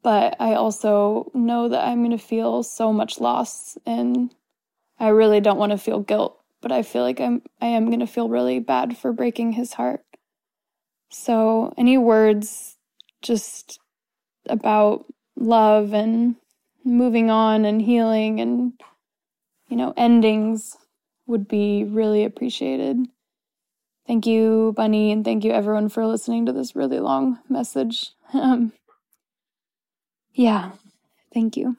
but 0.03 0.35
i 0.39 0.53
also 0.53 1.31
know 1.33 1.69
that 1.69 1.87
i'm 1.87 1.99
going 1.99 2.11
to 2.11 2.17
feel 2.17 2.63
so 2.63 2.91
much 2.91 3.19
loss 3.19 3.77
and 3.85 4.33
i 4.99 5.07
really 5.07 5.39
don't 5.39 5.59
want 5.59 5.71
to 5.71 5.77
feel 5.77 5.99
guilt 5.99 6.39
but 6.61 6.71
i 6.71 6.81
feel 6.81 7.03
like 7.03 7.21
i'm 7.21 7.41
i 7.61 7.67
am 7.67 7.85
going 7.87 7.99
to 7.99 8.07
feel 8.07 8.29
really 8.29 8.59
bad 8.59 8.97
for 8.97 9.13
breaking 9.13 9.51
his 9.51 9.73
heart 9.73 10.03
so 11.09 11.73
any 11.77 11.97
words 11.97 12.77
just 13.21 13.79
about 14.47 15.05
love 15.35 15.93
and 15.93 16.35
moving 16.83 17.29
on 17.29 17.65
and 17.65 17.81
healing 17.81 18.39
and, 18.39 18.73
you 19.67 19.77
know, 19.77 19.93
endings 19.95 20.77
would 21.27 21.47
be 21.47 21.83
really 21.83 22.23
appreciated. 22.23 23.07
Thank 24.07 24.25
you, 24.25 24.73
Bunny, 24.75 25.11
and 25.11 25.23
thank 25.23 25.43
you 25.43 25.51
everyone 25.51 25.89
for 25.89 26.05
listening 26.05 26.45
to 26.45 26.53
this 26.53 26.75
really 26.75 26.99
long 26.99 27.39
message. 27.49 28.11
Um, 28.33 28.71
yeah, 30.33 30.71
thank 31.33 31.57
you. 31.57 31.75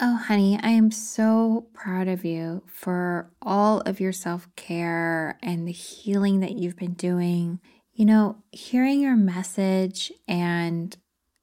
Oh, 0.00 0.16
honey, 0.16 0.58
I 0.62 0.70
am 0.70 0.90
so 0.90 1.68
proud 1.72 2.06
of 2.06 2.24
you 2.24 2.62
for 2.66 3.30
all 3.40 3.80
of 3.80 3.98
your 3.98 4.12
self 4.12 4.46
care 4.56 5.38
and 5.42 5.66
the 5.66 5.72
healing 5.72 6.40
that 6.40 6.52
you've 6.52 6.76
been 6.76 6.92
doing. 6.94 7.60
You 7.96 8.04
know, 8.04 8.36
hearing 8.52 9.00
your 9.00 9.16
message 9.16 10.12
and 10.28 10.94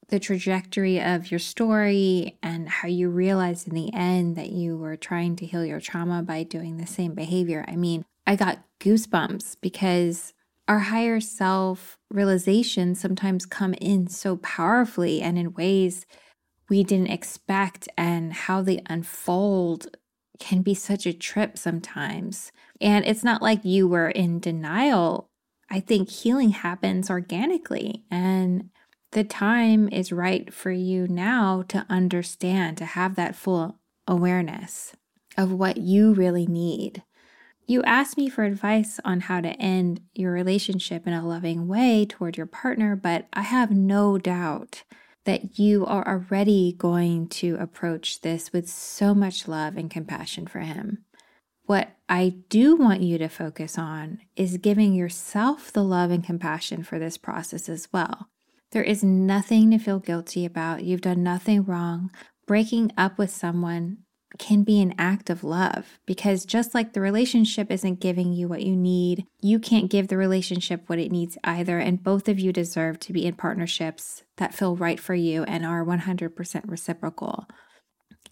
the 0.06 0.20
trajectory 0.20 1.02
of 1.02 1.28
your 1.32 1.40
story 1.40 2.38
and 2.44 2.68
how 2.68 2.86
you 2.86 3.08
realized 3.08 3.66
in 3.66 3.74
the 3.74 3.92
end 3.92 4.36
that 4.36 4.50
you 4.50 4.76
were 4.76 4.94
trying 4.96 5.34
to 5.36 5.46
heal 5.46 5.64
your 5.64 5.80
trauma 5.80 6.22
by 6.22 6.44
doing 6.44 6.76
the 6.76 6.86
same 6.86 7.12
behavior. 7.12 7.64
I 7.66 7.74
mean, 7.74 8.04
I 8.24 8.36
got 8.36 8.62
goosebumps 8.78 9.56
because 9.62 10.32
our 10.68 10.78
higher 10.78 11.18
self 11.18 11.98
realizations 12.08 13.00
sometimes 13.00 13.46
come 13.46 13.74
in 13.74 14.06
so 14.06 14.36
powerfully 14.36 15.22
and 15.22 15.36
in 15.36 15.54
ways 15.54 16.06
we 16.68 16.84
didn't 16.84 17.10
expect 17.10 17.88
and 17.98 18.32
how 18.32 18.62
they 18.62 18.80
unfold 18.86 19.96
can 20.38 20.62
be 20.62 20.74
such 20.74 21.04
a 21.04 21.12
trip 21.12 21.58
sometimes. 21.58 22.52
And 22.80 23.04
it's 23.04 23.24
not 23.24 23.42
like 23.42 23.64
you 23.64 23.88
were 23.88 24.08
in 24.08 24.38
denial. 24.38 25.30
I 25.74 25.80
think 25.80 26.08
healing 26.08 26.50
happens 26.50 27.10
organically 27.10 28.04
and 28.08 28.70
the 29.10 29.24
time 29.24 29.88
is 29.88 30.12
right 30.12 30.54
for 30.54 30.70
you 30.70 31.08
now 31.08 31.64
to 31.66 31.84
understand, 31.90 32.78
to 32.78 32.84
have 32.84 33.16
that 33.16 33.34
full 33.34 33.80
awareness 34.06 34.94
of 35.36 35.50
what 35.50 35.78
you 35.78 36.14
really 36.14 36.46
need. 36.46 37.02
You 37.66 37.82
asked 37.82 38.16
me 38.16 38.28
for 38.28 38.44
advice 38.44 39.00
on 39.04 39.22
how 39.22 39.40
to 39.40 39.60
end 39.60 40.00
your 40.14 40.30
relationship 40.30 41.08
in 41.08 41.12
a 41.12 41.26
loving 41.26 41.66
way 41.66 42.06
toward 42.08 42.36
your 42.36 42.46
partner, 42.46 42.94
but 42.94 43.26
I 43.32 43.42
have 43.42 43.72
no 43.72 44.16
doubt 44.16 44.84
that 45.24 45.58
you 45.58 45.84
are 45.86 46.06
already 46.06 46.72
going 46.78 47.26
to 47.30 47.56
approach 47.56 48.20
this 48.20 48.52
with 48.52 48.68
so 48.70 49.12
much 49.12 49.48
love 49.48 49.76
and 49.76 49.90
compassion 49.90 50.46
for 50.46 50.60
him. 50.60 50.98
What 51.66 51.96
I 52.08 52.34
do 52.48 52.76
want 52.76 53.00
you 53.00 53.16
to 53.18 53.28
focus 53.28 53.78
on 53.78 54.20
is 54.36 54.58
giving 54.58 54.94
yourself 54.94 55.72
the 55.72 55.82
love 55.82 56.10
and 56.10 56.22
compassion 56.22 56.82
for 56.82 56.98
this 56.98 57.16
process 57.16 57.68
as 57.68 57.88
well. 57.92 58.28
There 58.72 58.82
is 58.82 59.02
nothing 59.02 59.70
to 59.70 59.78
feel 59.78 59.98
guilty 59.98 60.44
about. 60.44 60.84
You've 60.84 61.00
done 61.00 61.22
nothing 61.22 61.64
wrong. 61.64 62.10
Breaking 62.46 62.92
up 62.98 63.16
with 63.16 63.30
someone 63.30 63.98
can 64.38 64.64
be 64.64 64.80
an 64.80 64.94
act 64.98 65.30
of 65.30 65.44
love 65.44 65.98
because 66.06 66.44
just 66.44 66.74
like 66.74 66.92
the 66.92 67.00
relationship 67.00 67.70
isn't 67.70 68.00
giving 68.00 68.32
you 68.32 68.48
what 68.48 68.62
you 68.62 68.76
need, 68.76 69.24
you 69.40 69.58
can't 69.58 69.90
give 69.90 70.08
the 70.08 70.16
relationship 70.16 70.82
what 70.86 70.98
it 70.98 71.12
needs 71.12 71.38
either. 71.44 71.78
And 71.78 72.02
both 72.02 72.28
of 72.28 72.38
you 72.38 72.52
deserve 72.52 72.98
to 73.00 73.12
be 73.12 73.26
in 73.26 73.34
partnerships 73.34 74.24
that 74.36 74.54
feel 74.54 74.76
right 74.76 74.98
for 74.98 75.14
you 75.14 75.44
and 75.44 75.64
are 75.64 75.84
100% 75.84 76.70
reciprocal. 76.70 77.46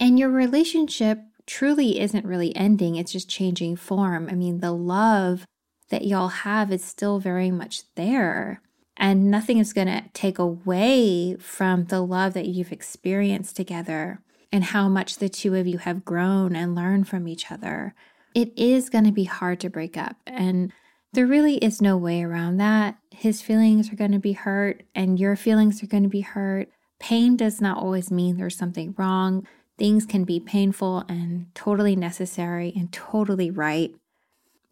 And 0.01 0.19
your 0.19 0.31
relationship 0.31 1.21
truly 1.47 2.01
isn't 2.01 2.27
really 2.27 2.55
ending, 2.57 2.97
it's 2.97 3.13
just 3.13 3.29
changing 3.29 3.77
form. 3.77 4.29
I 4.31 4.35
mean, 4.35 4.61
the 4.61 4.73
love 4.73 5.45
that 5.91 6.05
y'all 6.05 6.29
have 6.29 6.73
is 6.73 6.85
still 6.85 7.19
very 7.19 7.51
much 7.51 7.83
there. 7.95 8.63
And 8.97 9.31
nothing 9.31 9.59
is 9.59 9.73
going 9.73 9.89
to 9.89 10.05
take 10.13 10.39
away 10.39 11.37
from 11.37 11.87
the 11.87 12.01
love 12.01 12.35
that 12.35 12.47
you've 12.47 12.73
experienced 12.73 13.57
together 13.57 14.21
and 14.53 14.65
how 14.65 14.89
much 14.89 15.17
the 15.17 15.29
two 15.29 15.55
of 15.55 15.67
you 15.67 15.79
have 15.79 16.05
grown 16.05 16.55
and 16.55 16.75
learned 16.75 17.09
from 17.09 17.27
each 17.27 17.51
other, 17.51 17.95
it 18.35 18.53
is 18.57 18.91
going 18.91 19.05
to 19.05 19.13
be 19.13 19.25
hard 19.25 19.61
to 19.61 19.71
break 19.71 19.97
up. 19.97 20.17
And 20.27 20.73
there 21.15 21.27
really 21.27 21.57
is 21.57 21.83
no 21.83 21.97
way 21.97 22.23
around 22.23 22.59
that. 22.59 22.97
His 23.11 23.43
feelings 23.43 23.93
are 23.93 23.97
going 23.97 24.13
to 24.13 24.19
be 24.19 24.33
hurt, 24.33 24.83
and 24.95 25.19
your 25.19 25.37
feelings 25.37 25.83
are 25.83 25.87
going 25.87 26.03
to 26.05 26.09
be 26.09 26.21
hurt. 26.21 26.69
Pain 26.99 27.37
does 27.37 27.61
not 27.61 27.79
always 27.79 28.11
mean 28.11 28.37
there's 28.37 28.57
something 28.57 28.95
wrong. 28.97 29.47
Things 29.83 30.07
can 30.07 30.23
be 30.23 30.39
painful 30.39 31.03
and 31.09 31.53
totally 31.57 31.97
necessary 31.97 32.73
and 32.77 32.93
totally 32.93 33.51
right. 33.51 33.93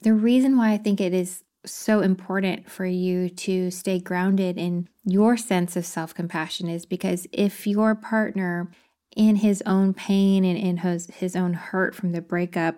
The 0.02 0.14
reason 0.14 0.56
why 0.56 0.70
I 0.70 0.76
think 0.78 1.00
it 1.00 1.12
is 1.12 1.42
so 1.66 1.98
important 1.98 2.70
for 2.70 2.86
you 2.86 3.28
to 3.28 3.72
stay 3.72 3.98
grounded 3.98 4.56
in 4.56 4.88
your 5.04 5.36
sense 5.36 5.74
of 5.74 5.84
self 5.84 6.14
compassion 6.14 6.68
is 6.68 6.86
because 6.86 7.26
if 7.32 7.66
your 7.66 7.96
partner 7.96 8.70
in 9.16 9.34
his 9.34 9.64
own 9.66 9.94
pain 9.94 10.44
and 10.44 10.56
in 10.56 10.76
his, 10.76 11.08
his 11.08 11.34
own 11.34 11.54
hurt 11.54 11.92
from 11.92 12.12
the 12.12 12.22
breakup 12.22 12.76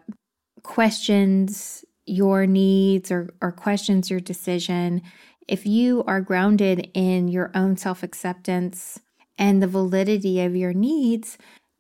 questions 0.63 1.85
your 2.07 2.47
needs 2.47 3.13
or, 3.13 3.29
or 3.43 3.53
questions 3.53 4.09
your 4.09 4.21
decision, 4.21 5.03
if 5.47 5.67
you 5.67 6.03
are 6.07 6.23
grounded 6.23 6.91
in 6.95 7.29
your 7.29 7.51
own 7.55 7.77
self 7.77 8.03
acceptance 8.03 8.99
and 9.37 9.63
the 9.63 9.67
validity 9.67 10.41
of 10.41 10.57
your 10.57 10.73
needs, 10.73 11.37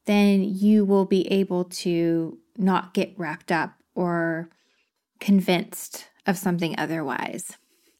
then 0.06 0.42
you 0.42 0.84
will 0.84 1.04
be 1.04 1.30
able 1.32 1.64
to 1.64 2.38
not 2.56 2.94
get 2.94 3.14
wrapped 3.16 3.52
up 3.52 3.74
or 3.94 4.48
convinced 5.20 6.08
of 6.26 6.36
something 6.36 6.74
otherwise. 6.78 7.56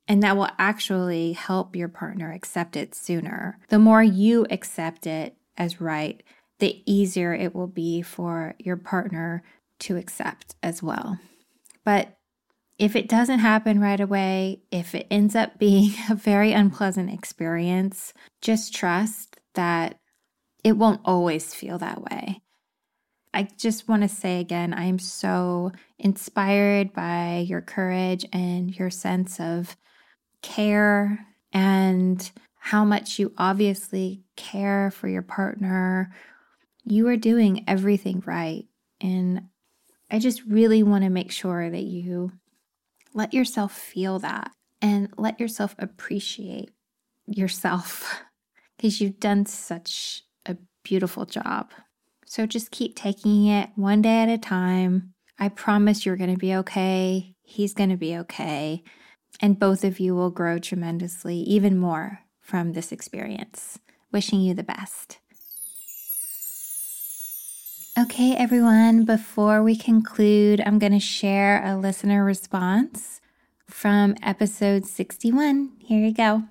And 0.08 0.22
that 0.22 0.36
will 0.36 0.50
actually 0.58 1.32
help 1.32 1.76
your 1.76 1.88
partner 1.88 2.32
accept 2.32 2.76
it 2.76 2.94
sooner. 2.94 3.58
The 3.68 3.78
more 3.78 4.02
you 4.02 4.46
accept 4.50 5.06
it 5.06 5.36
as 5.56 5.80
right, 5.80 6.22
the 6.58 6.82
easier 6.86 7.32
it 7.32 7.54
will 7.54 7.68
be 7.68 8.02
for 8.02 8.54
your 8.58 8.76
partner 8.76 9.42
to 9.80 9.96
accept 9.96 10.54
as 10.62 10.82
well. 10.82 11.18
But 11.84 12.16
if 12.78 12.96
it 12.96 13.08
doesn't 13.08 13.38
happen 13.38 13.80
right 13.80 14.00
away, 14.00 14.62
if 14.70 14.94
it 14.94 15.06
ends 15.10 15.36
up 15.36 15.58
being 15.58 15.92
a 16.10 16.14
very 16.14 16.52
unpleasant 16.52 17.12
experience, 17.12 18.12
just 18.40 18.74
trust 18.74 19.38
that 19.54 19.98
it 20.64 20.72
won't 20.72 21.00
always 21.04 21.54
feel 21.54 21.78
that 21.78 22.02
way. 22.02 22.40
I 23.34 23.48
just 23.56 23.88
want 23.88 24.02
to 24.02 24.08
say 24.08 24.40
again, 24.40 24.74
I 24.74 24.84
am 24.84 24.98
so 24.98 25.72
inspired 25.98 26.92
by 26.92 27.44
your 27.48 27.62
courage 27.62 28.26
and 28.32 28.74
your 28.74 28.90
sense 28.90 29.40
of 29.40 29.76
care 30.42 31.26
and 31.52 32.30
how 32.58 32.84
much 32.84 33.18
you 33.18 33.32
obviously 33.38 34.22
care 34.36 34.90
for 34.90 35.08
your 35.08 35.22
partner 35.22 36.12
you 36.84 37.08
are 37.08 37.16
doing 37.16 37.64
everything 37.68 38.22
right. 38.26 38.64
And 39.00 39.48
I 40.10 40.18
just 40.18 40.44
really 40.44 40.82
want 40.82 41.04
to 41.04 41.10
make 41.10 41.30
sure 41.30 41.70
that 41.70 41.82
you 41.82 42.32
let 43.14 43.34
yourself 43.34 43.72
feel 43.72 44.18
that 44.20 44.50
and 44.80 45.08
let 45.16 45.40
yourself 45.40 45.74
appreciate 45.78 46.70
yourself 47.26 48.22
because 48.76 49.00
you've 49.00 49.20
done 49.20 49.46
such 49.46 50.24
beautiful 50.82 51.26
job. 51.26 51.70
So 52.26 52.46
just 52.46 52.70
keep 52.70 52.96
taking 52.96 53.46
it 53.46 53.70
one 53.76 54.02
day 54.02 54.22
at 54.22 54.28
a 54.28 54.38
time. 54.38 55.12
I 55.38 55.48
promise 55.48 56.06
you're 56.06 56.16
going 56.16 56.32
to 56.32 56.38
be 56.38 56.54
okay. 56.56 57.34
He's 57.42 57.74
going 57.74 57.90
to 57.90 57.96
be 57.96 58.16
okay. 58.18 58.82
And 59.40 59.58
both 59.58 59.84
of 59.84 59.98
you 59.98 60.14
will 60.14 60.30
grow 60.30 60.58
tremendously, 60.58 61.36
even 61.36 61.78
more 61.78 62.20
from 62.40 62.72
this 62.72 62.92
experience. 62.92 63.78
Wishing 64.12 64.40
you 64.40 64.54
the 64.54 64.62
best. 64.62 65.18
Okay, 67.98 68.34
everyone, 68.34 69.04
before 69.04 69.62
we 69.62 69.76
conclude, 69.76 70.62
I'm 70.64 70.78
going 70.78 70.92
to 70.92 71.00
share 71.00 71.62
a 71.64 71.76
listener 71.76 72.24
response 72.24 73.20
from 73.68 74.14
episode 74.22 74.86
61. 74.86 75.72
Here 75.78 76.04
you 76.04 76.14
go. 76.14 76.44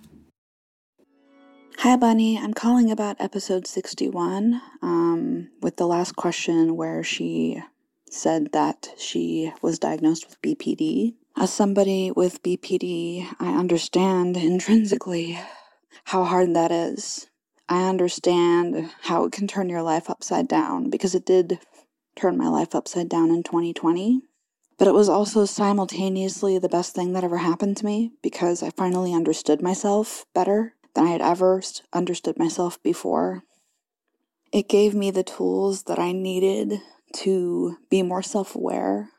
Hi, 1.82 1.96
Bunny. 1.96 2.38
I'm 2.38 2.54
calling 2.54 2.92
about 2.92 3.16
episode 3.20 3.66
61 3.66 4.62
um, 4.84 5.50
with 5.64 5.78
the 5.78 5.88
last 5.88 6.16
question 6.16 6.76
where 6.76 7.04
she 7.04 7.64
said 8.08 8.52
that 8.52 8.90
she 9.00 9.52
was 9.64 9.80
diagnosed 9.80 10.28
with 10.30 10.40
BPD. 10.44 11.16
As 11.36 11.52
somebody 11.52 12.12
with 12.12 12.44
BPD, 12.44 13.26
I 13.40 13.58
understand 13.58 14.38
intrinsically 14.38 15.40
how 16.04 16.24
hard 16.24 16.56
that 16.56 16.72
is. 16.72 17.26
I 17.68 17.90
understand 17.90 18.92
how 19.02 19.26
it 19.26 19.32
can 19.32 19.48
turn 19.48 19.68
your 19.68 19.82
life 19.82 20.08
upside 20.08 20.48
down 20.48 20.92
because 20.92 21.16
it 21.16 21.26
did 21.26 21.58
turn 22.16 22.38
my 22.38 22.48
life 22.48 22.76
upside 22.76 23.10
down 23.10 23.32
in 23.32 23.42
2020. 23.42 24.22
But 24.78 24.88
it 24.88 24.94
was 24.94 25.10
also 25.10 25.46
simultaneously 25.46 26.60
the 26.60 26.70
best 26.70 26.94
thing 26.94 27.14
that 27.14 27.24
ever 27.24 27.38
happened 27.38 27.78
to 27.78 27.86
me 27.86 28.12
because 28.22 28.62
I 28.62 28.70
finally 28.70 29.16
understood 29.16 29.64
myself 29.64 30.28
better 30.36 30.76
than 30.94 31.06
I 31.06 31.12
had 31.12 31.22
ever 31.22 31.62
understood 31.94 32.38
myself 32.38 32.82
before. 32.82 33.44
It 34.52 34.68
gave 34.68 34.94
me 34.94 35.12
the 35.12 35.24
tools 35.24 35.84
that 35.84 36.00
I 36.00 36.12
needed 36.12 36.82
to 37.14 37.78
be 37.89 38.04
more 38.04 38.22
self 38.24 38.56
aware 38.56 39.10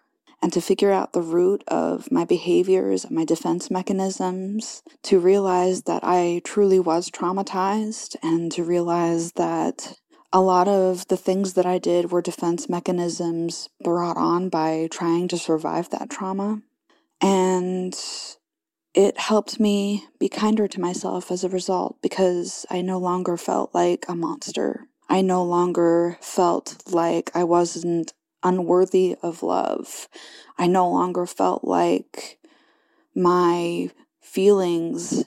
and 0.43 0.53
to 0.53 0.61
figure 0.61 0.91
out 0.91 1.13
the 1.13 1.23
root 1.23 1.63
of 1.69 2.11
my 2.11 2.25
behaviors 2.25 3.05
and 3.05 3.15
my 3.15 3.25
defense 3.25 3.71
mechanisms, 3.71 4.83
to 5.05 5.21
realize 5.21 5.83
that 5.83 6.03
I 6.03 6.43
truly 6.45 6.81
was 6.81 7.11
traumatized, 7.11 8.17
and 8.23 8.51
to 8.53 8.65
realize 8.65 9.33
that 9.33 9.99
a 10.33 10.41
lot 10.41 10.67
of 10.67 11.07
the 11.07 11.17
things 11.17 11.53
that 11.53 11.65
I 11.65 11.79
did 11.79 12.11
were 12.11 12.21
defense 12.23 12.69
mechanisms 12.69 13.69
brought 13.85 14.17
on 14.17 14.49
by 14.49 14.89
trying 14.91 15.29
to 15.29 15.39
survive 15.39 15.91
that 15.91 16.11
trauma. 16.11 16.63
And 17.21 17.97
it 18.95 19.19
helped 19.19 19.59
me 19.59 20.07
be 20.19 20.29
kinder 20.29 20.69
to 20.69 20.81
myself 20.81 21.31
as 21.31 21.45
a 21.45 21.49
result 21.49 21.97
because 22.03 22.67
I 22.71 22.83
no 22.83 22.99
longer 22.99 23.37
felt 23.37 23.75
like 23.75 24.05
a 24.09 24.15
monster. 24.15 24.87
I 25.09 25.23
no 25.23 25.43
longer 25.45 26.19
felt 26.21 26.83
like 26.91 27.31
I 27.35 27.45
wasn't 27.45 28.13
unworthy 28.43 29.17
of 29.23 29.43
love. 29.43 30.09
I 30.59 30.67
no 30.67 30.91
longer 30.91 31.27
felt 31.27 31.65
like 31.65 32.39
my 33.15 33.91
feelings 34.21 35.25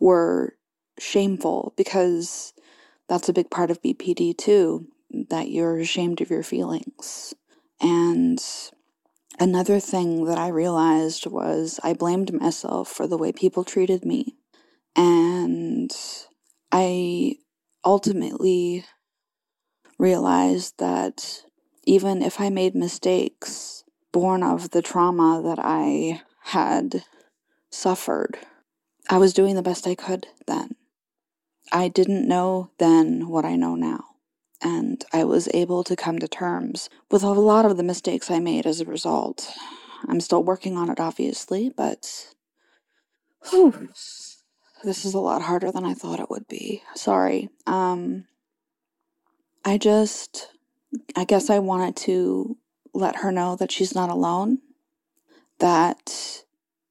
were 0.00 0.56
shameful 0.98 1.74
because 1.76 2.54
that's 3.08 3.28
a 3.28 3.32
big 3.32 3.50
part 3.50 3.70
of 3.70 3.82
BPD 3.82 4.36
too, 4.36 4.86
that 5.30 5.50
you're 5.50 5.78
ashamed 5.78 6.20
of 6.20 6.30
your 6.30 6.42
feelings. 6.42 7.34
And 7.80 8.42
another 9.38 9.80
thing 9.80 10.24
that 10.24 10.38
I 10.38 10.48
realized 10.48 11.26
was 11.26 11.80
I 11.82 11.92
blamed 11.94 12.32
myself 12.32 12.88
for 12.88 13.06
the 13.06 13.18
way 13.18 13.32
people 13.32 13.64
treated 13.64 14.04
me. 14.04 14.36
And 14.94 15.90
I 16.72 17.36
ultimately 17.84 18.84
realized 19.98 20.78
that 20.78 21.42
even 21.84 22.22
if 22.22 22.40
I 22.40 22.50
made 22.50 22.74
mistakes 22.74 23.84
born 24.12 24.42
of 24.42 24.70
the 24.70 24.82
trauma 24.82 25.42
that 25.44 25.58
I 25.62 26.22
had 26.44 27.04
suffered, 27.70 28.38
I 29.08 29.18
was 29.18 29.32
doing 29.32 29.54
the 29.54 29.62
best 29.62 29.86
I 29.86 29.94
could 29.94 30.26
then. 30.46 30.76
I 31.72 31.88
didn't 31.88 32.28
know 32.28 32.70
then 32.78 33.28
what 33.28 33.44
I 33.44 33.56
know 33.56 33.74
now. 33.74 34.15
And 34.62 35.04
I 35.12 35.24
was 35.24 35.48
able 35.52 35.84
to 35.84 35.96
come 35.96 36.18
to 36.18 36.28
terms 36.28 36.88
with 37.10 37.22
a 37.22 37.28
lot 37.28 37.66
of 37.66 37.76
the 37.76 37.82
mistakes 37.82 38.30
I 38.30 38.38
made 38.38 38.66
as 38.66 38.80
a 38.80 38.86
result. 38.86 39.52
I'm 40.08 40.20
still 40.20 40.42
working 40.42 40.76
on 40.76 40.90
it, 40.90 41.00
obviously, 41.00 41.70
but 41.76 42.34
whew, 43.50 43.90
this 44.84 45.04
is 45.04 45.14
a 45.14 45.20
lot 45.20 45.42
harder 45.42 45.70
than 45.70 45.84
I 45.84 45.94
thought 45.94 46.20
it 46.20 46.30
would 46.30 46.48
be. 46.48 46.82
Sorry. 46.94 47.48
Um, 47.66 48.24
I 49.64 49.78
just, 49.78 50.48
I 51.16 51.24
guess 51.24 51.50
I 51.50 51.58
wanted 51.58 51.96
to 51.96 52.56
let 52.94 53.16
her 53.16 53.32
know 53.32 53.56
that 53.56 53.72
she's 53.72 53.94
not 53.94 54.10
alone, 54.10 54.58
that 55.58 56.44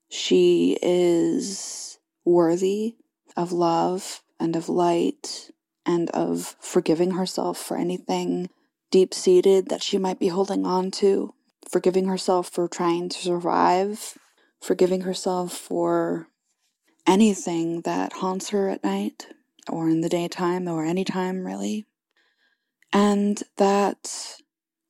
she 0.09 0.77
is 0.81 1.97
worthy 2.25 2.95
of 3.37 3.51
love 3.51 4.21
and 4.39 4.55
of 4.55 4.69
light 4.69 5.51
and 5.85 6.09
of 6.11 6.55
forgiving 6.59 7.11
herself 7.11 7.57
for 7.57 7.77
anything 7.77 8.49
deep 8.91 9.13
seated 9.13 9.69
that 9.69 9.83
she 9.83 9.97
might 9.97 10.19
be 10.19 10.29
holding 10.29 10.65
on 10.65 10.91
to, 10.91 11.33
forgiving 11.69 12.07
herself 12.07 12.49
for 12.49 12.67
trying 12.67 13.09
to 13.09 13.17
survive, 13.17 14.17
forgiving 14.61 15.01
herself 15.01 15.53
for 15.53 16.27
anything 17.07 17.81
that 17.81 18.13
haunts 18.13 18.49
her 18.49 18.69
at 18.69 18.83
night 18.83 19.27
or 19.69 19.89
in 19.89 20.01
the 20.01 20.09
daytime 20.09 20.67
or 20.67 20.85
any 20.85 21.03
time 21.03 21.45
really. 21.45 21.85
And 22.93 23.41
that 23.57 24.37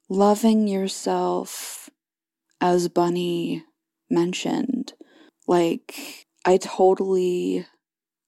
loving 0.10 0.68
yourself, 0.68 1.90
as 2.62 2.88
Bunny 2.88 3.64
mentioned, 4.10 4.94
like 5.48 6.28
I 6.46 6.58
totally 6.58 7.66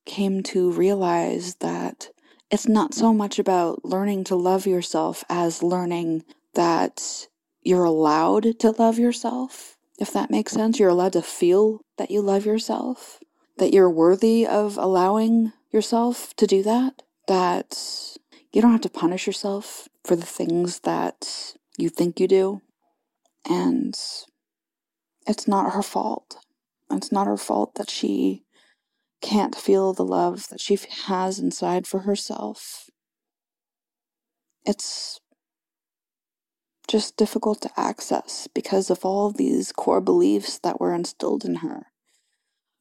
came 0.05 0.41
to 0.41 0.71
realize 0.71 1.55
that 1.55 2.09
it's 2.49 2.67
not 2.67 2.93
so 2.93 3.13
much 3.13 3.39
about 3.39 3.83
learning 3.83 4.23
to 4.25 4.35
love 4.35 4.65
yourself 4.65 5.23
as 5.29 5.63
learning 5.63 6.23
that 6.53 7.27
you're 7.61 7.83
allowed 7.83 8.59
to 8.59 8.71
love 8.71 8.97
yourself, 8.97 9.77
if 9.99 10.13
that 10.13 10.31
makes 10.31 10.53
sense. 10.53 10.79
You're 10.79 10.89
allowed 10.89 11.13
to 11.13 11.21
feel 11.21 11.81
that 11.97 12.09
you 12.09 12.21
love 12.21 12.45
yourself, 12.45 13.19
that 13.57 13.73
you're 13.73 13.89
worthy 13.89 14.47
of 14.47 14.77
allowing 14.77 15.51
yourself 15.71 16.33
to 16.37 16.47
do 16.47 16.63
that, 16.63 17.03
that 17.27 18.17
you 18.53 18.61
don't 18.61 18.71
have 18.71 18.81
to 18.81 18.89
punish 18.89 19.27
yourself 19.27 19.89
for 20.05 20.15
the 20.15 20.25
things 20.25 20.79
that 20.81 21.53
you 21.77 21.89
think 21.89 22.19
you 22.19 22.27
do. 22.27 22.61
And 23.49 23.93
it's 25.27 25.47
not 25.47 25.73
her 25.73 25.83
fault. 25.83 26.37
It's 26.89 27.11
not 27.11 27.27
her 27.27 27.37
fault 27.37 27.75
that 27.75 27.89
she 27.89 28.43
can't 29.21 29.55
feel 29.55 29.93
the 29.93 30.05
love 30.05 30.49
that 30.49 30.61
she 30.61 30.77
has 31.05 31.39
inside 31.39 31.87
for 31.87 31.99
herself. 31.99 32.89
It's 34.65 35.19
just 36.87 37.17
difficult 37.17 37.61
to 37.61 37.71
access 37.77 38.47
because 38.53 38.89
of 38.89 39.03
all 39.03 39.31
these 39.31 39.71
core 39.71 40.01
beliefs 40.01 40.59
that 40.59 40.79
were 40.79 40.93
instilled 40.93 41.43
in 41.43 41.55
her 41.55 41.87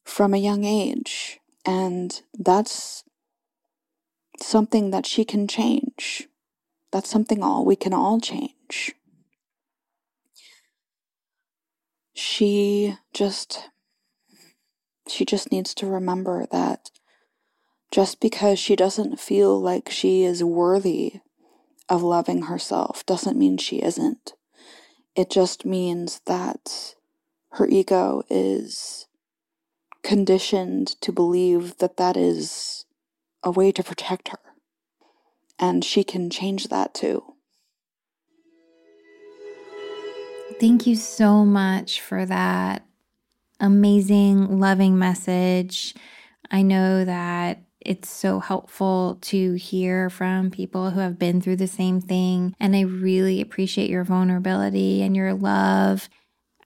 from 0.04 0.32
a 0.32 0.38
young 0.38 0.64
age. 0.64 1.40
And 1.64 2.20
that's 2.32 3.02
something 4.40 4.90
that 4.90 5.06
she 5.06 5.24
can 5.24 5.48
change. 5.48 6.28
That's 6.92 7.10
something 7.10 7.42
all 7.42 7.64
we 7.64 7.76
can 7.76 7.92
all 7.92 8.20
change. 8.20 8.94
She 12.14 12.96
just 13.12 13.68
she 15.08 15.24
just 15.24 15.52
needs 15.52 15.74
to 15.74 15.86
remember 15.86 16.46
that 16.50 16.90
just 17.90 18.20
because 18.20 18.58
she 18.58 18.76
doesn't 18.76 19.20
feel 19.20 19.60
like 19.60 19.88
she 19.90 20.22
is 20.24 20.42
worthy 20.42 21.20
of 21.88 22.02
loving 22.02 22.42
herself 22.42 23.06
doesn't 23.06 23.38
mean 23.38 23.56
she 23.56 23.82
isn't. 23.82 24.34
It 25.14 25.30
just 25.30 25.64
means 25.64 26.20
that 26.26 26.94
her 27.52 27.66
ego 27.66 28.22
is 28.28 29.06
conditioned 30.02 31.00
to 31.00 31.12
believe 31.12 31.78
that 31.78 31.96
that 31.96 32.16
is 32.16 32.84
a 33.42 33.50
way 33.50 33.72
to 33.72 33.82
protect 33.82 34.28
her. 34.28 34.38
And 35.58 35.84
she 35.84 36.04
can 36.04 36.28
change 36.28 36.68
that 36.68 36.92
too. 36.92 37.34
Thank 40.60 40.86
you 40.86 40.96
so 40.96 41.44
much 41.44 42.00
for 42.00 42.24
that 42.26 42.85
amazing, 43.60 44.58
loving 44.58 44.98
message. 44.98 45.94
I 46.50 46.62
know 46.62 47.04
that 47.04 47.62
it's 47.80 48.10
so 48.10 48.40
helpful 48.40 49.18
to 49.22 49.54
hear 49.54 50.10
from 50.10 50.50
people 50.50 50.90
who 50.90 51.00
have 51.00 51.18
been 51.18 51.40
through 51.40 51.56
the 51.56 51.66
same 51.66 52.00
thing. 52.00 52.54
And 52.58 52.74
I 52.74 52.80
really 52.80 53.40
appreciate 53.40 53.90
your 53.90 54.04
vulnerability 54.04 55.02
and 55.02 55.14
your 55.14 55.34
love. 55.34 56.08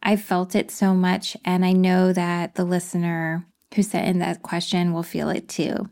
I 0.03 0.17
felt 0.17 0.55
it 0.55 0.71
so 0.71 0.95
much. 0.95 1.37
And 1.45 1.65
I 1.65 1.73
know 1.73 2.13
that 2.13 2.55
the 2.55 2.65
listener 2.65 3.47
who 3.75 3.83
sent 3.83 4.09
in 4.09 4.19
that 4.21 4.43
question 4.43 4.93
will 4.93 5.03
feel 5.03 5.29
it 5.29 5.49
too. 5.49 5.91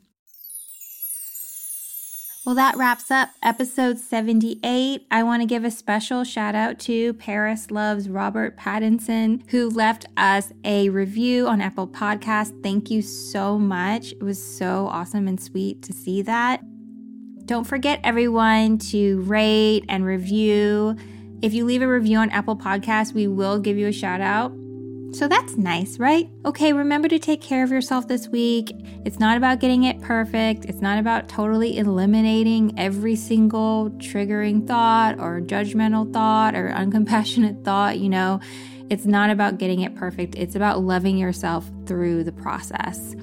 Well, 2.48 2.54
that 2.54 2.78
wraps 2.78 3.10
up 3.10 3.28
episode 3.42 3.98
78. 3.98 5.06
I 5.10 5.22
want 5.22 5.42
to 5.42 5.46
give 5.46 5.64
a 5.66 5.70
special 5.70 6.24
shout 6.24 6.54
out 6.54 6.78
to 6.78 7.12
Paris 7.12 7.70
Loves 7.70 8.08
Robert 8.08 8.56
Pattinson, 8.56 9.42
who 9.50 9.68
left 9.68 10.06
us 10.16 10.50
a 10.64 10.88
review 10.88 11.46
on 11.46 11.60
Apple 11.60 11.86
Podcast. 11.86 12.62
Thank 12.62 12.90
you 12.90 13.02
so 13.02 13.58
much. 13.58 14.12
It 14.12 14.22
was 14.22 14.42
so 14.42 14.88
awesome 14.90 15.28
and 15.28 15.38
sweet 15.38 15.82
to 15.82 15.92
see 15.92 16.22
that. 16.22 16.62
Don't 17.44 17.64
forget, 17.64 18.00
everyone, 18.02 18.78
to 18.78 19.20
rate 19.24 19.84
and 19.90 20.06
review. 20.06 20.96
If 21.42 21.52
you 21.52 21.66
leave 21.66 21.82
a 21.82 21.86
review 21.86 22.16
on 22.16 22.30
Apple 22.30 22.56
Podcast, 22.56 23.12
we 23.12 23.26
will 23.28 23.58
give 23.58 23.76
you 23.76 23.88
a 23.88 23.92
shout 23.92 24.22
out. 24.22 24.52
So 25.12 25.26
that's 25.26 25.56
nice, 25.56 25.98
right? 25.98 26.28
Okay, 26.44 26.72
remember 26.72 27.08
to 27.08 27.18
take 27.18 27.40
care 27.40 27.64
of 27.64 27.70
yourself 27.70 28.08
this 28.08 28.28
week. 28.28 28.72
It's 29.04 29.18
not 29.18 29.36
about 29.36 29.58
getting 29.58 29.84
it 29.84 30.00
perfect. 30.02 30.66
It's 30.66 30.82
not 30.82 30.98
about 30.98 31.28
totally 31.28 31.78
eliminating 31.78 32.78
every 32.78 33.16
single 33.16 33.90
triggering 33.98 34.66
thought 34.66 35.18
or 35.18 35.40
judgmental 35.40 36.12
thought 36.12 36.54
or 36.54 36.68
uncompassionate 36.76 37.64
thought, 37.64 37.98
you 37.98 38.08
know. 38.08 38.40
It's 38.90 39.06
not 39.06 39.30
about 39.30 39.58
getting 39.58 39.80
it 39.80 39.94
perfect. 39.94 40.34
It's 40.36 40.54
about 40.54 40.82
loving 40.82 41.16
yourself 41.16 41.70
through 41.86 42.24
the 42.24 42.32
process. 42.32 43.14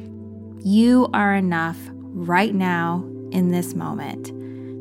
You 0.63 1.07
are 1.13 1.35
enough 1.35 1.77
right 1.91 2.53
now 2.53 3.03
in 3.31 3.51
this 3.51 3.75
moment, 3.75 4.31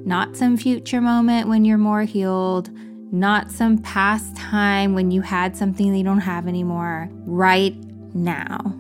not 0.07 0.37
some 0.37 0.57
future 0.57 1.01
moment 1.01 1.49
when 1.49 1.65
you're 1.65 1.79
more 1.79 2.03
healed 2.03 2.71
not 3.15 3.51
some 3.51 3.79
past 3.79 4.37
time 4.37 4.95
when 4.95 5.11
you 5.11 5.23
had 5.23 5.57
something 5.57 5.93
that 5.93 5.99
you 5.99 6.05
don't 6.05 6.19
have 6.19 6.49
anymore, 6.49 7.09
right 7.25 7.75
now. 8.13 8.75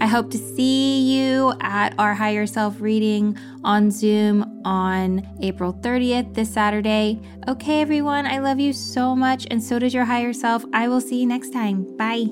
I 0.00 0.06
hope 0.06 0.30
to 0.32 0.38
see 0.38 1.16
you 1.16 1.54
at 1.60 1.94
our 1.98 2.12
Higher 2.12 2.46
Self 2.46 2.80
reading 2.80 3.38
on 3.62 3.90
Zoom 3.90 4.60
on 4.66 5.26
April 5.40 5.72
30th, 5.72 6.34
this 6.34 6.52
Saturday. 6.52 7.18
Okay, 7.48 7.80
everyone, 7.80 8.26
I 8.26 8.38
love 8.38 8.60
you 8.60 8.74
so 8.74 9.16
much, 9.16 9.46
and 9.50 9.62
so 9.62 9.78
does 9.78 9.94
your 9.94 10.04
higher 10.04 10.34
self. 10.34 10.64
I 10.74 10.88
will 10.88 11.00
see 11.00 11.20
you 11.20 11.26
next 11.26 11.50
time. 11.50 11.96
Bye. 11.96 12.26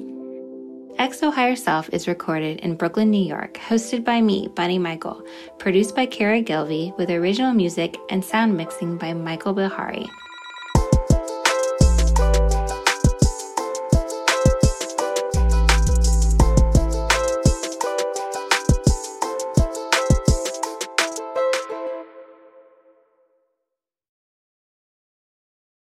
Ask 0.99 1.23
Higher 1.23 1.57
Self 1.57 1.89
is 1.95 2.07
recorded 2.07 2.61
in 2.61 2.75
Brooklyn, 2.75 3.11
New 3.11 3.25
York, 3.25 3.55
hosted 3.55 4.05
by 4.05 4.21
me, 4.21 4.49
Bunny 4.55 4.79
Michael, 4.79 5.25
produced 5.59 5.97
by 5.97 6.05
Kara 6.05 6.43
Gilvey, 6.43 6.97
with 6.99 7.11
original 7.11 7.55
music 7.55 7.97
and 8.11 8.23
sound 8.23 8.55
mixing 8.55 8.99
by 8.99 9.15
Michael 9.15 9.55
Bihari. 9.55 10.07